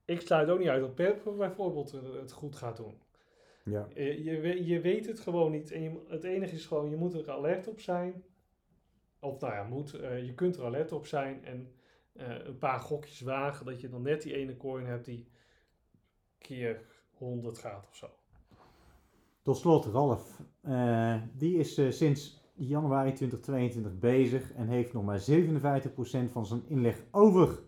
ik 0.05 0.21
sluit 0.21 0.49
ook 0.49 0.59
niet 0.59 0.67
uit 0.67 0.81
dat 0.81 0.95
Peppe 0.95 1.31
bijvoorbeeld 1.31 1.93
eh, 1.93 1.99
het 2.19 2.31
goed 2.31 2.55
gaat 2.55 2.77
doen. 2.77 2.93
ja. 3.63 3.87
Je, 3.93 4.23
je, 4.23 4.65
je 4.65 4.81
weet 4.81 5.05
het 5.05 5.19
gewoon 5.19 5.51
niet. 5.51 5.71
En 5.71 5.81
je, 5.83 5.91
het 6.07 6.23
enige 6.23 6.55
is 6.55 6.65
gewoon, 6.65 6.89
je 6.89 6.95
moet 6.95 7.13
er 7.13 7.31
alert 7.31 7.67
op 7.67 7.79
zijn. 7.79 8.23
Of 9.19 9.39
nou 9.39 9.53
ja, 9.53 9.63
moet, 9.63 9.93
eh, 9.93 10.25
je 10.25 10.33
kunt 10.33 10.57
er 10.57 10.65
alert 10.65 10.91
op 10.91 11.05
zijn 11.05 11.45
en 11.45 11.71
eh, 12.13 12.45
een 12.45 12.57
paar 12.57 12.79
gokjes 12.79 13.21
wagen 13.21 13.65
dat 13.65 13.81
je 13.81 13.89
dan 13.89 14.01
net 14.01 14.21
die 14.21 14.35
ene 14.35 14.57
coin 14.57 14.85
hebt 14.85 15.05
die 15.05 15.27
keer 16.37 16.81
100 17.17 17.57
gaat 17.57 17.87
of 17.87 17.95
zo. 17.95 18.07
Tot 19.41 19.57
slot, 19.57 19.85
Ralf. 19.85 20.41
Eh, 20.61 21.21
die 21.33 21.57
is 21.57 21.97
sinds 21.97 22.45
januari 22.53 23.13
2022 23.13 23.99
bezig 23.99 24.53
en 24.53 24.67
heeft 24.67 24.93
nog 24.93 25.03
maar 25.03 25.19
57% 25.19 26.31
van 26.31 26.45
zijn 26.45 26.63
inleg 26.67 27.03
over. 27.11 27.59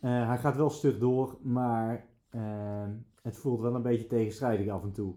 Hij 0.00 0.38
gaat 0.38 0.56
wel 0.56 0.70
stug 0.70 0.98
door, 0.98 1.38
maar 1.42 2.06
eh, 2.36 2.88
het 3.22 3.36
voelt 3.36 3.60
wel 3.60 3.74
een 3.74 3.82
beetje 3.82 4.06
tegenstrijdig 4.06 4.68
af 4.68 4.82
en 4.82 4.92
toe. 4.92 5.14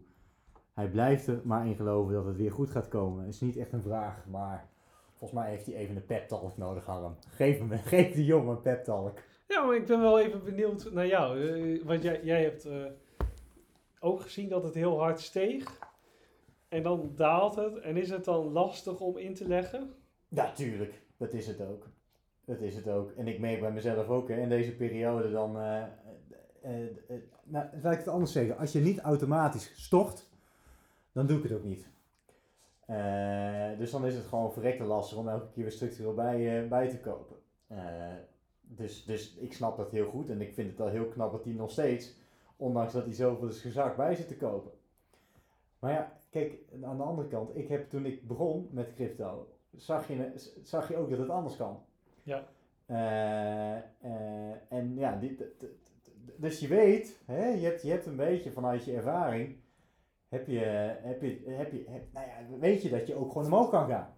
Hij 0.74 0.90
blijft 0.90 1.28
er 1.28 1.42
maar 1.44 1.68
in 1.68 1.76
geloven 1.76 2.14
dat 2.14 2.26
het 2.26 2.36
weer 2.36 2.52
goed 2.52 2.70
gaat 2.70 2.88
komen. 2.88 3.26
Het 3.26 3.34
is 3.34 3.42
niet 3.42 3.58
echt 3.58 3.74
een 3.74 3.82
vraag, 3.82 4.26
maar 4.28 4.70
volgens 5.20 5.40
mij 5.40 5.50
heeft 5.50 5.66
hij 5.66 5.76
even 5.76 5.96
een 5.96 6.06
pep 6.06 6.28
talk 6.28 6.58
nodig, 6.58 6.86
Harm. 6.86 7.16
Geef, 7.28 7.58
hem, 7.58 7.72
geef 7.94 8.14
die 8.14 8.26
jongen 8.26 8.56
een 8.56 8.62
pep 8.62 8.84
talk. 8.84 9.18
Ja, 9.48 9.64
maar 9.64 9.76
ik 9.76 9.86
ben 9.86 10.02
wel 10.02 10.20
even 10.20 10.44
benieuwd 10.44 10.92
naar 10.92 11.08
jou. 11.08 11.48
Eh, 11.50 11.84
want 11.86 12.04
jij, 12.04 12.20
jij 12.24 12.44
hebt 12.44 12.66
eh, 12.66 12.86
ook 14.00 14.22
gezien 14.22 14.50
dat 14.50 14.64
het 14.64 14.74
heel 14.74 15.00
hard 15.00 15.20
steeg. 15.20 15.80
En 16.68 16.84
dan 16.84 17.12
daalt 17.16 17.56
het. 17.56 17.78
En 17.80 17.98
is 17.98 18.10
het 18.10 18.26
dan 18.26 18.52
lastig 18.52 19.00
om 19.00 19.18
in 19.18 19.34
te 19.34 19.48
leggen? 19.48 19.94
Ja, 20.28 20.52
tuurlijk. 20.52 21.02
Dat 21.18 21.34
is 21.34 21.48
het 21.48 21.62
ook. 21.62 21.88
Dat 22.46 22.60
is 22.60 22.76
het 22.76 22.88
ook. 22.88 23.12
En 23.12 23.28
ik 23.28 23.40
merk 23.40 23.60
bij 23.60 23.72
mezelf 23.72 24.08
ook 24.08 24.28
hè, 24.30 24.40
in 24.42 24.50
deze 24.50 24.76
periode 24.76 25.32
dan. 25.32 25.60
eh, 25.60 25.84
nou, 27.44 27.66
laat 27.82 27.94
ik 27.94 28.00
het 28.00 28.08
anders 28.08 28.32
zeggen. 28.32 28.58
Als 28.58 28.72
je 28.72 28.80
niet 28.80 29.00
automatisch 29.00 29.72
stort, 29.76 30.30
dan 31.12 31.28
doe 31.28 31.38
ik 31.38 31.44
het 31.44 31.52
ook 31.52 31.64
niet. 31.64 31.90
Eh, 32.90 33.78
dus 33.78 33.92
dan 33.92 34.06
is 34.06 34.16
het 34.16 34.26
gewoon 34.26 34.54
verrekte 34.54 34.84
lastig 34.84 35.18
om 35.18 35.28
elke 35.28 35.50
keer 35.50 35.64
weer 35.64 35.72
structureel 35.72 36.14
bij, 36.14 36.62
eh, 36.62 36.70
bij 36.70 36.88
te 36.88 37.00
kopen. 37.00 37.36
Eh, 37.68 37.78
dus, 38.62 39.06
dus 39.06 39.36
ik 39.36 39.54
snap 39.54 39.78
dat 39.78 39.92
heel 39.92 40.10
goed. 40.10 40.30
En 40.30 40.42
ik 40.42 40.54
vind 40.54 40.72
het 40.72 40.82
al 40.82 40.88
heel 40.88 41.08
knap 41.08 41.32
dat 41.32 41.44
hij 41.44 41.54
nog 41.54 41.72
steeds, 41.72 42.16
ondanks 42.58 42.94
dat 42.94 43.06
hij 43.06 43.14
zoveel 43.14 43.48
is 43.48 43.62
gezakt, 43.62 43.98
bij 43.98 44.16
zit 44.16 44.28
te 44.28 44.38
kopen. 44.38 44.72
Maar 45.80 45.92
ja, 45.92 46.12
kijk, 46.30 46.54
aan 46.84 46.98
de 46.98 47.04
andere 47.04 47.28
kant, 47.28 47.56
ik 47.56 47.68
heb 47.68 47.90
toen 47.90 48.06
ik 48.06 48.28
begon 48.28 48.68
met 48.72 48.94
crypto, 48.94 49.48
zag 49.76 50.08
je, 50.08 50.34
zag 50.64 50.90
je 50.90 50.98
ook 50.98 51.10
dat 51.10 51.20
het 51.20 51.30
anders 51.30 51.56
kan. 51.56 51.82
Ja. 52.24 52.44
En 54.68 54.96
ja, 54.96 55.16
die, 55.16 55.38
dus 56.36 56.60
je 56.60 56.68
weet, 56.68 57.20
hè, 57.26 57.48
je, 57.48 57.66
hebt, 57.66 57.82
je 57.82 57.90
hebt 57.90 58.06
een 58.06 58.16
beetje 58.16 58.52
vanuit 58.52 58.86
je 58.86 58.96
ervaring, 58.96 59.56
heb 60.30 60.48
je, 60.48 60.60
heb 61.02 61.22
je, 61.22 61.42
heb 61.46 61.72
je, 61.72 61.84
heb- 61.88 62.14
nou 62.14 62.26
ja, 62.28 62.58
weet 62.60 62.82
je 62.82 62.90
dat 62.90 63.08
je 63.08 63.16
ook 63.16 63.32
gewoon 63.32 63.48
omhoog 63.48 63.70
kan 63.70 63.88
gaan. 63.88 64.14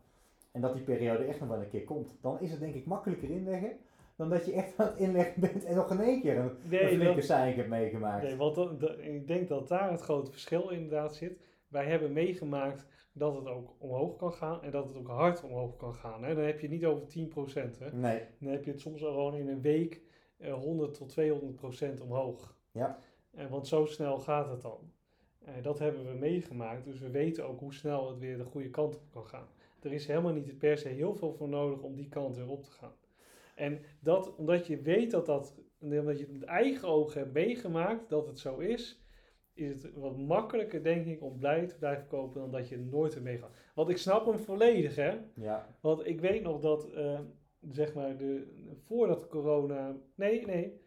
En 0.52 0.62
dat 0.62 0.74
die 0.74 0.84
periode 0.84 1.24
echt 1.24 1.40
nog 1.40 1.50
wel 1.50 1.60
een 1.62 1.70
keer 1.70 1.84
komt. 1.84 2.18
Dan 2.22 2.40
is 2.42 2.52
het 2.52 2.60
denk 2.60 2.76
ik 2.76 2.86
makkelijker 2.86 3.30
inleggen 3.30 3.78
dan 4.16 4.30
dat 4.30 4.46
je 4.46 4.54
echt 4.54 4.74
aan 4.78 4.88
het 4.88 4.98
inleggen 4.98 5.42
bent 5.42 5.64
en 5.66 5.76
nog 5.76 5.92
in 5.92 6.00
één 6.00 6.22
keer 6.22 6.38
een, 6.38 6.52
Nee, 6.70 6.88
flinke 6.96 7.22
zeik 7.22 7.56
hebt 7.56 7.70
meegemaakt. 7.70 8.24
nee 8.24 8.36
want 8.36 8.56
dat- 8.56 8.80
dat- 8.80 9.00
ik 9.00 9.28
denk 9.28 9.48
dat 9.48 9.68
daar 9.68 9.92
het 9.92 10.02
grote 10.02 10.32
verschil 10.32 10.70
inderdaad 10.70 11.16
zit. 11.16 11.40
Wij 11.68 11.86
hebben 11.86 12.14
meegemaakt 12.14 12.86
dat 13.14 13.36
het 13.36 13.48
ook 13.48 13.76
omhoog 13.78 14.16
kan 14.16 14.34
gaan 14.34 14.62
en 14.64 14.72
dat 14.72 14.88
het 14.88 14.98
ook 14.98 15.08
hard 15.08 15.44
omhoog 15.44 15.76
kan 15.78 15.94
gaan. 15.94 16.24
Hè. 16.24 16.36
Dan 16.36 16.44
heb 16.44 16.56
je 16.60 16.68
het 16.68 16.76
niet 16.76 16.86
over 16.86 17.08
10%. 17.08 17.80
Hè. 17.80 17.92
Nee, 17.92 18.22
Dan 18.40 18.52
heb 18.52 18.64
je 18.66 18.72
het 18.72 18.80
soms 18.80 19.04
al 19.04 19.12
gewoon 19.12 19.36
in 19.36 19.48
een 19.48 19.62
week 19.62 20.02
eh, 20.38 20.54
100 20.54 20.94
tot 20.94 21.10
200 21.10 21.56
procent 21.56 22.02
omhoog. 22.02 22.56
Ja. 22.72 22.98
En 23.34 23.50
want 23.50 23.68
zo 23.68 23.86
snel 23.86 24.20
gaat 24.20 24.50
het 24.50 24.62
dan. 24.62 24.92
Eh, 25.46 25.54
dat 25.62 25.80
hebben 25.80 26.06
we 26.06 26.18
meegemaakt, 26.18 26.86
dus 26.86 27.00
we 27.00 27.10
weten 27.10 27.48
ook 27.48 27.60
hoe 27.60 27.74
snel 27.74 28.10
het 28.10 28.20
weer 28.20 28.38
de 28.38 28.44
goede 28.44 28.70
kant 28.70 28.96
op 28.96 29.12
kan 29.12 29.26
gaan. 29.26 29.48
Er 29.82 29.94
is 29.94 30.08
helemaal 30.08 30.34
niet 30.34 30.58
per 30.58 30.78
se 30.78 30.88
heel 30.88 31.16
veel 31.16 31.34
voor 31.34 31.50
nodig 31.50 31.82
om 31.82 31.96
die 31.96 32.10
kant 32.10 32.36
weer 32.36 32.50
op 32.50 32.64
te 32.64 32.72
gaan. 32.72 32.94
En 33.56 33.80
dat, 34.00 34.36
omdat 34.36 34.68
je 34.68 34.82
weet 34.82 35.12
dat 35.12 35.26
dat, 35.26 35.56
omdat 35.80 36.20
je 36.20 36.24
het 36.24 36.34
met 36.34 36.44
eigen 36.44 36.88
ogen 36.88 37.20
hebt 37.20 37.34
meegemaakt 37.34 38.10
dat 38.10 38.28
het 38.28 38.40
zo 38.40 38.58
is, 38.58 39.02
is 39.54 39.84
het 39.84 39.94
wat 39.94 40.18
makkelijker, 40.18 40.84
denk 40.84 41.06
ik, 41.06 41.22
om 41.22 41.38
blij 41.38 41.68
te 41.68 41.78
blijven 41.78 42.08
kopen 42.08 42.42
dan 42.42 42.52
dat 42.52 42.70
je 42.70 42.78
nooit 42.78 43.16
ermee 43.16 43.38
gaat. 43.38 43.56
Want 43.76 43.90
ik 43.90 43.98
snap 43.98 44.26
hem 44.26 44.40
volledig, 44.40 44.96
hè. 44.96 45.18
ja, 45.36 45.78
Want 45.82 46.06
ik 46.06 46.20
weet 46.20 46.44
nog 46.44 46.62
dat, 46.62 46.92
eh, 46.92 47.20
zeg 47.70 47.94
maar, 47.94 48.18
de, 48.18 48.48
voordat 48.86 49.28
corona. 49.28 49.96
Nee, 50.16 50.46
nee. 50.46 50.80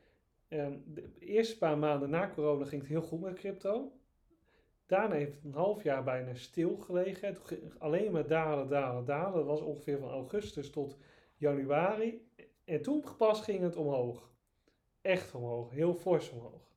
ehm, 0.49 0.79
de 0.85 1.13
eerste 1.19 1.59
paar 1.59 1.79
maanden 1.79 2.11
na 2.11 2.31
corona 2.35 2.65
ging 2.65 2.81
het 2.81 2.91
heel 2.91 3.03
goed 3.03 3.21
met 3.21 3.35
crypto. 3.35 3.93
Daarna 4.95 5.15
heeft 5.15 5.35
het 5.35 5.45
een 5.45 5.55
half 5.55 5.83
jaar 5.83 6.05
bijna 6.05 6.35
stilgelegen. 6.35 7.37
Alleen 7.79 8.13
maar 8.13 8.27
dalen, 8.27 8.69
dalen, 8.69 9.05
dalen. 9.05 9.35
Dat 9.35 9.45
was 9.45 9.61
ongeveer 9.61 9.99
van 9.99 10.11
augustus 10.11 10.71
tot 10.71 10.97
januari. 11.37 12.29
En 12.65 12.83
toen 12.83 13.05
pas 13.19 13.41
ging 13.41 13.61
het 13.61 13.77
omhoog. 13.77 14.33
Echt 15.01 15.35
omhoog. 15.35 15.71
Heel 15.71 15.95
fors 15.95 16.31
omhoog. 16.31 16.73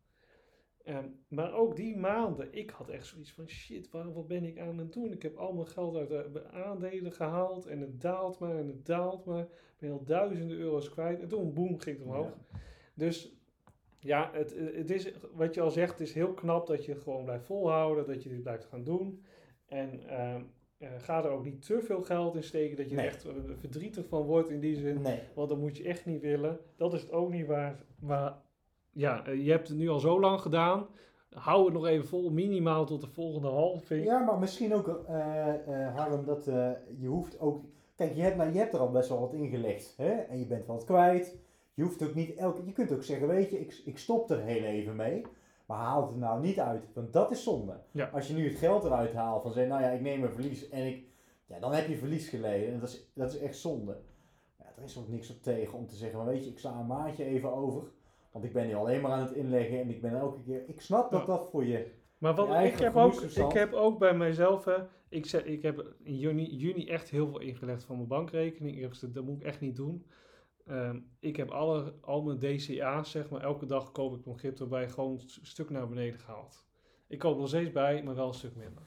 Ehm, 0.84 1.06
maar 1.28 1.54
ook 1.54 1.76
die 1.76 1.98
maanden, 1.98 2.54
ik 2.54 2.70
had 2.70 2.90
echt 2.90 3.06
zoiets 3.06 3.32
van 3.32 3.50
shit, 3.50 3.92
waar, 3.92 4.14
wat 4.14 4.28
ben 4.28 4.44
ik 4.44 4.60
aan 4.60 4.78
het 4.78 4.94
doen? 4.94 5.12
Ik 5.12 5.22
heb 5.22 5.38
al 5.38 5.54
mijn 5.54 5.68
geld 5.68 5.96
uit 5.96 6.10
de 6.10 6.50
aandelen 6.52 7.12
gehaald 7.12 7.66
en 7.66 7.80
het 7.80 8.02
daalt 8.02 8.40
maar 8.40 8.58
en 8.58 8.68
het 8.68 8.86
daalt 8.86 9.26
maar. 9.26 9.44
Ik 9.44 9.78
ben 9.78 9.92
al 9.92 10.04
duizenden 10.04 10.58
euro's 10.58 10.90
kwijt. 10.90 11.20
En 11.22 11.28
toen, 11.28 11.54
boem, 11.54 11.80
ging 11.80 11.98
het 11.98 12.08
omhoog. 12.08 12.38
Dus 12.94 13.37
ja, 14.00 14.30
het, 14.34 14.56
het 14.76 14.92
is, 14.92 15.12
wat 15.34 15.54
je 15.54 15.62
al 15.62 15.72
zegt, 15.72 15.92
het 15.92 16.08
is 16.08 16.14
heel 16.14 16.34
knap 16.34 16.68
dat 16.68 16.86
je 16.86 16.96
gewoon 16.96 17.24
blijft 17.24 17.46
volhouden, 17.46 18.08
dat 18.08 18.24
je 18.24 18.30
dit 18.30 18.42
blijft 18.44 18.66
gaan 18.66 18.84
doen. 18.84 19.24
En 19.68 20.08
ehm, 20.10 20.42
eh, 20.78 20.90
ga 20.98 21.24
er 21.24 21.30
ook 21.30 21.44
niet 21.44 21.66
te 21.66 21.82
veel 21.82 22.02
geld 22.02 22.36
in 22.36 22.44
steken, 22.44 22.78
dat 22.78 22.90
je 22.90 22.96
Nee. 22.96 23.06
er 23.06 23.12
echt 23.12 23.26
verdrietig 23.60 24.08
van 24.08 24.22
wordt 24.22 24.50
in 24.50 24.60
die 24.60 24.76
zin. 24.76 25.02
nee. 25.02 25.20
Want 25.36 25.50
dat 25.50 25.58
moet 25.58 25.78
je 25.78 25.84
echt 25.84 26.06
niet 26.06 26.22
willen. 26.22 26.60
Dat 26.76 26.94
is 26.94 27.02
het 27.02 27.12
ook 27.12 27.32
niet 27.32 27.46
waar. 27.48 27.84
waar 28.00 28.38
ja, 28.92 29.26
eh, 29.26 29.46
je 29.46 29.52
hebt 29.52 29.68
het 29.68 29.78
nu 29.78 29.90
al 29.90 30.00
zo 30.00 30.20
lang 30.20 30.42
gedaan. 30.42 30.88
Hou 31.30 31.66
het 31.66 31.74
nog 31.74 31.86
even 31.86 32.08
vol, 32.08 32.30
minimaal 32.32 32.86
tot 32.86 33.02
de 33.02 33.08
volgende 33.08 33.48
halving. 33.48 34.06
Ja, 34.06 34.20
maar 34.24 34.40
misschien 34.40 34.74
ook, 34.74 34.88
eh 35.08 35.96
Harm, 35.96 36.26
dat 36.26 36.46
je 36.98 37.08
hoeft 37.08 37.40
ook... 37.40 37.66
Kijk, 37.96 38.16
je 38.16 38.22
hebt, 38.22 38.36
nou, 38.38 38.52
je 38.52 38.58
hebt 38.58 38.74
er 38.74 38.80
al 38.80 38.92
best 38.92 39.10
wel 39.10 39.20
wat 39.20 39.34
ingelegd, 39.34 39.94
hè? 39.98 40.10
En 40.12 40.40
je 40.40 40.46
bent 40.46 40.66
wat 40.66 40.84
kwijt. 40.84 41.38
Je 41.78 41.84
hoeft 41.84 42.04
ook 42.04 42.16
niet 42.16 42.36
elke... 42.36 42.66
Je 42.66 42.72
kunt 42.72 42.92
ook 42.92 43.04
zeggen, 43.04 43.28
weet 43.28 43.50
je, 43.50 43.60
ik, 43.60 43.82
ik 43.86 43.98
stop 43.98 44.30
er 44.30 44.42
heel 44.42 44.64
even 44.64 44.96
mee. 44.96 45.26
Maar 45.66 45.78
haal 45.78 46.02
het 46.02 46.12
er 46.12 46.18
nou 46.18 46.42
niet 46.42 46.60
uit, 46.60 46.88
want 46.94 47.14
dat 47.14 47.32
is 47.32 47.44
zonde. 47.44 47.80
Ja. 47.92 48.10
Als 48.14 48.28
je 48.28 48.34
nu 48.34 48.48
het 48.48 48.58
geld 48.58 48.84
eruit 48.84 49.14
haalt 49.14 49.42
van 49.42 49.52
zeggen, 49.52 49.72
nou 49.72 49.84
ja, 49.84 49.90
ik 49.90 50.02
neem 50.02 50.24
een 50.24 50.34
verlies 50.34 50.70
en 50.70 50.86
ik... 50.88 51.06
Ja, 51.46 51.60
dan 51.60 51.74
heb 51.74 51.88
je 51.88 51.98
verlies 51.98 52.30
geleden 52.30 52.74
en 52.74 52.80
dat 52.80 52.90
is, 52.90 53.12
dat 53.14 53.34
is 53.34 53.40
echt 53.40 53.58
zonde. 53.58 53.98
Ja, 54.60 54.66
er 54.78 54.84
is 54.84 54.98
ook 54.98 55.08
niks 55.08 55.30
op 55.30 55.42
tegen 55.42 55.78
om 55.78 55.88
te 55.88 55.96
zeggen, 55.96 56.18
maar 56.18 56.28
weet 56.28 56.44
je, 56.44 56.52
ik 56.52 56.60
sla 56.60 56.80
een 56.80 56.88
maandje 56.88 57.26
even 57.26 57.54
over. 57.54 57.84
Want 58.32 58.46
ik 58.46 58.54
ben 58.54 58.68
nu 58.68 58.74
alleen 58.74 59.02
maar 59.02 59.12
aan 59.12 59.26
het 59.26 59.32
inleggen 59.36 59.80
en 59.80 59.90
ik 59.90 60.02
ben 60.02 60.18
elke 60.18 60.42
keer... 60.42 60.64
Ik 60.68 60.82
snap 60.82 61.12
dat 61.12 61.20
Ja. 61.20 61.26
dat 61.26 61.50
voor 61.52 61.66
je... 61.66 61.92
Maar 62.18 62.36
wat, 62.36 62.48
Je 62.48 62.68
ik, 62.68 62.80
heb 62.80 62.96
ook, 62.96 63.22
ik 63.22 63.52
heb 63.52 63.74
ook 63.74 64.00
bij 64.00 64.14
mijzelf, 64.14 64.66
hè, 64.66 64.78
ik, 65.10 65.26
zeg, 65.26 65.44
ik 65.44 65.62
heb 65.62 65.94
in 66.04 66.18
juni, 66.18 66.56
juni 66.56 66.88
echt 66.88 67.10
heel 67.10 67.28
veel 67.28 67.40
ingelegd 67.40 67.84
van 67.84 67.96
mijn 67.96 68.08
bankrekening. 68.08 68.76
Ik 68.76 68.82
heb 68.82 69.14
dat 69.14 69.24
moet 69.24 69.42
ik 69.42 69.44
echt 69.44 69.60
niet 69.60 69.76
doen. 69.76 70.06
Ehm, 70.68 71.00
ik 71.20 71.36
heb 71.36 71.50
alle, 71.52 71.94
al 72.02 72.22
mijn 72.22 72.40
DCA's, 72.40 73.12
zeg 73.12 73.30
maar, 73.30 73.42
elke 73.42 73.66
dag 73.66 73.92
koop 73.92 74.16
ik 74.16 74.26
mijn 74.26 74.38
crypto 74.38 74.66
bij, 74.68 74.90
gewoon 74.90 75.12
een 75.12 75.20
st- 75.20 75.40
stuk 75.42 75.70
naar 75.70 75.88
beneden 75.88 76.20
gehaald. 76.20 76.66
Ik 77.08 77.20
koop 77.20 77.38
nog 77.38 77.48
steeds 77.48 77.72
bij, 77.72 78.04
maar 78.04 78.16
wel 78.16 78.28
een 78.28 78.34
stuk 78.34 78.56
minder. 78.56 78.84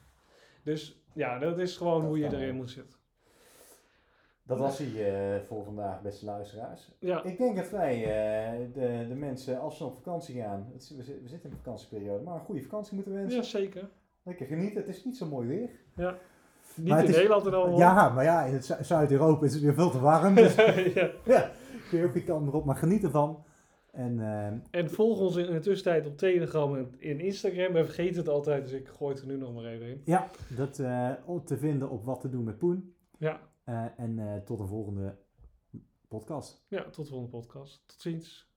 Dus 0.63 1.03
ja, 1.13 1.39
dat 1.39 1.59
is 1.59 1.77
gewoon 1.77 1.99
Dat 1.99 2.07
hoe 2.07 2.17
je 2.19 2.25
erin 2.35 2.55
moet 2.55 2.69
zitten. 2.71 2.99
Dat 4.43 4.59
was 4.59 4.77
hij 4.77 5.13
eh, 5.35 5.41
voor 5.47 5.63
vandaag, 5.63 6.01
beste 6.01 6.25
luisteraars. 6.25 6.91
Ja, 6.99 7.23
Ik 7.23 7.37
denk 7.37 7.55
dat 7.55 7.69
wij 7.69 7.95
eh, 8.03 8.59
de, 8.73 9.05
de 9.07 9.15
mensen, 9.15 9.59
als 9.59 9.77
ze 9.77 9.85
op 9.85 9.95
vakantie 9.95 10.41
gaan, 10.41 10.69
het 10.73 10.93
we, 10.97 11.03
zi- 11.03 11.19
we 11.21 11.27
zitten 11.27 11.49
in 11.49 11.55
een 11.55 11.61
vakantieperiode, 11.63 12.23
maar 12.23 12.33
een 12.35 12.39
goede 12.45 12.61
vakantie 12.61 12.95
moeten 12.95 13.13
wensen. 13.13 13.37
ja 13.37 13.43
zeker. 13.43 13.89
Lekker 14.23 14.45
genieten, 14.45 14.77
het 14.77 14.87
is 14.95 15.05
niet 15.05 15.17
zo 15.17 15.25
mooi 15.25 15.47
weer. 15.47 15.69
Niet 16.75 16.87
Maar 16.87 17.03
in 17.05 17.11
Nederland 17.11 17.45
en 17.45 17.53
allemaal. 17.53 17.77
Ja, 17.79 18.09
maar 18.09 18.23
ja, 18.23 18.43
in 18.43 18.63
Zuid-Europa 18.81 19.45
is 19.45 19.53
het 19.53 19.61
weer 19.61 19.73
veel 19.73 19.89
te 19.91 19.99
warm, 19.99 20.35
dus 20.35 20.55
ja. 20.95 21.09
ja, 21.25 21.51
kun 21.91 21.99
je 21.99 22.05
ook 22.05 22.11
geen 22.11 22.23
kant 22.25 22.45
meer 22.45 22.53
op, 22.53 22.65
maar 22.65 22.75
geniet 22.75 23.03
ervan. 23.03 23.43
En 23.91 24.19
eh, 24.19 24.79
En 24.81 24.89
volg 24.89 25.19
ons 25.19 25.35
in 25.35 25.51
de 25.51 25.59
tussentijd 25.59 26.05
op 26.07 26.17
Telegram 26.17 26.75
en 26.75 26.93
in 26.97 27.19
Instagram. 27.19 27.73
We 27.73 27.83
vergeten 27.85 28.15
het 28.17 28.27
altijd, 28.29 28.63
dus 28.63 28.73
ik 28.73 28.87
gooi 28.87 29.13
het 29.13 29.21
er 29.21 29.27
nu 29.27 29.37
nog 29.37 29.53
maar 29.53 29.65
even 29.65 29.87
in. 29.87 30.01
ja, 30.05 30.29
dat 30.55 30.81
om 31.25 31.43
te 31.45 31.57
vinden 31.57 31.89
op 31.89 32.03
Wat 32.05 32.21
te 32.21 32.29
doen 32.29 32.43
met 32.43 32.57
Poen. 32.57 32.95
Ja, 33.17 33.49
Eh, 33.63 33.85
en 33.97 34.41
tot 34.45 34.59
een 34.59 34.67
volgende 34.67 35.15
podcast. 36.07 36.65
ja 36.67 36.83
tot 36.89 37.05
de 37.05 37.11
volgende 37.11 37.37
podcast. 37.37 37.83
Tot 37.87 38.01
ziens. 38.01 38.50